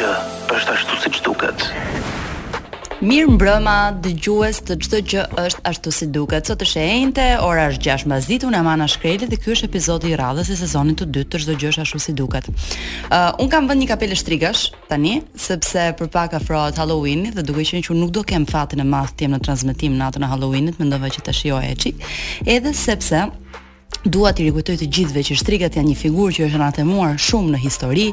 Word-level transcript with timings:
që 0.00 0.10
është 0.56 0.72
ashtu 0.74 0.96
siç 1.04 1.16
duket. 1.26 1.64
Mirë 3.04 3.32
mbrëma, 3.34 3.72
dëgjues 4.04 4.60
të 4.68 4.76
çdo 4.84 4.98
që 5.12 5.22
është 5.40 5.62
ashtu 5.68 5.92
si 5.92 6.06
duket. 6.14 6.48
Sot 6.48 6.64
është 6.64 6.80
e 6.80 6.94
njëjtë, 7.00 7.26
ora 7.44 7.66
është 7.68 7.84
6 7.98 8.06
mbazit, 8.08 8.46
unë 8.48 8.60
Amana 8.60 8.86
Shkreli 8.88 9.28
dhe 9.28 9.36
ky 9.40 9.52
është 9.54 9.68
epizodi 9.68 10.12
i 10.14 10.18
radhës 10.20 10.52
i 10.52 10.56
sezonit 10.56 11.00
të 11.00 11.08
dytë 11.16 11.34
të 11.34 11.42
çdo 11.42 11.58
gjë 11.60 11.72
është 11.74 11.84
ashtu 11.84 12.00
si 12.04 12.14
duket. 12.16 12.48
Uh, 12.48 13.42
unë 13.44 13.52
kam 13.52 13.68
vënë 13.68 13.82
një 13.82 13.90
kapele 13.92 14.16
shtrigash 14.20 14.70
tani, 14.88 15.18
sepse 15.48 15.86
për 16.00 16.12
pak 16.16 16.36
afrohet 16.40 16.80
Halloweeni 16.80 17.34
dhe 17.36 17.44
duke 17.48 17.64
qenë 17.68 17.84
që 17.88 17.98
nuk 18.00 18.14
do 18.16 18.24
kem 18.32 18.48
fatin 18.48 18.80
e 18.84 18.88
madh 18.88 19.12
të 19.16 19.26
jem 19.28 19.36
në 19.36 19.42
transmetim 19.48 20.00
natën 20.00 20.24
e 20.28 20.32
Halloweenit, 20.32 20.80
mendova 20.80 21.12
që 21.12 21.28
ta 21.28 21.36
shijoj 21.36 21.68
e 21.68 21.76
çik. 21.84 22.04
Edhe 22.48 22.72
sepse 22.86 23.26
Dua 24.04 24.30
t'i 24.32 24.46
rikujtoj 24.48 24.78
të 24.80 24.86
gjithëve 24.96 25.22
që 25.28 25.34
shtrigat 25.36 25.74
janë 25.76 25.90
një 25.90 25.96
figurë 26.00 26.32
që 26.38 26.44
është 26.46 26.56
anatemuar 26.56 27.18
shumë 27.20 27.50
në 27.52 27.58
histori, 27.60 28.06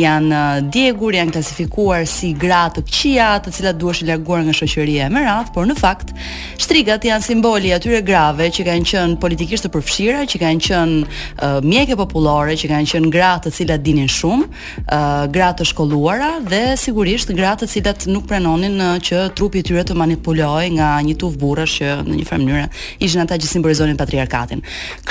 janë 0.00 0.30
uh, 0.32 0.60
djegur, 0.72 1.12
janë 1.18 1.34
klasifikuar 1.34 2.06
si 2.08 2.30
gra 2.40 2.62
të 2.72 2.80
qija, 2.88 3.26
të 3.44 3.52
cilat 3.52 3.76
duhesh 3.76 4.00
larguar 4.08 4.40
nga 4.46 4.54
shoqëria 4.56 5.10
e 5.10 5.12
merat, 5.12 5.50
por 5.52 5.68
në 5.68 5.76
fakt, 5.76 6.14
shtrigat 6.56 7.04
janë 7.04 7.26
simboli 7.26 7.68
i 7.68 7.74
atyre 7.76 8.00
grave 8.08 8.48
që 8.48 8.64
kanë 8.70 8.88
qenë 8.88 9.18
politikisht 9.20 9.66
të 9.68 9.72
përfshira, 9.74 10.22
që 10.24 10.40
kanë 10.40 10.64
qenë 10.70 11.02
uh, 11.04 11.60
mjeke 11.66 11.98
popullore, 12.00 12.56
që 12.56 12.72
kanë 12.72 12.88
qenë 12.94 13.12
gra 13.18 13.34
të 13.44 13.52
cilat 13.58 13.84
dinin 13.84 14.08
shumë, 14.08 14.48
uh, 14.86 15.26
gra 15.36 15.50
të 15.52 15.68
shkolluara 15.68 16.32
dhe 16.48 16.62
sigurisht 16.80 17.34
gra 17.36 17.52
të 17.60 17.68
cilat 17.74 18.08
nuk 18.08 18.24
pranonin 18.32 18.80
uh, 18.80 18.94
që 19.04 19.26
trupi 19.36 19.60
i 19.60 19.66
tyre 19.68 19.84
të 19.84 20.00
manipulohej 20.00 20.72
nga 20.78 20.94
një 21.04 21.18
tuf 21.20 21.36
burrash 21.44 21.82
që 21.82 21.98
në 22.08 22.18
një 22.22 22.26
farë 22.32 22.46
mënyrë 22.46 22.90
ishin 23.04 23.26
ata 23.28 23.36
që 23.36 23.52
simbolizonin 23.52 24.00
patriarkatin. 24.00 24.64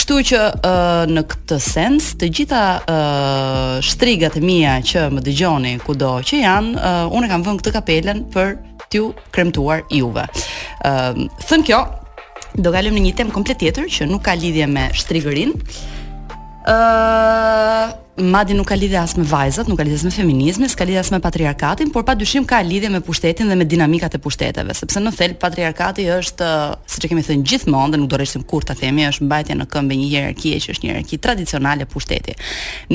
Kështu 0.05 0.19
që 0.21 0.39
uh, 0.61 1.03
në 1.09 1.21
këtë 1.31 1.55
sens, 1.65 2.11
të 2.21 2.27
gjitha 2.37 2.59
uh, 2.85 3.77
shtrigat 3.81 4.35
e 4.37 4.41
mia 4.45 4.75
që 4.85 5.07
më 5.09 5.23
dëgjoni 5.25 5.71
kudo 5.81 6.11
që 6.29 6.43
janë, 6.43 6.75
uh, 6.77 7.07
unë 7.09 7.29
kam 7.31 7.45
vënë 7.47 7.63
këtë 7.63 7.73
kapelen 7.73 8.21
për 8.29 8.51
t'ju 8.93 9.07
kremtuar 9.33 9.81
juve. 9.89 10.27
Ëm, 10.85 11.25
uh, 11.25 11.41
thën 11.41 11.65
kjo, 11.65 11.81
do 12.61 12.69
kalojmë 12.75 13.01
në 13.01 13.05
një 13.07 13.15
temë 13.17 13.33
komplet 13.33 13.63
tjetër 13.65 13.89
që 13.97 14.11
nuk 14.13 14.21
ka 14.29 14.37
lidhje 14.37 14.69
me 14.69 14.85
shtrigërin. 15.01 15.57
Ëm, 15.57 16.73
uh, 17.17 17.93
Madi 18.15 18.53
nuk 18.55 18.63
ka 18.71 18.75
lidhje 18.79 18.95
as 18.95 19.11
me 19.19 19.25
vajzat, 19.27 19.67
nuk 19.67 19.75
ka 19.77 19.83
lidhje 19.83 19.99
as 19.99 20.03
me 20.07 20.09
feminizmin, 20.11 20.69
s'ka 20.71 20.85
lidhje 20.87 20.99
as 21.01 21.11
me 21.11 21.17
patriarkatin, 21.19 21.91
por 21.91 22.03
padyshim 22.07 22.45
ka 22.47 22.61
lidhje 22.63 22.87
me 22.89 22.99
pushtetin 23.03 23.49
dhe 23.51 23.57
me 23.59 23.65
dinamikat 23.67 24.13
e 24.15 24.19
pushteteve, 24.23 24.71
sepse 24.71 25.01
në 25.03 25.11
thel 25.19 25.33
patriarkati 25.35 26.05
është, 26.15 26.45
eh, 26.47 26.77
siç 26.87 27.03
e 27.03 27.09
kemi 27.11 27.23
thënë 27.27 27.43
gjithmonë 27.43 27.91
dhe 27.91 27.99
nuk 27.99 28.07
do 28.07 28.15
rishim 28.21 28.45
kur 28.47 28.61
ta 28.63 28.73
themi, 28.73 29.03
është 29.09 29.27
mbajtja 29.27 29.55
në 29.59 29.65
këmbë 29.67 29.97
një 29.99 30.07
hierarkie 30.13 30.61
që 30.63 30.71
është 30.71 30.85
një 30.85 30.93
hierarki 30.93 31.19
tradicionale 31.19 31.85
pushteti. 31.91 32.37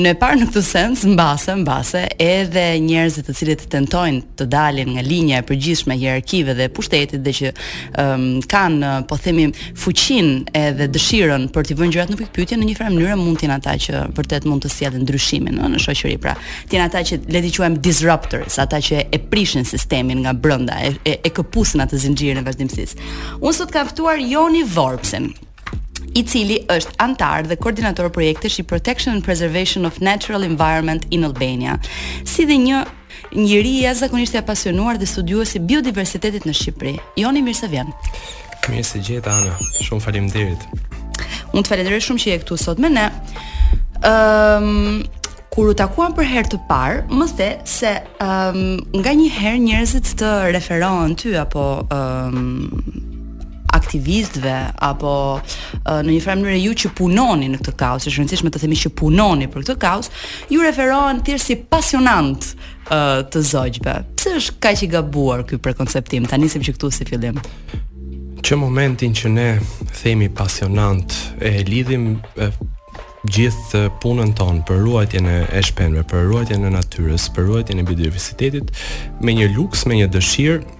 Në 0.01 0.15
parë 0.17 0.39
në 0.41 0.47
këtë 0.49 0.63
sens, 0.71 1.05
mbase, 1.13 1.53
mbase 1.61 2.01
edhe 2.17 2.65
njerëzit 2.81 3.29
të 3.29 3.37
cilët 3.37 3.67
tentojnë 3.75 4.23
të 4.41 4.49
dalin 4.49 4.89
nga 4.95 5.05
linja 5.05 5.37
e 5.37 5.45
përgjithshme 5.51 5.99
hierarkive 6.01 6.57
dhe 6.57 6.65
pushtetit 6.73 7.21
dhe 7.21 7.29
që 7.33 7.53
um, 8.01 8.25
kanë 8.49 8.95
po 9.05 9.21
themi 9.21 9.51
fuqinë 9.85 10.49
edhe 10.65 10.89
dëshirën 10.89 11.45
për 11.53 11.69
të 11.69 11.77
vënë 11.77 11.93
gjërat 11.93 12.09
në 12.15 12.19
pikpyetje 12.25 12.57
në 12.57 12.71
një 12.73 12.75
farë 12.79 12.97
mënyrë 12.97 13.19
mund 13.21 13.37
të 13.41 13.45
jenë 13.45 13.59
ata 13.61 13.77
që 13.85 14.01
vërtet 14.17 14.49
mund 14.49 14.65
të 14.65 14.71
sjellin 14.79 15.09
ndryshimin 15.11 15.59
në, 15.59 15.79
shoqëri. 15.83 16.17
Pra, 16.23 16.35
ti 16.71 16.79
ata 16.79 17.01
që 17.05 17.19
le 17.35 17.41
të 17.43 17.51
quajmë 17.57 17.79
disruptors, 17.83 18.57
ata 18.63 18.79
që 18.83 19.01
e 19.13 19.19
prishin 19.31 19.67
sistemin 19.67 20.23
nga 20.23 20.33
brenda, 20.33 20.79
e, 20.87 20.91
e, 21.11 21.19
e 21.27 21.29
këpusin 21.35 21.83
atë 21.83 21.99
zinxhirin 22.05 22.41
e 22.41 22.45
vazhdimësisë. 22.47 23.07
Unë 23.43 23.55
sot 23.57 23.73
kam 23.75 23.89
ftuar 23.91 24.21
Joni 24.21 24.63
Vorpsen, 24.67 25.31
i 26.19 26.23
cili 26.27 26.57
është 26.73 26.95
antar 26.99 27.45
dhe 27.47 27.55
koordinator 27.55 28.09
projektesh 28.11 28.57
i 28.59 28.65
Protection 28.67 29.13
and 29.15 29.23
Preservation 29.23 29.85
of 29.87 30.01
Natural 30.03 30.43
Environment 30.43 31.05
in 31.15 31.23
Albania, 31.27 31.77
si 32.27 32.43
dhe 32.49 32.57
një 32.59 32.81
njëri 33.39 33.77
e 33.77 33.85
jashtëzakonisht 33.85 34.35
i 34.35 34.41
apasionuar 34.41 34.99
dhe 34.99 35.07
studiuesi 35.07 35.61
biodiversitetit 35.63 36.43
në 36.49 36.55
Shqipëri. 36.57 36.95
Joni 37.21 37.43
mirë 37.45 37.59
se 37.61 37.69
vjen. 37.71 37.93
Mirë 38.67 38.83
se 38.89 38.99
gjithë, 39.07 39.31
Ana. 39.31 39.55
Shumë 39.85 40.03
faleminderit. 40.03 40.67
Unë 41.53 41.63
të 41.63 41.71
falenderoj 41.75 42.03
shumë 42.09 42.23
që 42.25 42.29
je 42.33 42.41
këtu 42.43 42.59
sot 42.59 42.79
me 42.81 42.89
ne 42.91 43.05
um, 44.05 45.01
kur 45.51 45.69
u 45.71 45.75
takuan 45.77 46.13
për 46.15 46.27
herë 46.31 46.51
të 46.55 46.59
parë, 46.69 47.01
më 47.11 47.27
the 47.37 47.49
se 47.67 47.95
um, 48.23 48.79
nga 49.01 49.13
një 49.13 49.29
herë 49.35 49.61
njerëzit 49.67 50.13
të 50.21 50.31
referohen 50.55 51.15
ty 51.19 51.33
apo 51.39 51.83
um, 51.91 52.69
aktivistëve 53.71 54.55
apo 54.83 55.11
uh, 55.37 56.01
në 56.03 56.09
një 56.11 56.19
farë 56.23 56.41
mënyrë 56.41 56.63
ju 56.63 56.73
që 56.83 56.91
punoni 56.97 57.49
në 57.53 57.59
këtë 57.61 57.75
kaos, 57.79 58.07
është 58.07 58.19
rëndësishme 58.21 58.51
të 58.51 58.61
themi 58.65 58.79
që 58.79 58.91
punoni 58.99 59.47
për 59.51 59.61
këtë 59.65 59.77
kaos, 59.79 60.11
ju 60.51 60.63
referohen 60.63 61.21
thjesht 61.25 61.51
si 61.51 61.55
pasionant 61.55 62.51
uh, 62.91 63.21
të 63.31 63.43
zogjve. 63.51 63.95
Pse 64.19 64.35
është 64.41 64.57
kaq 64.63 64.83
i 64.87 64.91
gabuar 64.91 65.43
ky 65.47 65.57
prekonceptim? 65.59 66.27
Ta 66.27 66.37
nisim 66.39 66.63
që 66.67 66.75
këtu 66.75 66.91
si 66.91 67.07
fillim. 67.07 67.39
Që 68.41 68.57
momentin 68.59 69.15
që 69.15 69.31
ne 69.31 69.49
themi 70.01 70.27
pasionant 70.35 71.15
e 71.39 71.61
lidhim 71.67 72.15
gjithë 73.29 73.87
punën 74.01 74.31
tonë 74.33 74.63
për 74.65 74.79
ruajtjen 74.81 75.27
e 75.29 75.61
shpenëve, 75.63 76.05
për 76.09 76.25
ruajtjen 76.31 76.65
e 76.65 76.71
natyrës, 76.73 77.27
për 77.35 77.45
ruajtjen 77.51 77.81
e 77.81 77.85
biodiversitetit 77.85 78.71
me 79.21 79.35
një 79.37 79.51
luks, 79.53 79.85
me 79.85 79.99
një 79.99 80.07
dëshirë, 80.15 80.77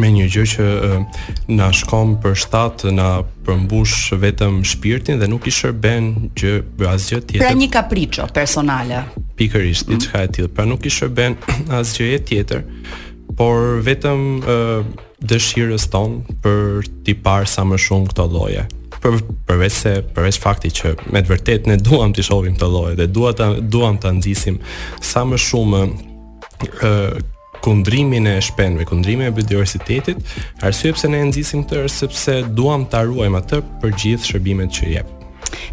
me 0.00 0.08
një 0.10 0.24
gjë 0.32 0.44
që 0.54 0.64
uh, 0.66 1.18
na 1.52 1.68
shkon 1.76 2.16
për 2.22 2.34
shtat, 2.40 2.86
na 2.96 3.10
përmbush 3.46 4.16
vetëm 4.18 4.62
shpirtin 4.66 5.20
dhe 5.20 5.28
nuk 5.30 5.46
i 5.46 5.52
shërben 5.54 6.08
gjë 6.36 6.54
asgjë 6.90 7.20
tjetër. 7.28 7.44
Pra 7.44 7.52
një 7.54 7.68
kapriço 7.76 8.26
personale. 8.34 9.04
Pikërisht, 9.38 9.86
mm. 9.86 9.92
diçka 9.94 10.24
e 10.26 10.32
tillë. 10.34 10.50
Pra 10.56 10.64
nuk 10.66 10.88
i 10.88 10.90
shërben 10.90 11.36
asgjë 11.78 12.08
e 12.16 12.22
tjetër, 12.32 12.64
por 13.38 13.76
vetëm 13.86 14.26
uh, 14.40 14.80
dëshirës 15.28 15.86
tonë 15.94 16.40
për 16.44 16.90
t'i 17.06 17.14
parë 17.22 17.46
sa 17.52 17.68
më 17.68 17.78
shumë 17.84 18.10
këto 18.14 18.26
lloje 18.32 18.66
për 19.06 19.22
përveç 19.46 19.72
se 19.72 19.92
përveç 20.16 20.38
fakti 20.42 20.70
që 20.74 20.92
me 21.14 21.22
të 21.22 21.30
vërtetë 21.30 21.70
ne 21.70 21.78
duam 21.84 22.14
të 22.16 22.24
shohim 22.26 22.56
këtë 22.58 22.70
lloj 22.72 22.92
dhe 22.98 23.06
dua 23.16 23.32
ta 23.38 23.50
duam 23.74 23.98
ta 24.02 24.10
nxisim 24.18 24.58
sa 25.10 25.22
më 25.28 25.38
shumë 25.46 25.82
ë 26.82 26.92
kundrimin 27.66 28.26
e 28.30 28.34
shpenëve, 28.46 28.84
kundrimin 28.86 29.26
e 29.30 29.32
biodiversitetit, 29.34 30.20
arsye 30.66 30.92
pse 30.94 31.10
ne 31.10 31.22
nxisim 31.30 31.64
këtë 31.64 31.84
është 31.86 31.98
sepse 32.04 32.38
duam 32.58 32.86
ta 32.92 33.04
ruajmë 33.08 33.42
atë 33.44 33.62
për 33.82 33.96
gjithë 34.02 34.32
shërbimet 34.32 34.76
që 34.76 34.90
jep. 34.94 35.12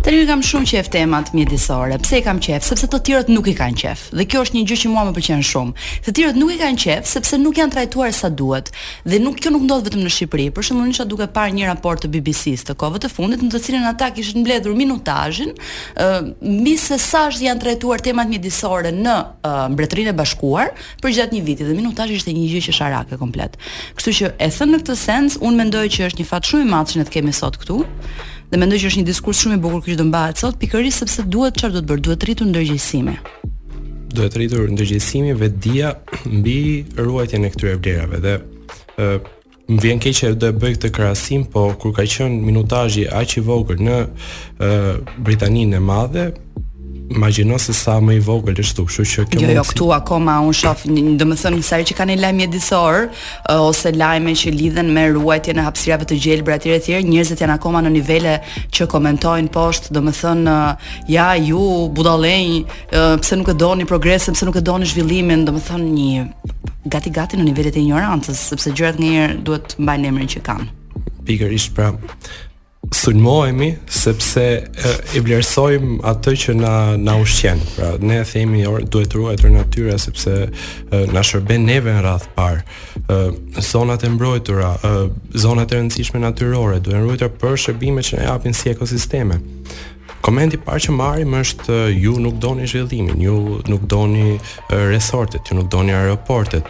Tani 0.04 0.26
kam 0.28 0.42
shumë 0.44 0.68
qejf 0.70 0.90
temat 0.94 1.32
mjedisore. 1.36 1.98
Pse 2.04 2.20
i 2.20 2.24
kam 2.26 2.40
qejf? 2.44 2.66
Sepse 2.68 2.88
të 2.92 3.00
tjerët 3.08 3.30
nuk 3.32 3.48
i 3.48 3.54
kanë 3.58 3.80
qejf. 3.80 4.02
Dhe 4.18 4.26
kjo 4.30 4.44
është 4.46 4.58
një 4.58 4.64
gjë 4.70 4.78
që 4.84 4.92
mua 4.94 5.04
më 5.08 5.14
pëlqen 5.16 5.44
shumë. 5.44 5.88
Të 6.06 6.14
tjerët 6.18 6.40
nuk 6.40 6.52
i 6.54 6.58
kanë 6.60 6.80
qejf 6.84 7.08
sepse 7.10 7.40
nuk 7.42 7.60
janë 7.60 7.74
trajtuar 7.78 8.12
sa 8.16 8.30
duhet. 8.30 8.72
Dhe 9.10 9.20
nuk 9.24 9.40
kjo 9.42 9.54
nuk 9.56 9.64
ndodh 9.68 9.88
vetëm 9.88 10.04
në 10.04 10.12
Shqipëri. 10.14 10.46
Për 10.56 10.68
shembull, 10.70 10.92
isha 10.94 11.06
duke 11.14 11.28
parë 11.38 11.56
një 11.58 11.70
raport 11.72 12.04
të 12.04 12.12
BBC-s 12.18 12.68
të 12.68 12.76
kohëve 12.84 13.02
të 13.06 13.12
fundit 13.14 13.44
në 13.48 13.54
të 13.54 13.62
cilën 13.66 13.88
ata 13.94 14.10
kishin 14.18 14.44
mbledhur 14.44 14.76
minutazhin 14.78 15.54
uh, 15.56 16.20
mbi 16.44 16.76
se 16.78 16.98
sa 17.00 17.26
janë 17.34 17.64
trajtuar 17.64 18.04
temat 18.06 18.28
mjedisore 18.34 18.92
në 18.98 19.16
uh, 19.40 19.64
Mbretërinë 19.74 20.12
e 20.12 20.16
Bashkuar 20.20 20.74
për 21.02 21.16
gjatë 21.18 21.38
një 21.40 21.44
viti 21.48 21.64
dhe 21.68 21.74
minutazhi 21.78 22.20
ishte 22.20 22.34
një 22.36 22.48
gjë 22.54 22.64
që 22.68 22.76
sharake 22.80 23.20
komplet. 23.22 23.56
Kështu 23.98 24.16
që 24.20 24.34
e 24.48 24.52
thënë 24.58 24.76
në 24.76 24.84
këtë 24.84 25.00
sens, 25.04 25.40
unë 25.42 25.62
mendoj 25.64 25.86
që 25.96 26.08
është 26.12 26.24
një 26.24 26.28
fat 26.34 26.50
shumë 26.52 26.68
i 26.68 26.72
madh 26.76 26.94
që 26.94 27.02
ne 27.02 27.10
kemi 27.16 27.34
sot 27.36 27.58
këtu. 27.62 27.80
Dhe 28.54 28.60
mendoj 28.62 28.78
që 28.84 28.90
është 28.92 29.00
një 29.02 29.06
diskurs 29.08 29.40
shumë 29.42 29.56
i 29.58 29.60
bukur 29.64 29.88
që 29.90 29.96
do 29.98 30.04
mbahet 30.12 30.38
sot 30.38 30.60
pikërisht 30.62 31.02
sepse 31.02 31.24
duhet 31.34 31.56
çfarë 31.58 31.74
do 31.74 31.80
të 31.82 31.88
bërë, 31.90 32.02
duhet 32.06 32.20
të 32.22 32.28
rritur 32.28 32.48
ndërgjegjësimi. 32.52 33.14
Duhet 34.14 34.36
të 34.36 34.40
rritur 34.40 34.68
ndërgjegjësimi 34.76 35.32
vetdia 35.40 35.90
mbi 36.30 36.60
ruajtjen 37.00 37.48
e 37.48 37.50
këtyre 37.56 37.74
vlerave 37.82 38.20
dhe 38.28 38.36
ë 39.02 39.10
më 39.74 39.80
vjen 39.88 40.04
keq 40.06 40.16
që 40.20 40.30
do 40.36 40.52
të 40.52 40.62
bëj 40.62 40.76
këtë 40.76 40.94
krahasim, 41.00 41.48
po 41.50 41.64
kur 41.82 41.96
ka 41.98 42.06
qenë 42.14 42.46
minutazhi 42.46 43.08
aq 43.24 43.34
i 43.42 43.44
vogël 43.50 43.82
në 43.88 43.98
ë 44.06 44.72
Britaninë 45.26 45.80
e 45.80 45.84
Madhe, 45.90 46.28
imagjino 47.10 47.58
se 47.60 47.74
sa 47.74 47.98
më 48.02 48.16
i 48.18 48.22
vogël 48.24 48.58
është 48.64 48.76
tu, 48.76 48.86
kështu 48.88 49.04
që 49.04 49.26
kjo 49.28 49.40
mund. 49.40 49.44
Jo, 49.48 49.56
jo, 49.58 49.64
këtu 49.70 49.88
akoma 49.96 50.36
un 50.46 50.54
shoh, 50.56 50.84
domethënë 51.20 51.60
të 51.60 51.66
sa 51.68 51.78
herë 51.78 51.88
që 51.90 51.98
kanë 51.98 52.16
lajmë 52.22 52.46
ditësor 52.46 53.00
ose 53.60 53.92
lajme 53.96 54.36
që 54.40 54.54
lidhen 54.56 54.92
me 54.96 55.06
ruajtjen 55.16 55.60
e 55.60 55.66
hapësirave 55.66 56.08
të 56.10 56.20
gjelbra 56.24 56.58
etj 56.60 56.72
etj, 56.78 56.92
njerëzit 57.10 57.44
janë 57.44 57.58
akoma 57.58 57.82
në 57.84 57.92
nivele 57.98 58.36
që 58.74 58.88
komentojnë 58.92 59.52
poshtë, 59.54 59.92
do 59.98 60.06
të 60.06 60.16
thënë 60.22 60.56
ja 61.14 61.28
ju 61.50 61.66
budallënj, 61.98 62.56
pse 63.24 63.40
nuk 63.42 63.52
e 63.54 63.58
doni 63.66 63.86
progresin, 63.90 64.38
pse 64.38 64.48
nuk 64.48 64.62
e 64.62 64.64
doni 64.64 64.88
zhvillimin, 64.94 65.46
do 65.50 65.58
thënë 65.58 65.92
një 65.98 66.30
gati 66.94 67.12
gati 67.16 67.38
në 67.40 67.50
nivelet 67.50 67.76
e 67.80 67.84
ignorancës, 67.84 68.48
sepse 68.54 68.72
gjërat 68.76 69.00
ngjëherë 69.04 69.38
duhet 69.48 69.76
mbajnë 69.80 70.10
emrin 70.12 70.32
që 70.34 70.42
kanë. 70.48 70.72
Pikërisht 71.26 71.72
pra, 71.78 71.94
sulmohemi 72.92 73.74
sepse 73.90 74.42
e, 74.44 74.92
e 75.16 75.22
vlerësojm 75.24 76.02
atë 76.08 76.34
që 76.44 76.56
na 76.60 76.74
na 77.00 77.16
ushqen. 77.22 77.62
Pra 77.76 77.94
ne 78.00 78.20
themi 78.28 78.66
or 78.68 78.82
duhet 78.84 79.14
të 79.14 79.20
ruajmë 79.22 79.52
natyra, 79.56 79.96
sepse 80.00 80.34
e, 80.48 80.52
na 81.16 81.24
shërben 81.24 81.66
neve 81.68 81.94
në 81.94 82.04
radh 82.04 82.28
par. 82.36 82.62
Zonat 83.64 84.04
e 84.08 84.12
mbrojtura, 84.14 84.74
e, 84.76 85.08
zonat 85.40 85.72
e 85.74 85.80
rëndësishme 85.80 86.22
natyrore 86.24 86.82
duhen 86.84 87.08
ruajtur 87.08 87.32
për 87.42 87.58
shërbimet 87.68 88.10
që 88.12 88.20
na 88.22 88.28
japin 88.34 88.54
si 88.56 88.72
ekosisteme. 88.74 89.40
Komenti 90.24 90.56
parë 90.58 90.86
që 90.88 90.94
marrim 90.96 91.34
është 91.36 91.78
ju 92.00 92.14
nuk 92.24 92.38
doni 92.40 92.68
zhvillimin, 92.68 93.20
ju 93.20 93.34
nuk 93.68 93.82
doni 93.92 94.38
resortet, 94.72 95.50
ju 95.52 95.58
nuk 95.58 95.68
doni 95.74 95.92
aeroportet. 95.92 96.64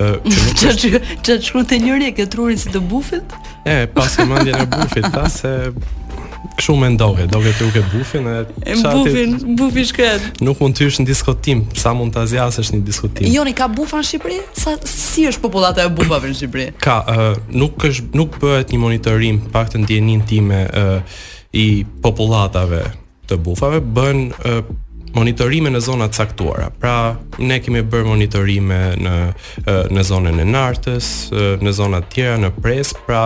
Çfarë 0.00 1.02
çfarë 1.20 1.36
çfarë 1.44 1.66
të 1.72 1.82
njëri 1.84 2.14
ke 2.16 2.24
trurin 2.32 2.56
si 2.60 2.72
të 2.72 2.80
bufit? 2.88 3.36
E, 3.66 3.82
pas 3.90 4.12
në 4.22 4.66
bufit, 4.70 5.06
ta 5.10 5.24
se 5.32 5.52
Këshu 6.56 6.76
me 6.78 6.86
ndohë, 6.94 7.26
do 7.32 7.40
këtë 7.42 7.66
uke 7.66 7.80
bufin 7.90 8.28
E, 8.30 8.34
e 8.72 8.76
bufin, 8.84 9.32
bufi 9.58 9.82
shkret 9.90 10.28
Nuk 10.46 10.60
mund 10.62 10.76
të 10.78 10.86
ishë 10.86 11.02
në 11.02 11.06
diskotim 11.08 11.64
Sa 11.76 11.90
mund 11.98 12.14
të 12.14 12.22
zjasësh 12.32 12.70
në 12.72 12.78
një 12.78 12.86
diskotim 12.86 13.32
Joni, 13.34 13.56
ka 13.58 13.66
bufa 13.72 13.98
në 14.00 14.06
Shqipëri? 14.10 14.38
Sa, 14.56 14.76
si 14.86 15.26
është 15.30 15.42
popullata 15.42 15.82
e 15.82 15.90
bufave 15.98 16.30
në 16.30 16.38
Shqipëri? 16.38 16.68
Ka, 16.84 17.00
uh, 17.10 17.28
nuk, 17.58 17.74
kësh, 17.82 18.04
nuk 18.14 18.38
bëhet 18.42 18.70
një 18.72 18.80
monitorim 18.84 19.42
Pak 19.52 19.74
të 19.74 19.82
ndjenin 19.82 20.22
time 20.30 20.62
uh, 20.70 21.20
I 21.58 21.66
populatave 22.06 22.84
të 23.26 23.40
bufave 23.42 23.82
Bën 23.82 24.28
uh, 24.30 24.60
monitorime 25.16 25.70
në 25.72 25.80
zonat 25.80 26.16
caktuara. 26.16 26.68
Pra, 26.80 26.94
ne 27.40 27.56
kemi 27.62 27.80
bër 27.88 28.04
monitorime 28.08 28.80
në 29.00 29.14
në 29.92 30.04
zonën 30.10 30.40
e 30.42 30.46
Nartës, 30.50 31.08
në 31.64 31.72
zona 31.74 32.02
të 32.02 32.10
tjera 32.16 32.36
në 32.42 32.52
Pres, 32.62 32.92
pra 33.06 33.22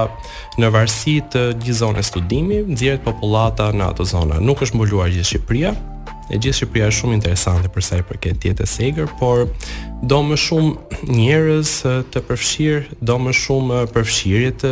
në 0.60 0.70
varësi 0.75 1.16
të 1.32 1.42
gjithë 1.62 1.78
zonës 1.82 2.10
studimi, 2.12 2.62
nxjerrët 2.72 3.04
popullata 3.06 3.70
në 3.75 3.90
ato 3.90 4.06
zona. 4.08 4.38
Nuk 4.44 4.62
është 4.66 4.78
mbuluar 4.78 5.10
gjithë 5.12 5.31
Shqipëria, 5.32 5.75
E 6.31 6.38
gjithë 6.38 6.61
Shqipëria 6.62 6.88
është 6.93 7.00
shumë 7.03 7.17
interesante 7.19 7.71
për 7.75 7.82
sa 7.87 7.99
i 8.00 8.05
përket 8.06 8.41
dietës 8.44 8.75
së 8.79 8.85
egër, 8.91 9.09
por 9.19 9.47
do 10.09 10.21
më 10.25 10.37
shumë 10.38 10.99
njerëz 11.11 11.73
të 12.15 12.23
përfshir, 12.29 12.87
do 13.11 13.17
më 13.21 13.32
shumë 13.37 13.81
përfshirje 13.97 14.53
të 14.62 14.71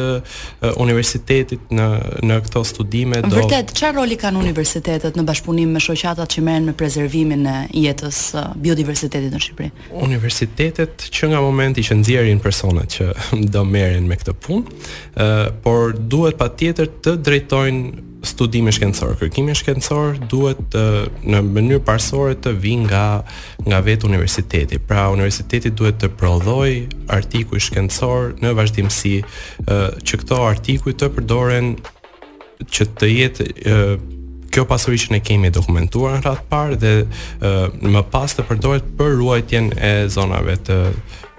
universitetit 0.80 1.74
në 1.76 1.88
në 2.28 2.38
këto 2.46 2.62
studime 2.68 3.20
do 3.26 3.32
Vërtet, 3.42 3.74
çfarë 3.76 3.98
roli 3.98 4.16
kanë 4.20 4.40
universitetet 4.40 5.18
në 5.18 5.24
bashkëpunim 5.28 5.74
me 5.76 5.82
shoqatat 5.84 6.30
që 6.36 6.44
merren 6.46 6.68
me 6.70 6.76
prezervimin 6.78 7.44
e 7.52 7.58
jetës 7.86 8.22
biodiversitetit 8.62 9.34
në 9.34 9.42
Shqipëri? 9.44 9.72
Universitetet 10.06 11.08
që 11.12 11.32
nga 11.34 11.42
momenti 11.44 11.82
që 11.88 11.98
nxjerrin 12.00 12.40
personat 12.44 12.96
që 12.96 13.10
do 13.58 13.64
merren 13.66 14.06
me 14.08 14.16
këtë 14.20 14.38
punë, 14.46 15.58
por 15.66 15.96
duhet 15.98 16.38
patjetër 16.40 16.88
të 17.04 17.18
drejtojnë 17.26 18.07
studime 18.22 18.72
shkencore. 18.72 19.14
Kërkimi 19.18 19.54
shkencor 19.56 20.16
duhet 20.30 20.60
të, 20.72 20.82
në 21.30 21.40
mënyrë 21.46 21.82
parsorë 21.86 22.36
të 22.44 22.52
vinë 22.62 22.86
nga 22.88 23.04
nga 23.68 23.80
vetë 23.86 24.08
universiteti. 24.08 24.78
Pra 24.88 25.06
universiteti 25.14 25.70
duhet 25.72 26.00
të 26.02 26.10
prodhoj 26.18 26.68
artikuj 27.14 27.62
shkencor 27.68 28.36
në 28.42 28.54
vazhdimsi 28.58 29.14
që 29.66 30.22
këto 30.22 30.42
artikuj 30.48 30.96
të 31.00 31.10
përdoren 31.18 31.74
që 32.66 32.88
të 32.98 33.12
jetë 33.12 33.48
kjo 34.48 34.64
pasuri 34.66 34.98
që 34.98 35.12
ne 35.14 35.20
kemi 35.22 35.50
dokumentuar 35.54 36.16
në 36.18 36.24
radhë 36.26 36.46
parë 36.50 36.78
dhe 36.82 36.92
ë 37.04 37.94
më 37.94 38.02
pas 38.10 38.34
të 38.34 38.46
përdoret 38.48 38.88
për 38.98 39.14
ruajtjen 39.20 39.70
e 39.78 39.94
zonave 40.10 40.58
të 40.68 40.80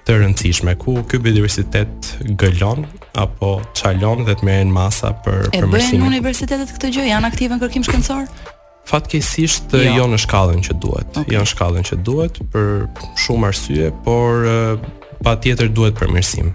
të 0.07 0.15
rëndësishme 0.21 0.73
ku 0.81 1.01
ky 1.05 1.19
biodiversitet 1.21 2.13
gëlon 2.39 2.85
apo 3.19 3.59
çalon 3.77 4.21
dhe 4.27 4.35
të 4.39 4.47
merren 4.47 4.71
masa 4.73 5.11
për 5.25 5.49
e 5.51 5.59
për 5.59 5.67
mësimin. 5.67 5.83
Edhe 5.83 5.99
në 6.03 6.11
universitetet 6.13 6.71
këtë 6.75 6.91
gjë 6.95 7.07
janë 7.09 7.29
aktive 7.29 7.57
në 7.57 7.61
kërkim 7.65 7.85
shkencor? 7.87 8.25
Fatkeqësisht 8.89 9.75
jo. 9.75 9.83
jo 9.99 10.05
në 10.13 10.21
shkallën 10.25 10.63
që 10.65 10.77
duhet. 10.81 11.11
Okay. 11.19 11.35
Jo 11.35 11.43
në 11.43 11.51
shkallën 11.53 11.85
që 11.91 11.99
duhet 12.07 12.39
për 12.53 12.71
shumë 13.25 13.49
arsye, 13.51 13.91
por 14.05 14.47
patjetër 15.25 15.71
duhet 15.77 15.99
përmirësim 15.99 16.53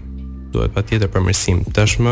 duhet 0.55 0.71
patjetër 0.71 1.09
përmirësim. 1.11 1.65
Tashmë 1.75 2.11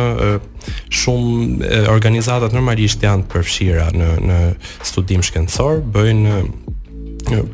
shumë 0.92 1.70
organizatat 1.88 2.52
normalisht 2.52 3.00
janë 3.06 3.24
të 3.24 3.30
përfshira 3.32 3.86
në 3.96 4.10
në 4.28 4.40
studim 4.84 5.24
shkencor, 5.24 5.80
bëjnë 5.88 6.42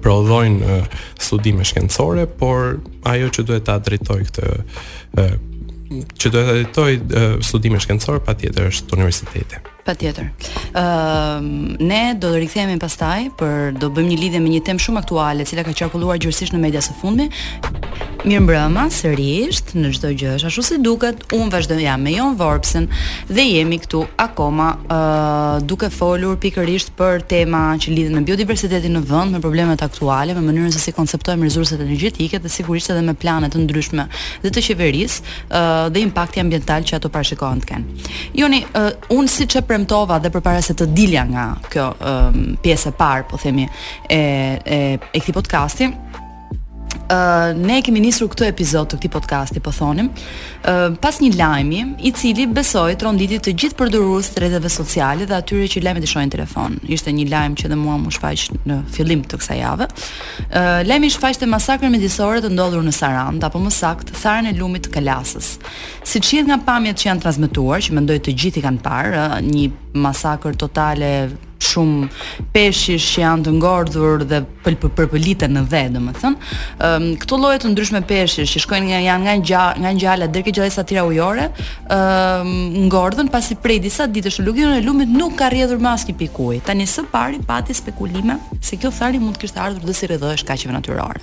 prodhojnë 0.01 0.79
studime 1.21 1.61
shkencore, 1.69 2.25
por 2.41 2.79
ajo 3.11 3.29
që 3.35 3.45
duhet 3.51 3.67
ta 3.69 3.77
drejtoj 3.85 4.17
këtë 4.31 4.55
që 5.91 6.31
do 6.33 6.41
të 6.45 6.55
trajtoj 6.75 7.41
studime 7.45 7.81
shkencore, 7.81 8.21
patjetër 8.29 8.71
është 8.71 8.97
universiteti. 8.99 9.65
Patjetër. 9.87 10.27
Ëm 10.71 10.75
ehm, 10.79 11.45
uh, 11.71 11.83
ne 11.87 12.01
do 12.19 12.33
të 12.35 12.41
rikthehemi 12.43 12.77
pastaj 12.81 13.29
për 13.39 13.77
do 13.81 13.87
bëjmë 13.93 14.11
një 14.13 14.17
lidhje 14.19 14.39
me 14.43 14.51
një 14.53 14.63
temë 14.67 14.83
shumë 14.83 14.99
aktuale, 15.03 15.43
e 15.45 15.49
cila 15.49 15.63
ka 15.67 15.73
qarkulluar 15.73 16.19
gjithsesi 16.21 16.51
në 16.55 16.59
media 16.65 16.81
së 16.83 16.95
fundmi. 16.99 17.29
Mirëmbrëma 18.25 18.83
sërish 18.91 19.61
në 19.79 19.91
çdo 19.95 20.09
gjë, 20.19 20.31
ashtu 20.49 20.63
si 20.65 20.77
duket, 20.83 21.21
un 21.37 21.47
vazhdoj 21.53 21.77
jam 21.85 22.01
me 22.03 22.11
Jon 22.17 22.33
Vorpsen 22.37 22.89
dhe 23.29 23.45
jemi 23.47 23.77
këtu 23.79 24.01
akoma 24.19 24.73
uh, 24.83 25.61
duke 25.63 25.87
folur 25.93 26.35
pikërisht 26.43 26.91
për 26.99 27.23
tema 27.31 27.61
që 27.79 27.93
lidhe 27.95 28.11
me 28.13 28.25
biodiversitetin 28.27 28.97
në 28.97 29.05
vend, 29.07 29.31
me 29.31 29.39
problemet 29.39 29.79
aktuale, 29.85 30.35
me 30.35 30.43
mënyrën 30.49 30.75
se 30.75 30.81
si 30.83 30.91
konceptojmë 30.97 31.47
rezurset 31.47 31.79
energjetike 31.79 32.41
dhe 32.43 32.51
sigurisht 32.51 32.91
edhe 32.91 33.05
me 33.07 33.15
plane 33.15 33.47
të 33.53 33.63
ndryshme 33.63 34.09
dhe 34.43 34.51
të 34.51 34.65
qeverisë 34.67 35.23
uh, 35.23 35.87
dhe 35.87 36.03
impakti 36.03 36.43
ambiental 36.43 36.83
që 36.83 36.99
ato 36.99 37.11
parashikohen 37.15 37.63
të 37.63 37.71
kenë. 37.71 38.07
Joni, 38.41 38.65
uh, 38.75 38.91
un 39.15 39.31
siç 39.31 39.55
premtova 39.69 40.17
dhe 40.23 40.31
përpara 40.33 40.61
se 40.65 40.73
të 40.77 40.87
dilja 40.97 41.25
nga 41.29 41.43
kjo 41.69 41.85
um, 42.11 42.41
pjesë 42.63 42.89
e 42.93 42.95
parë, 42.99 43.25
po 43.29 43.37
themi, 43.41 43.67
e 44.09 44.21
e 44.65 44.79
e 45.13 45.21
këtij 45.21 45.35
podcasti, 45.37 45.91
Uh, 47.09 47.53
ne 47.65 47.79
kemi 47.85 48.01
nisur 48.01 48.29
këtë 48.29 48.47
epizod 48.51 48.87
të 48.89 48.97
këtij 48.99 49.11
podcasti, 49.13 49.61
po 49.65 49.71
thonim, 49.73 50.07
uh, 50.69 50.93
pas 51.01 51.17
një 51.21 51.31
lajmi 51.37 51.79
i 52.05 52.11
cili 52.17 52.45
besoi 52.49 52.93
ronditit 53.01 53.43
të 53.45 53.53
gjithë 53.61 53.77
përdorues 53.79 54.29
të 54.29 54.43
rrjeteve 54.43 54.69
sociale 54.73 55.25
dhe 55.29 55.35
atyre 55.37 55.65
që 55.73 55.83
lajmet 55.85 56.05
të 56.05 56.11
shohin 56.11 56.31
telefon. 56.33 56.77
Ishte 56.85 57.13
një 57.17 57.25
lajm 57.31 57.57
që 57.57 57.71
dhe 57.73 57.77
mua 57.81 57.97
mu 58.01 58.13
shfaq 58.13 58.61
në 58.69 58.79
fillim 58.93 59.23
të 59.25 59.39
kësaj 59.41 59.57
jave. 59.59 59.87
Uh, 60.49 60.81
lajmi 60.89 61.09
shfaqte 61.13 61.49
masakrën 61.49 61.93
mjedisore 61.93 62.43
të 62.45 62.53
ndodhur 62.53 62.85
në 62.85 62.93
Sarand, 62.99 63.45
apo 63.45 63.61
më 63.63 63.73
saktë, 63.73 64.17
Saran 64.21 64.49
e 64.51 64.55
lumit 64.57 64.85
të 64.87 64.93
Kalasës. 64.97 65.55
Siç 66.05 66.33
jetë 66.37 66.49
nga 66.51 66.61
pamjet 66.71 66.97
që 67.01 67.09
janë 67.09 67.25
transmetuar, 67.25 67.85
që 67.85 67.97
mendoj 67.99 68.21
të 68.25 68.37
gjithë 68.37 68.61
i 68.61 68.65
kanë 68.69 68.85
parë, 68.85 69.25
uh, 69.25 69.37
një 69.49 69.69
masakrë 70.05 70.57
totale 70.61 71.13
shumë 71.59 72.07
peshish 72.53 73.05
që 73.15 73.21
janë 73.23 73.45
të 73.45 73.53
ngordhur 73.57 74.23
dhe 74.29 74.39
përpëliten 74.65 75.53
në 75.57 75.63
dhe, 75.71 75.81
domethënë. 75.95 76.45
Ëm 76.77 76.95
um, 76.95 77.07
këto 77.21 77.39
lloje 77.39 77.59
të 77.65 77.71
ndryshme 77.73 78.01
peshish 78.07 78.53
që 78.55 78.61
shkojnë 78.63 78.91
nga 79.03 79.17
nga 79.23 79.33
nga 79.43 79.63
nga 79.83 79.91
ngjala 79.97 80.29
deri 80.31 80.45
ke 80.47 80.53
gjallësa 80.55 80.85
tira 80.89 81.03
ujore, 81.07 81.49
um, 81.95 82.53
ngordhën 82.89 83.31
pasi 83.33 83.57
prej 83.59 83.79
disa 83.85 84.07
ditësh 84.07 84.39
të 84.39 84.47
luginën 84.47 84.77
e 84.77 84.83
lumit 84.85 85.11
nuk 85.11 85.35
ka 85.39 85.51
rrjedhur 85.53 85.79
maski 85.83 86.13
asnjë 86.13 86.17
pikë 86.23 86.45
ujë. 86.47 86.61
Tani 86.69 86.87
së 86.87 87.05
pari 87.11 87.41
pati 87.47 87.75
spekulime 87.75 88.39
se 88.63 88.79
kjo 88.79 88.91
thari 88.95 89.19
mund 89.19 89.35
kështë 89.35 89.41
kishte 89.41 89.63
ardhur 89.65 89.89
dhe 89.91 89.97
si 89.99 90.07
rrëdhësh 90.09 90.45
kaqeve 90.47 90.73
natyrore. 90.73 91.21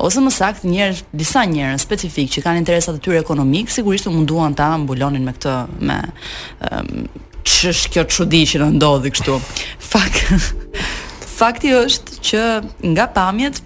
Ose 0.00 0.24
më 0.24 0.32
saktë 0.38 0.72
njerëz 0.72 1.04
disa 1.12 1.44
njerëz 1.46 1.84
specifik 1.84 2.32
që 2.38 2.46
kanë 2.48 2.62
interesat 2.64 2.96
të 2.98 3.04
tyre 3.08 3.20
ekonomik 3.24 3.70
sigurisht 3.70 4.08
munduan 4.08 4.56
ta 4.56 4.72
mbulonin 4.80 5.26
me 5.28 5.36
këtë 5.36 5.56
me 5.88 6.00
ç'është 7.48 7.92
kjo 7.94 8.02
çudi 8.14 8.42
që 8.50 8.60
na 8.64 8.68
ndodhi 8.74 9.10
kështu. 9.14 9.38
Fak 9.90 10.18
Fakti 11.38 11.70
është 11.70 12.16
që 12.28 12.40
nga 12.92 13.04
pamjet 13.14 13.60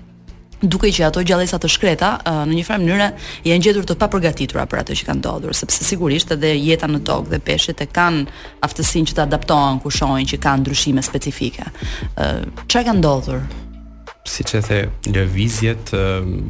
duke 0.68 0.90
që 0.92 1.06
ato 1.06 1.22
gjallësa 1.26 1.56
të 1.58 1.68
shkreta 1.72 2.10
në 2.44 2.52
një 2.58 2.64
farë 2.68 2.82
mënyrë 2.84 3.06
janë 3.48 3.64
gjetur 3.66 3.86
të 3.88 3.96
papërgatitura 4.02 4.66
për 4.70 4.82
ato 4.82 4.96
që 4.98 5.06
kanë 5.08 5.18
ndodhur, 5.22 5.56
sepse 5.56 5.86
sigurisht 5.88 6.34
edhe 6.36 6.50
jeta 6.60 6.86
në 6.90 7.00
tokë 7.08 7.32
dhe 7.32 7.40
peshët 7.48 7.80
e 7.82 7.88
kanë 7.90 8.26
aftësinë 8.68 9.08
që 9.10 9.16
të 9.16 9.24
adaptohen 9.24 9.80
kur 9.82 9.94
shohin 9.96 10.28
që 10.28 10.38
kanë 10.44 10.62
ndryshime 10.66 11.02
specifike. 11.08 11.70
Ç'a 12.68 12.84
kanë 12.86 13.00
ndodhur? 13.02 13.42
si 14.32 14.44
që 14.46 14.60
the, 14.68 14.76
lëvizjet, 15.12 15.90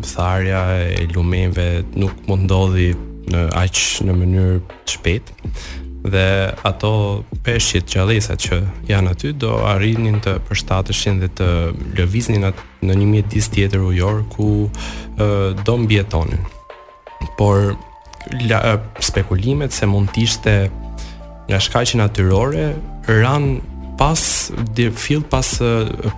tharja 0.05 0.61
e 1.01 1.07
lumenve 1.15 1.85
nuk 1.97 2.19
më 2.29 2.37
ndodhi 2.43 2.91
në 3.33 3.47
aqë 3.63 4.05
në 4.11 4.19
mënyrë 4.19 4.59
të 4.75 4.93
shpetë, 4.93 5.49
dhe 6.03 6.53
ato 6.67 7.25
peshqit 7.47 7.87
qalesat 7.95 8.39
që 8.47 8.59
janë 8.91 9.13
aty 9.15 9.31
do 9.39 9.53
arrinin 9.71 10.19
të 10.25 10.37
përshtatëshin 10.49 11.21
dhe 11.23 11.29
të 11.39 11.49
lëviznin 11.99 12.47
atë 12.51 12.67
në 12.89 12.97
një 13.01 13.07
mjedis 13.13 13.49
tjetër 13.55 13.85
ujor 13.91 14.23
ku 14.33 14.49
e, 14.67 15.55
do 15.67 15.75
mbjetonin. 15.79 16.43
Por 17.39 17.77
la, 18.51 18.79
spekulimet 19.01 19.73
se 19.73 19.87
mund 19.87 20.11
tishte 20.15 20.71
nga 21.49 21.61
shkajqin 21.63 22.03
atyrore 22.05 22.73
ran 23.07 23.61
pas 23.99 24.23
dhe 24.75 24.89
fill 24.91 25.23
pas 25.23 25.49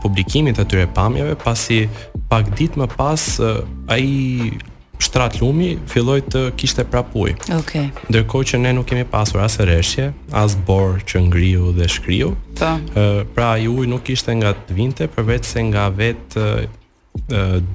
publikimit 0.03 0.59
atyre 0.63 0.87
pamjave 0.97 1.37
pasi 1.43 1.85
pak 2.31 2.55
ditë 2.57 2.81
më 2.81 2.89
pas 2.97 3.21
ai 3.93 4.57
shtrat 5.01 5.39
lumi 5.41 5.77
filloi 5.91 6.21
të 6.29 6.49
kishte 6.59 6.85
prapuj. 6.87 7.35
Okej. 7.43 7.57
Okay. 7.59 8.11
Ndërkohë 8.13 8.49
që 8.53 8.61
ne 8.63 8.73
nuk 8.79 8.87
kemi 8.91 9.07
pasur 9.11 9.43
as 9.45 9.59
rreshje, 9.63 10.11
as 10.33 10.55
bor 10.67 11.01
që 11.05 11.25
ngriu 11.29 11.73
dhe 11.77 11.89
shkriu. 11.91 12.35
Po. 12.59 12.75
Ë 12.79 13.27
pra 13.35 13.53
ai 13.59 13.69
uji 13.71 13.91
nuk 13.91 14.05
kishte 14.07 14.35
nga 14.39 14.55
të 14.59 14.77
vinte, 14.79 15.09
përveç 15.11 15.51
se 15.55 15.65
nga 15.71 15.89
vet 15.95 16.39
ë 16.39 16.67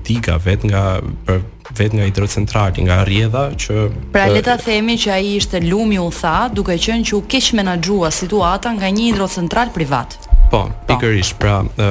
diga 0.04 0.34
vet 0.44 0.66
nga 0.68 1.00
për 1.26 1.38
vet 1.78 1.94
nga 1.96 2.04
hidrocentrali, 2.10 2.82
nga 2.90 2.98
rrjedha 3.06 3.44
që 3.62 3.84
Pra 4.12 4.26
le 4.28 4.42
ta 4.44 4.58
themi 4.60 4.98
që 5.00 5.14
ai 5.16 5.30
ishte 5.38 5.62
lumi 5.64 6.00
u 6.02 6.10
tha, 6.12 6.50
duke 6.52 6.76
qenë 6.76 7.08
që 7.08 7.16
u 7.20 7.24
keq 7.30 7.54
menaxhua 7.60 8.10
situata 8.12 8.74
nga 8.80 8.90
një 8.96 9.06
hidrocentral 9.12 9.72
privat. 9.76 10.18
Po, 10.50 10.64
po, 10.64 10.68
pikërisht. 10.90 11.38
Pra, 11.40 11.62
e, 11.62 11.90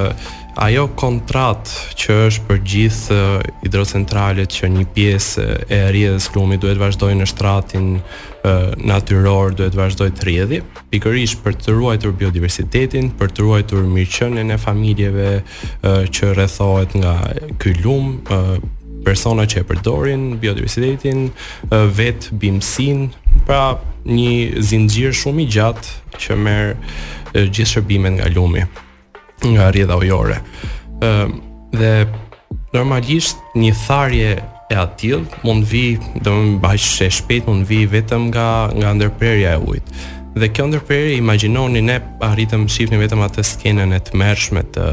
ajo 0.59 0.87
kontrat 0.99 1.69
që 1.99 2.15
është 2.27 2.43
për 2.47 2.57
gjithë 2.71 3.19
hidrocentralet 3.63 4.51
që 4.51 4.67
një 4.73 4.83
pjesë 4.95 5.45
e 5.71 5.77
rrjedhës 5.91 6.25
lumi 6.35 6.57
duhet 6.59 6.75
të 6.75 6.83
vazhdojë 6.83 7.17
në 7.19 7.27
shtratin 7.31 7.87
natyror, 8.91 9.53
duhet 9.55 9.71
të 9.75 9.79
vazhdojë 9.79 10.15
të 10.17 10.25
rrjedhë, 10.27 10.59
pikërisht 10.91 11.39
për 11.45 11.55
të 11.63 11.75
ruajtur 11.77 12.13
biodiversitetin, 12.19 13.07
për 13.19 13.31
të 13.35 13.45
ruajtur 13.45 13.87
mirëqenien 13.93 14.51
e 14.55 14.59
familjeve 14.65 15.29
që 16.09 16.33
rrethohet 16.33 16.97
nga 16.99 17.13
ky 17.61 17.73
lum, 17.83 18.19
persona 19.05 19.45
që 19.47 19.61
e 19.63 19.67
përdorin 19.71 20.27
biodiversitetin, 20.43 21.29
vet 21.95 22.27
bimësin, 22.41 23.07
pra 23.47 23.77
një 24.09 24.59
zinxhir 24.73 25.15
shumë 25.23 25.45
i 25.45 25.49
gjatë 25.55 26.19
që 26.19 26.39
merr 26.43 26.75
gjithë 27.47 27.75
shërbimet 27.77 28.19
nga 28.19 28.31
lumi 28.35 28.67
nga 29.47 29.69
rrjedha 29.71 29.95
ujore. 29.97 30.39
Ëm 31.03 31.31
dhe 31.79 31.93
normalisht 32.73 33.37
një 33.55 33.71
tharje 33.87 34.31
e 34.71 34.75
atill 34.75 35.23
mund 35.43 35.63
vi, 35.69 35.97
do 36.21 36.31
të 36.31 36.55
bash 36.61 37.01
e 37.05 37.09
shpejt 37.13 37.45
mund 37.47 37.67
vi 37.69 37.83
vetëm 37.89 38.29
nga 38.33 38.47
nga 38.79 38.89
ndërprerja 38.93 39.53
e 39.57 39.61
ujit. 39.69 39.87
Dhe 40.39 40.49
kjo 40.53 40.65
ndërprerje 40.69 41.17
imagjinoni 41.17 41.81
ne 41.85 41.97
arritëm 42.25 42.67
shifni 42.69 42.99
vetëm 43.01 43.23
atë 43.25 43.45
skenën 43.53 43.95
e 43.97 44.01
tmerrshme 44.09 44.65
të 44.75 44.89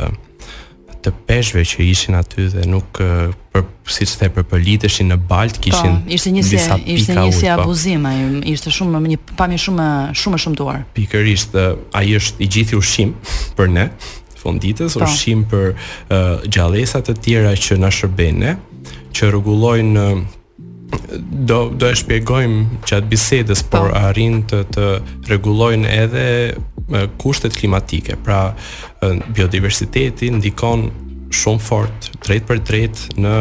të 1.07 1.11
peshve 1.29 1.61
që 1.63 1.85
ishin 1.87 2.17
aty 2.19 2.49
dhe 2.51 2.65
nuk 2.67 2.99
për 3.55 3.61
si 3.95 4.03
të 4.09 4.17
the 4.19 4.29
përpoliteshin 4.39 5.07
në 5.13 5.19
balt 5.31 5.61
kishin 5.63 5.93
pa, 5.93 6.01
po, 6.03 6.13
ishte 6.17 6.33
një 6.35 6.43
si 6.49 6.57
ishte 6.97 7.15
një 7.15 7.29
si 7.37 7.47
po. 7.47 7.53
abuzim 7.63 8.09
ai 8.11 8.17
ishte 8.51 8.73
shumë 8.75 9.03
më 9.05 9.13
një 9.13 9.19
pamje 9.39 9.61
shumë 9.69 9.87
shumë 10.19 10.41
shumë 10.43 10.59
duar 10.59 10.81
pikërisht 10.99 11.55
ai 11.95 12.11
është 12.19 12.43
i 12.43 12.51
gjithë 12.57 12.81
ushqim 12.81 13.15
për 13.61 13.71
ne 13.77 13.87
o 14.49 14.55
po. 14.55 15.07
shqim 15.07 15.43
për 15.51 15.67
uh, 15.75 16.47
gjallësa 16.55 17.03
të 17.07 17.15
tjera 17.25 17.53
që 17.57 17.79
na 17.83 17.91
shërbejnë, 17.93 18.55
që 19.17 19.31
rregullojnë 19.33 20.07
do 21.51 21.59
do 21.81 21.89
e 21.91 21.97
shpjegojmë 21.97 22.85
çat 22.87 23.09
bisedës, 23.11 23.63
po. 23.65 23.73
por 23.79 23.97
arrin 24.07 24.43
të 24.47 24.61
të 24.75 24.87
rregullojnë 25.29 25.91
edhe 26.03 26.27
kushtet 27.19 27.57
klimatike. 27.59 28.15
Pra, 28.23 28.55
biodiversiteti 29.35 30.29
ndikon 30.31 30.87
shumë 31.41 31.61
fort 31.67 32.09
drejt 32.23 32.47
për 32.49 32.61
drejt 32.69 33.01
në 33.23 33.35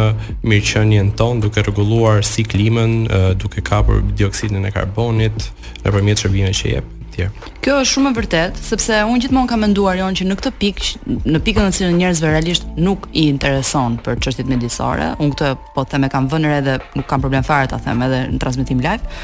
mirëqenien 0.50 1.12
ton 1.18 1.40
duke 1.44 1.62
rregulluar 1.62 2.24
si 2.26 2.44
klimën, 2.44 2.96
duke 3.38 3.62
kapur 3.62 4.02
dioksidin 4.18 4.66
e 4.66 4.72
karbonit 4.74 5.52
nëpërmjet 5.86 6.24
shërbimeve 6.26 6.58
që 6.60 6.74
jep 6.74 6.94
tjerë. 7.16 7.52
Kjo 7.64 7.76
është 7.82 7.92
shumë 7.96 8.12
e 8.12 8.18
vërtetë, 8.20 8.64
sepse 8.70 9.00
unë 9.08 9.24
gjithmonë 9.24 9.50
kam 9.50 9.64
menduar 9.66 10.00
jon 10.00 10.18
që 10.18 10.28
në 10.28 10.38
këtë 10.40 10.52
pikë, 10.62 10.88
në 11.34 11.42
pikën 11.46 11.68
në 11.68 11.76
cilën 11.78 11.98
njerëzve 12.00 12.32
realisht 12.34 12.68
nuk 12.84 13.08
i 13.18 13.28
intereson 13.32 13.98
për 14.06 14.20
çështjet 14.26 14.52
mjedisore, 14.52 15.12
unë 15.24 15.36
këtë 15.36 15.52
po 15.76 15.86
them 15.92 16.08
e 16.08 16.12
kam 16.14 16.28
vënë 16.32 16.54
edhe 16.60 16.78
nuk 17.00 17.08
kam 17.10 17.24
problem 17.24 17.46
fare 17.48 17.70
ta 17.72 17.80
them 17.86 18.04
edhe 18.06 18.22
në 18.34 18.42
transmetim 18.44 18.84
live. 18.84 19.16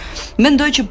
Mendoj 0.41 0.71
që 0.79 0.88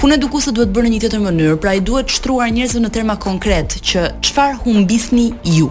punë 0.00 0.18
edukuese 0.18 0.54
duhet 0.56 0.72
bërë 0.74 0.88
në 0.90 0.94
një 0.96 1.02
tjetër 1.06 1.24
mënyrë, 1.28 1.58
pra 1.62 1.76
i 1.78 1.84
duhet 1.88 2.12
shtruar 2.16 2.50
njerëzve 2.54 2.82
në 2.86 2.92
terma 2.96 3.18
konkret 3.22 3.78
që 3.92 4.08
çfarë 4.24 4.62
humbisni 4.64 5.30
ju 5.58 5.70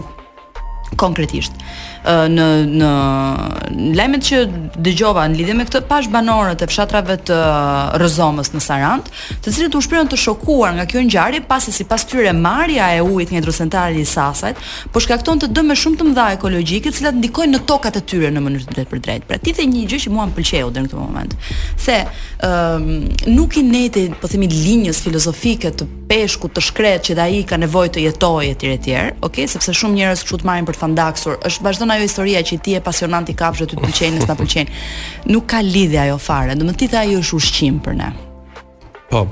konkretisht 0.98 1.54
në 2.32 2.44
në 2.68 2.88
lajmet 3.98 4.24
që 4.24 4.38
dëgjova 4.80 5.26
në 5.28 5.36
lidhje 5.38 5.54
me 5.58 5.66
këtë 5.68 5.80
pash 5.90 6.08
banorët 6.12 6.62
e 6.64 6.68
fshatrave 6.70 7.18
të 7.28 7.38
Rrëzomës 8.00 8.52
në 8.54 8.62
Sarand, 8.64 9.10
të 9.44 9.52
cilët 9.54 9.76
u 9.76 9.82
shprehën 9.84 10.08
të 10.08 10.18
shokuar 10.20 10.74
nga 10.78 10.86
kjo 10.88 11.02
ngjarje 11.04 11.42
pasi 11.50 11.72
sipas 11.74 12.06
tyre 12.08 12.32
marrja 12.32 12.88
e 12.96 13.02
ujit 13.04 13.32
nga 13.32 13.40
hidrocentrali 13.42 14.00
i 14.00 14.08
Sasajt 14.08 14.56
po 14.94 15.02
shkakton 15.04 15.42
të 15.42 15.50
dëme 15.58 15.76
shumë 15.76 15.98
të 16.00 16.08
mëdha 16.08 16.28
ekologjike, 16.38 16.90
të 16.92 16.96
cilat 17.00 17.18
ndikojnë 17.20 17.56
në 17.58 17.62
tokat 17.68 18.00
e 18.00 18.04
tyre 18.08 18.32
në 18.32 18.44
mënyrë 18.44 18.68
të 18.68 18.76
drejtë 18.76 18.90
për 18.94 19.04
drejtë. 19.04 19.26
Pra 19.32 19.38
ti 19.44 19.52
the 19.58 19.68
një 19.68 19.84
gjë 19.92 20.00
që 20.06 20.14
mua 20.16 20.26
m'pëlqeu 20.30 20.72
deri 20.72 20.86
në 20.86 20.88
këtë 20.88 21.02
moment, 21.02 21.36
se 21.88 21.98
ëm 22.48 22.88
um, 22.88 23.06
nuk 23.38 23.56
i 23.58 23.62
neti, 23.66 24.06
po 24.22 24.28
themi 24.30 24.48
linjës 24.48 25.02
filozofike 25.04 25.74
të 25.76 25.86
peshkut 26.08 26.54
të 26.56 26.62
shkret 26.64 27.04
që 27.10 27.18
ai 27.20 27.42
ka 27.44 27.58
nevojë 27.60 27.90
të 27.96 28.02
jetojë 28.06 28.52
etj 28.54 28.70
etj, 28.72 28.94
okay, 29.26 29.48
sepse 29.50 29.74
shumë 29.76 29.98
njerëz 29.98 30.22
kështu 30.24 30.38
të 30.40 30.48
marrin 30.48 30.66
për 30.68 30.78
të 30.78 30.82
fandaksur, 30.84 31.36
është 31.44 31.64
vazhdon 31.66 31.92
ajo 31.98 32.04
historia 32.06 32.42
që 32.46 32.58
ti 32.62 32.72
je 32.76 32.80
pasionant 32.84 33.28
i 33.28 33.34
kafshëve 33.34 33.72
të 33.72 33.78
pëlqenës, 33.82 34.26
na 34.30 34.36
pëlqen. 34.38 34.70
Nuk 35.32 35.48
ka 35.50 35.60
lidhje 35.64 36.00
ajo 36.06 36.18
fare. 36.22 36.54
Do 36.58 36.66
të 36.68 36.86
thotë 36.86 37.00
ajo 37.02 37.22
është 37.24 37.38
ushqim 37.40 37.80
për 37.84 37.98
ne. 38.00 38.12
Po. 39.10 39.26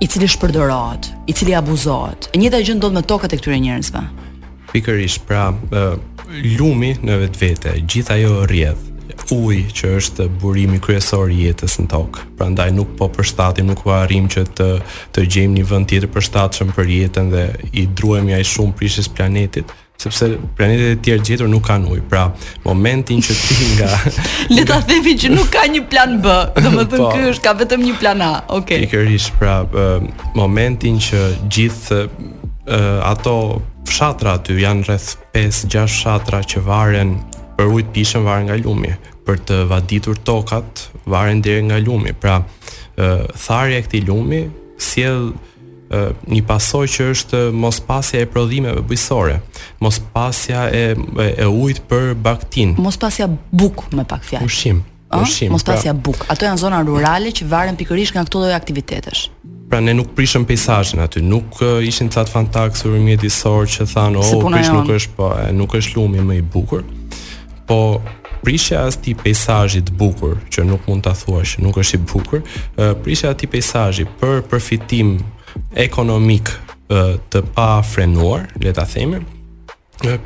I 0.00 0.06
cili 0.08 0.28
shpërdorohet, 0.32 1.10
i 1.28 1.32
cili 1.36 1.52
abuzohet. 1.58 2.30
E 2.32 2.40
njëjta 2.40 2.62
gjë 2.66 2.78
ndodh 2.78 2.96
me 2.96 3.02
tokat 3.04 3.34
e 3.34 3.40
këtyre 3.40 3.58
njerëzve. 3.62 4.00
Pikërisht, 4.70 5.26
pra, 5.28 5.42
lumi 6.58 6.94
në 7.04 7.18
vetvete, 7.26 7.74
gjithë 7.90 8.16
ajo 8.18 8.46
rrjedh 8.48 8.86
uj 9.30 9.58
që 9.76 9.90
është 10.00 10.24
burimi 10.42 10.80
kryesor 10.82 11.30
i 11.30 11.36
jetës 11.44 11.76
në 11.78 11.84
tokë. 11.92 12.22
Prandaj 12.38 12.72
nuk 12.74 12.96
po 12.98 13.06
përshtatim, 13.14 13.68
nuk 13.68 13.84
po 13.86 13.92
arrim 13.94 14.24
që 14.32 14.42
të 14.58 14.66
të 15.14 15.24
gjejmë 15.34 15.58
një 15.60 15.66
vend 15.70 15.86
tjetër 15.92 16.10
përshtatshëm 16.16 16.72
për 16.74 16.90
jetën 16.96 17.30
dhe 17.30 17.44
i 17.70 17.84
druhemi 18.00 18.34
aq 18.34 18.48
shumë 18.50 18.74
prishjes 18.80 19.06
planetit, 19.14 19.70
sepse 20.00 20.28
planetet 20.56 20.92
e 20.94 21.02
tjerë 21.04 21.24
gjetur 21.28 21.48
nuk 21.52 21.64
kanë 21.66 21.88
ujë. 21.92 22.04
Pra, 22.10 22.22
momentin 22.64 23.20
që 23.24 23.36
ti 23.36 23.56
nga 23.76 23.90
le 24.56 24.64
ta 24.68 24.78
themi 24.88 25.12
që 25.20 25.32
nuk 25.34 25.50
ka 25.52 25.66
një 25.70 25.82
plan 25.92 26.16
B, 26.22 26.36
domethënë 26.64 27.02
po. 27.02 27.10
ky 27.14 27.26
është 27.34 27.44
ka 27.46 27.52
vetëm 27.64 27.84
një 27.88 27.96
plan 28.00 28.24
A. 28.24 28.30
Okej. 28.56 28.62
Okay. 28.62 28.86
Pikërisht, 28.86 29.34
pra, 29.40 29.58
momentin 30.38 31.00
që 31.08 31.24
gjithë 31.52 32.00
ato 33.10 33.36
fshatra 33.88 34.38
aty 34.38 34.54
janë 34.62 34.86
rreth 34.86 35.16
5-6 35.34 35.96
fshatra 35.96 36.40
që 36.46 36.62
varen 36.66 37.16
për 37.58 37.72
ujë 37.72 37.88
të 37.96 38.22
varen 38.24 38.46
nga 38.48 38.56
lumi 38.60 38.92
për 39.26 39.40
të 39.48 39.56
vaditur 39.72 40.16
tokat 40.26 40.84
varen 41.10 41.42
deri 41.44 41.66
nga 41.68 41.80
lumi. 41.84 42.14
Pra, 42.16 42.38
tharja 43.40 43.80
e 43.80 43.84
këtij 43.86 44.04
lumi 44.08 44.42
sjell 44.80 45.32
si 45.34 45.48
një 46.30 46.42
pasoj 46.46 46.84
që 46.86 47.04
është 47.14 47.38
mos 47.56 47.80
pasja 47.82 48.20
e 48.22 48.26
prodhimeve 48.30 48.82
bujësore, 48.86 49.40
mos 49.82 49.98
pasja 50.14 50.68
e, 50.70 50.82
e, 50.94 51.26
e 51.44 51.46
ujtë 51.50 51.82
për 51.90 52.12
baktin. 52.22 52.76
Mos 52.78 52.98
pasja 53.00 53.26
buk 53.28 53.88
me 53.92 54.04
pak 54.06 54.22
fjallë. 54.26 54.46
Ushim, 54.46 54.84
ushim. 55.18 55.50
Mos 55.50 55.64
pra 55.66 55.74
pasja 55.74 55.94
pra... 55.94 56.02
buk. 56.06 56.22
Ato 56.30 56.46
janë 56.46 56.62
zona 56.62 56.78
rurale 56.86 57.32
që 57.34 57.46
varen 57.50 57.78
pikërish 57.80 58.14
nga 58.14 58.24
këtu 58.28 58.44
dojë 58.46 58.56
aktivitetesh. 58.58 59.24
Pra 59.70 59.78
ne 59.82 59.92
nuk 59.94 60.14
prishëm 60.18 60.42
pejsajnë 60.50 61.02
aty, 61.06 61.20
nuk 61.22 61.58
uh, 61.62 61.76
ishin 61.86 62.08
të 62.10 62.22
atë 62.24 62.32
fantak 62.34 62.74
së 62.78 62.90
rëmje 62.90 63.18
disorë 63.24 63.68
që 63.74 63.86
thanë, 63.92 64.18
o, 64.18 64.24
oh, 64.40 64.46
prish 64.50 64.70
nuk 64.74 64.88
është, 64.94 65.12
po, 65.18 65.28
e, 65.42 65.52
nuk 65.54 65.76
është 65.78 65.94
lumi 65.98 66.24
me 66.26 66.38
i 66.38 66.42
bukur, 66.42 66.82
po 67.68 67.76
prishja 68.42 68.82
as 68.88 68.96
ti 68.98 69.14
peisazhit 69.18 69.90
bukur 69.94 70.38
që 70.50 70.64
nuk 70.66 70.86
mund 70.90 71.06
ta 71.06 71.14
thuash, 71.18 71.58
nuk 71.62 71.76
është 71.82 71.98
i 71.98 72.04
bukur. 72.06 72.42
Prishja 73.04 73.34
e 73.34 73.34
atij 73.34 74.06
për 74.22 74.40
përfitim 74.48 75.18
ekonomik 75.74 76.50
të 77.30 77.42
pa 77.54 77.68
frenuar, 77.86 78.48
le 78.62 78.72
ta 78.74 78.84
themi, 78.88 79.20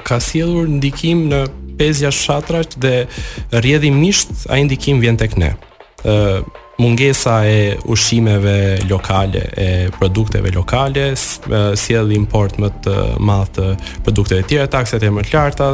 ka 0.06 0.20
sjellur 0.22 0.68
ndikim 0.78 1.26
në 1.32 1.42
pezja 1.78 2.10
shatrash 2.14 2.78
dhe 2.80 2.94
rrjedhimisht 3.52 4.46
ai 4.52 4.62
ndikim 4.68 5.00
vjen 5.02 5.16
tek 5.20 5.36
ne. 5.36 5.54
ë 6.04 6.44
mungesa 6.78 7.44
e 7.46 7.76
ushqimeve 7.86 8.78
lokale, 8.90 9.42
e 9.56 9.66
produkteve 9.98 10.50
lokale, 10.56 11.04
sjell 11.82 12.10
import 12.16 12.56
më 12.60 12.68
të 12.84 12.94
madh 13.22 13.50
të 13.54 13.64
produkteve 14.04 14.42
tjere, 14.42 14.66
tjera, 14.66 14.72
takset 14.72 15.02
e 15.06 15.10
më 15.10 15.22
të 15.24 15.36
larta 15.36 15.68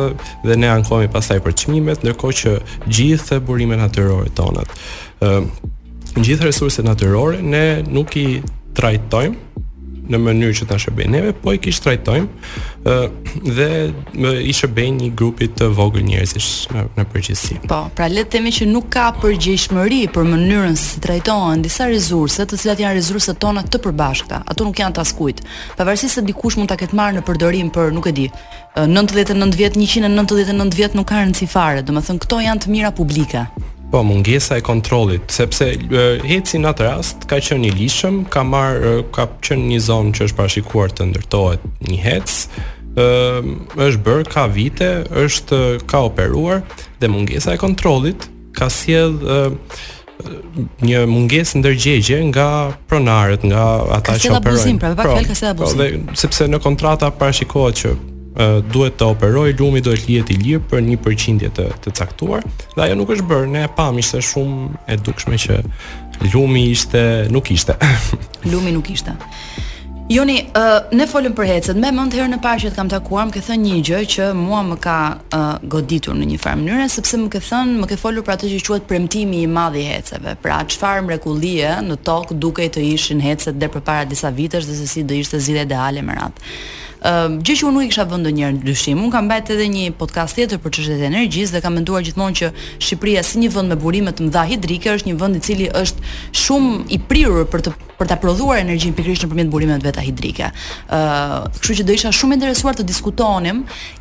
dhe 0.46 0.56
ne 0.58 0.68
ankohemi 0.70 1.08
pastaj 1.12 1.38
për 1.42 1.56
çmimet, 1.62 2.04
ndërkohë 2.04 2.38
që 2.42 2.52
gjithë 2.96 3.40
burime 3.40 3.76
natyrore 3.80 4.28
tonat, 4.28 4.76
Në 6.10 6.24
gjithë 6.26 6.46
resurset 6.48 6.82
natyrore 6.88 7.36
ne 7.38 7.84
nuk 7.86 8.16
i 8.18 8.42
trajtojmë 8.80 9.38
në 10.10 10.18
mënyrë 10.18 10.54
që 10.58 10.66
ta 10.66 10.74
shërbejnë 10.80 11.12
neve, 11.14 11.28
po 11.38 11.52
i 11.54 11.58
kishtë 11.62 11.84
trajtojmë 11.84 12.88
dhe 13.58 13.66
i 14.42 14.54
shërbejnë 14.58 15.04
një 15.04 15.10
grupit 15.20 15.52
të 15.60 15.68
vogël 15.78 16.02
njerëzish 16.08 16.64
në 16.96 17.04
përgjithësi. 17.12 17.58
Po, 17.70 17.78
pra 17.94 18.08
le 18.10 18.24
të 18.26 18.32
themi 18.34 18.50
që 18.56 18.66
nuk 18.72 18.88
ka 18.96 19.04
përgjishmëri 19.22 20.00
për 20.14 20.26
mënyrën 20.32 20.74
se 20.80 20.96
si 20.96 21.02
trajtohen 21.06 21.62
disa 21.62 21.86
rezurset 21.92 22.50
të 22.50 22.58
cilat 22.58 22.82
janë 22.82 22.98
rezurset 22.98 23.38
tona 23.44 23.62
të 23.68 23.82
përbashkëta. 23.86 24.42
Ato 24.50 24.66
nuk 24.66 24.82
janë 24.82 24.98
të 24.98 25.04
askujt. 25.04 25.44
Pavarësisht 25.78 26.18
se 26.18 26.26
dikush 26.26 26.58
mund 26.58 26.72
ta 26.72 26.78
ketë 26.80 26.98
marrë 26.98 27.20
në 27.20 27.26
përdorim 27.30 27.70
për, 27.74 27.94
nuk 27.94 28.10
e 28.10 28.16
di, 28.18 28.26
99 28.80 29.60
vjet, 29.60 29.76
199 29.78 30.74
vjet 30.82 30.98
nuk 30.98 31.12
ka 31.12 31.22
rëndësi 31.22 31.46
fare. 31.54 31.86
Domethënë 31.86 32.24
këto 32.26 32.42
janë 32.50 32.64
të 32.66 32.74
mira 32.80 32.90
publike. 32.98 33.46
Po 33.90 34.02
mungesa 34.06 34.56
e 34.56 34.62
kontrollit, 34.62 35.26
sepse 35.34 35.72
hecin 36.22 36.62
atë 36.70 36.84
rast 36.86 37.24
ka 37.26 37.40
qenë 37.42 37.72
i 37.72 37.72
lishëm, 37.80 38.20
ka 38.30 38.44
marr 38.46 39.00
ka 39.10 39.24
qenë 39.42 39.64
një 39.72 39.80
zonë 39.82 40.12
që 40.14 40.26
është 40.28 40.38
parashikuar 40.38 40.92
të 40.94 41.08
ndërtohet 41.10 41.64
një 41.88 41.98
hec, 42.04 42.34
ë 42.94 43.54
është 43.90 44.02
bër 44.06 44.22
ka 44.30 44.44
vite, 44.54 44.90
është 45.24 45.60
ka 45.90 46.04
operuar 46.06 46.62
dhe 47.02 47.10
mungesa 47.10 47.56
e 47.58 47.58
kontrollit 47.58 48.28
ka 48.54 48.70
sjell 48.70 49.18
një 50.86 51.02
mungesë 51.10 51.58
ndërgjegje 51.58 52.20
nga 52.30 52.46
pronarët, 52.86 53.42
nga 53.42 53.66
ata 53.98 54.14
që 54.14 54.22
operojnë. 54.22 54.22
Ka 54.22 54.22
sjell 54.22 54.38
abuzim, 54.38 54.78
pra, 54.78 54.94
pak 54.94 55.02
pra, 55.08 55.16
fjalë 55.18 55.30
ka 55.34 55.38
sjell 55.40 55.52
pra, 55.56 55.66
abuzim. 55.74 56.06
Po, 56.14 56.20
sepse 56.22 56.46
në 56.52 56.62
kontrata 56.62 57.10
parashikohet 57.10 57.82
që 57.82 57.94
duhet 58.72 58.96
të 58.98 59.06
operoj 59.10 59.52
lumi 59.58 59.80
do 59.84 59.92
të 59.94 60.06
lihet 60.08 60.30
i 60.32 60.38
lirë 60.40 60.62
për 60.70 60.84
një 60.88 60.98
përqindje 61.04 61.50
të 61.56 61.66
të 61.84 61.92
caktuar 62.00 62.44
dhe 62.76 62.84
ajo 62.86 62.96
nuk 63.00 63.12
është 63.14 63.26
bërë 63.28 63.50
ne 63.52 63.66
pam 63.76 63.98
ishte 64.00 64.20
shumë 64.24 64.70
e 64.90 64.96
dukshme 64.96 65.38
që 65.44 65.58
lumi 66.32 66.66
ishte 66.72 67.02
nuk 67.32 67.50
ishte 67.54 67.76
lumi 68.52 68.72
nuk 68.78 68.90
ishte 68.94 69.16
Joni, 70.10 70.40
uh, 70.58 70.88
ne 70.90 71.04
folëm 71.06 71.36
për 71.38 71.46
hecet, 71.46 71.76
me 71.78 71.92
mëndë 71.94 72.16
herë 72.18 72.30
në 72.32 72.38
parë 72.42 72.58
që 72.64 72.70
të 72.72 72.74
kam 72.80 72.88
takuar, 72.90 73.28
më 73.28 73.34
ke 73.36 73.42
thënë 73.46 73.62
një 73.62 73.76
gjë 73.86 73.98
që 74.14 74.24
mua 74.34 74.64
më 74.66 74.76
ka 74.82 74.94
uh, 75.22 75.44
goditur 75.70 76.16
në 76.18 76.26
një 76.32 76.38
farë 76.42 76.58
mënyre, 76.64 76.88
sepse 76.90 77.14
më 77.20 77.28
ke 77.36 77.38
thënë, 77.46 77.76
më 77.84 77.88
ke 77.92 77.98
folur 78.02 78.24
për 78.26 78.34
atë 78.34 78.50
që 78.56 78.58
quatë 78.72 78.88
premtimi 78.90 79.44
i 79.44 79.46
madhi 79.54 79.84
heceve, 79.86 80.34
pra 80.42 80.58
që 80.66 80.80
farë 80.82 81.04
mrekulie 81.12 81.70
në 81.92 82.00
tokë 82.10 82.40
duke 82.42 82.66
i 82.66 82.72
të 82.74 82.88
ishin 82.88 83.22
hecet 83.22 83.62
dhe 83.62 83.70
për 83.70 83.86
para 83.86 84.10
disa 84.10 84.34
vitesh 84.34 84.66
dhe 84.66 84.80
se 84.82 84.90
si 84.96 85.06
dhe 85.06 85.22
ishte 85.22 85.38
zile 85.46 85.62
ideale 85.68 86.02
më 86.02 86.18
ratë 86.18 86.50
gjë 87.00 87.54
që 87.56 87.66
unë 87.68 87.76
nuk 87.78 87.86
i 87.86 87.88
kisha 87.88 88.04
vënë 88.10 88.24
ndonjëherë 88.26 88.58
në 88.58 88.66
dyshim. 88.66 88.98
Unë 89.06 89.12
kam 89.14 89.28
bërë 89.30 89.54
edhe 89.56 89.68
një 89.72 89.84
podcast 89.96 90.36
tjetër 90.36 90.60
për 90.60 90.70
çështjet 90.76 91.00
e 91.04 91.08
energjisë 91.08 91.54
dhe 91.56 91.60
kam 91.64 91.74
menduar 91.78 92.04
gjithmonë 92.04 92.36
që 92.40 92.50
Shqipëria 92.84 93.22
si 93.24 93.40
një 93.40 93.52
vend 93.54 93.72
me 93.72 93.76
burime 93.80 94.12
të 94.12 94.26
mëdha 94.28 94.42
hidrike 94.52 94.92
është 94.98 95.08
një 95.12 95.16
vend 95.20 95.36
i 95.36 95.42
cili 95.46 95.70
është 95.72 96.10
shumë 96.36 96.82
i 96.92 96.98
prirur 97.08 97.46
për 97.48 97.64
të 97.70 97.76
për 98.00 98.08
ta 98.08 98.16
prodhuar 98.16 98.62
energjinë 98.62 98.96
pikërisht 98.96 99.26
nëpërmjet 99.26 99.50
burimeve 99.52 99.82
vetë 99.84 100.02
hidrike. 100.06 100.46
Ë, 100.88 100.96
uh, 100.96 101.42
kështu 101.60 101.74
që 101.82 101.84
do 101.84 101.92
isha 101.98 102.08
shumë 102.16 102.38
interesuar 102.38 102.76
të 102.78 102.86
diskutonim 102.88 103.58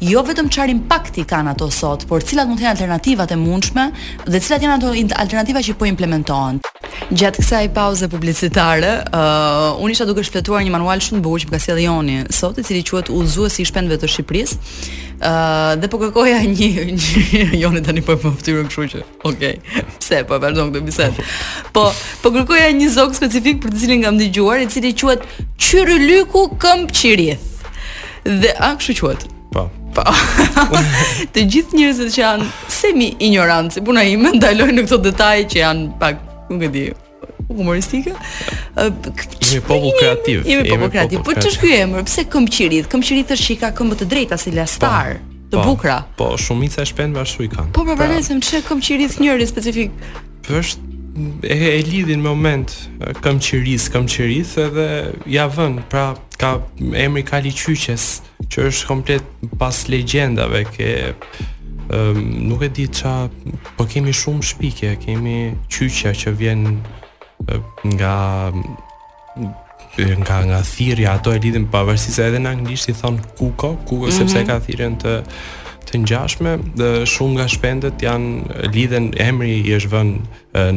jo 0.07 0.21
vetëm 0.23 0.47
çfarë 0.55 0.71
impakti 0.71 1.25
kanë 1.27 1.51
ato 1.51 1.67
sot, 1.67 2.05
por 2.07 2.23
cilat 2.23 2.47
mund 2.47 2.61
të 2.61 2.63
jenë 2.63 2.77
alternativat 2.77 3.33
e 3.35 3.37
mundshme 3.41 3.89
dhe 4.23 4.39
cilat 4.39 4.63
janë 4.63 4.77
ato 4.77 4.93
alternativa 4.95 5.63
që 5.67 5.75
po 5.75 5.89
implementohen. 5.91 6.61
Gjatë 7.11 7.41
kësaj 7.43 7.61
pauze 7.75 8.07
publicitare, 8.11 8.93
ë, 9.03 9.19
uh, 9.19 9.83
unë 9.83 9.97
isha 9.97 10.07
duke 10.07 10.23
shpëtuar 10.23 10.63
një 10.63 10.71
manual 10.77 11.03
shumë 11.03 11.19
të 11.19 11.27
bukur 11.27 11.43
që 11.43 11.51
ka 11.51 11.59
sjellë 11.65 11.83
Joni 11.89 12.17
sot, 12.31 12.55
i 12.55 12.63
cili 12.63 12.85
quhet 12.91 13.09
Udhëzuesi 13.13 13.61
i 13.63 13.69
Shpendëve 13.69 13.99
të 14.01 14.09
Shqipërisë. 14.09 14.57
ë 15.19 15.29
uh, 15.29 15.71
dhe 15.81 15.89
po 15.91 15.99
kërkoja 15.99 16.37
një, 16.47 16.67
një 16.95 17.39
joni 17.61 17.81
tani 17.83 18.01
po 18.05 18.15
më 18.15 18.31
fytyrën, 18.39 18.69
kështu 18.69 18.85
që. 18.93 19.01
Okej. 19.29 19.53
Okay. 19.59 19.83
Pse 19.99 20.21
po 20.29 20.37
vazhdon 20.39 20.71
këtë 20.75 20.87
bisedë? 20.89 21.25
Po, 21.75 21.83
po 22.23 22.31
kërkoja 22.37 22.69
një 22.77 22.87
zog 22.93 23.15
specifik 23.17 23.59
për 23.65 23.73
të 23.75 23.81
cilin 23.83 24.05
kam 24.05 24.19
dëgjuar, 24.21 24.63
i 24.65 24.69
cili 24.71 24.93
quhet 25.01 25.25
Qyrylyku 25.59 26.45
Këmbçirith. 26.63 27.67
Dhe 28.29 28.55
a 28.55 28.71
kështu 28.79 28.97
quhet? 29.03 29.27
Po. 29.53 29.67
Po. 29.97 30.05
të 31.35 31.47
gjithë 31.51 31.79
njerëzit 31.81 32.15
që 32.15 32.23
janë 32.23 32.49
semi 32.79 33.11
ignorancë, 33.25 33.83
puna 33.87 34.05
ime 34.07 34.33
ndalojnë 34.37 34.77
në 34.79 34.87
këto 34.87 35.01
detaje 35.09 35.49
që 35.51 35.63
janë 35.65 35.91
pak 35.99 36.23
nuk 36.49 36.63
e 36.67 36.71
di, 36.73 36.87
humoristike. 37.47 38.13
jemi 39.49 39.61
popull 39.61 39.91
kreativ. 39.99 40.45
Jemi 40.47 40.69
popull 40.69 40.89
kreativ. 40.91 41.19
Po 41.23 41.33
ç'është 41.35 41.63
ky 41.63 41.73
emër? 41.85 42.03
Pse 42.09 42.25
këmbqirit? 42.33 42.89
Këmbqirit 42.91 43.31
është 43.35 43.47
shika 43.49 43.71
këmbë 43.77 43.99
të 44.01 44.07
drejta 44.11 44.37
si 44.39 44.51
lastar. 44.55 45.17
Po, 45.19 45.41
të 45.53 45.57
po, 45.57 45.65
bukra. 45.71 45.97
Po, 46.19 46.29
shumica 46.37 46.83
e 46.83 46.89
shpendve 46.89 47.21
ashtu 47.23 47.47
i 47.47 47.49
kanë. 47.49 47.71
Po, 47.73 47.85
po, 47.85 47.95
po, 47.95 48.09
vetëm 48.11 48.43
pra, 48.43 48.61
ç'është 48.79 49.23
njëri 49.23 49.47
specifik? 49.49 50.09
Është 50.49 50.87
e, 51.43 51.59
e 51.73 51.83
lidhin 51.87 52.21
moment 52.23 52.73
këmqiris, 53.23 53.89
këmqiris 53.93 54.53
edhe 54.67 54.89
ja 55.29 55.47
vën, 55.49 55.79
pra 55.91 56.09
ka 56.39 56.53
emri 57.05 57.23
Kali 57.27 57.51
Qyqes 57.51 58.05
që 58.51 58.67
është 58.69 58.87
komplet 58.87 59.25
pas 59.59 59.81
legjendave 59.91 60.61
ke 60.73 60.91
um, 61.91 62.21
nuk 62.49 62.63
e 62.63 62.69
di 62.71 62.85
qa 62.87 63.27
po 63.75 63.85
kemi 63.89 64.13
shumë 64.15 64.45
shpike 64.53 64.93
kemi 65.03 65.51
Qyqja 65.73 66.13
që 66.21 66.31
vjen 66.39 66.63
nga 67.83 68.51
nga 69.97 70.37
nga 70.49 70.61
thirrja 70.61 71.13
ato 71.13 71.31
e 71.33 71.39
lidhin 71.43 71.67
pavarësisht 71.71 72.19
edhe 72.23 72.39
në 72.43 72.49
anglisht 72.57 72.89
i 72.91 72.97
thon 72.97 73.19
kuko 73.37 73.75
kuko 73.87 74.05
mm 74.07 74.09
-hmm. 74.09 74.17
sepse 74.17 74.41
ka 74.47 74.55
thirrën 74.65 74.93
të 75.01 75.13
të 75.87 75.99
ngjashme 76.03 76.51
dhe 76.79 76.89
shumë 77.13 77.33
nga 77.37 77.45
shpendët 77.55 77.97
janë 78.07 78.31
lidhen 78.75 79.05
emri 79.27 79.51
i 79.61 79.71
është 79.77 79.89
vënë 79.93 80.15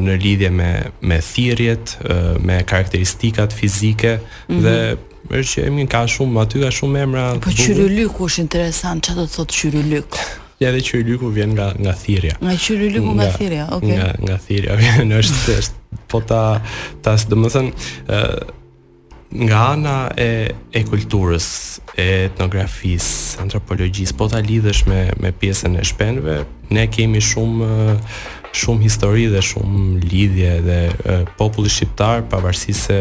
në 0.04 0.14
lidhje 0.24 0.50
me 0.58 0.70
me 1.02 1.18
thirrjet 1.32 1.98
me 2.46 2.62
karakteristikat 2.64 3.52
fizike 3.52 4.12
mm 4.14 4.54
-hmm. 4.54 4.62
dhe 4.62 4.96
është 5.38 5.50
që 5.52 5.66
emrin 5.68 5.86
ka 5.86 6.02
shumë 6.14 6.40
aty 6.42 6.60
ka 6.64 6.70
shumë 6.78 7.02
emra 7.04 7.24
po 7.40 7.50
qyryllyku 7.50 8.20
është 8.28 8.40
interesant 8.46 9.04
çfarë 9.08 9.16
do 9.20 9.24
të 9.30 9.34
thotë 9.36 9.54
qyryllyk 9.60 10.10
Ja 10.62 10.68
edhe 10.70 10.98
lyku 11.02 11.26
vjen 11.34 11.50
nga 11.58 11.72
nga 11.74 11.92
thirrja. 11.98 12.36
Nga 12.40 12.52
qyryku 12.62 13.10
nga 13.18 13.26
thirrja, 13.34 13.64
okay. 13.74 13.96
Nga 13.98 14.08
nga 14.22 14.36
thirrja 14.38 14.74
vjen, 14.78 15.10
është 15.20 15.56
është 15.58 16.02
po 16.10 16.20
ta 16.22 16.60
ta 17.02 17.16
do 17.26 17.38
të 17.42 17.50
them, 17.54 17.70
ë 18.06 19.40
nga 19.48 19.60
ana 19.72 19.96
e 20.14 20.28
e 20.76 20.82
kulturës, 20.86 21.46
e 21.98 22.06
etnografisë, 22.28 23.40
antropologjisë, 23.42 24.14
po 24.20 24.28
ta 24.30 24.42
lidhësh 24.44 24.84
me 24.90 25.00
me 25.24 25.32
pjesën 25.40 25.74
e 25.82 25.86
shpenëve, 25.90 26.38
ne 26.76 26.86
kemi 26.94 27.18
shumë 27.18 27.98
shumë 28.56 28.86
histori 28.86 29.26
dhe 29.32 29.40
shumë 29.44 30.00
lidhje 30.12 30.52
dhe 30.66 30.78
populli 31.38 31.70
shqiptar 31.74 32.22
pavarësisht 32.30 32.88
se 32.88 32.98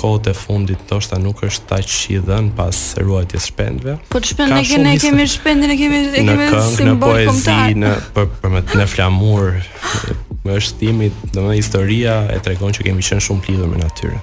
kohët 0.00 0.28
e 0.30 0.34
fundit 0.40 0.82
ndoshta 0.86 1.16
nuk 1.24 1.40
është 1.48 1.78
aq 1.78 1.94
i 2.14 2.18
dhën 2.28 2.50
pas 2.58 2.80
ruajtjes 3.04 3.48
shpendëve. 3.50 3.94
Po 4.12 4.20
shpendë 4.32 4.58
ne 4.58 4.64
kemi 4.70 4.88
ne 4.92 4.96
kemi 5.04 5.26
shpendën 5.34 5.74
e 5.74 5.78
kemi 5.80 6.00
e 6.20 6.24
kemi 6.28 6.48
simbol 6.76 7.14
kombëtar. 7.14 7.22
Në 7.30 7.30
poezi 7.30 7.78
në 7.84 7.94
për 8.16 8.28
për 8.42 8.54
me, 8.56 8.62
në 8.82 8.88
flamur 8.96 9.48
është 10.56 10.80
timi, 10.82 11.10
domethënë 11.34 11.56
historia 11.60 12.18
e 12.36 12.40
tregon 12.44 12.76
që 12.76 12.88
kemi 12.90 13.08
qenë 13.10 13.26
shumë 13.28 13.48
lidhur 13.48 13.72
me 13.72 13.80
natyrën 13.84 14.20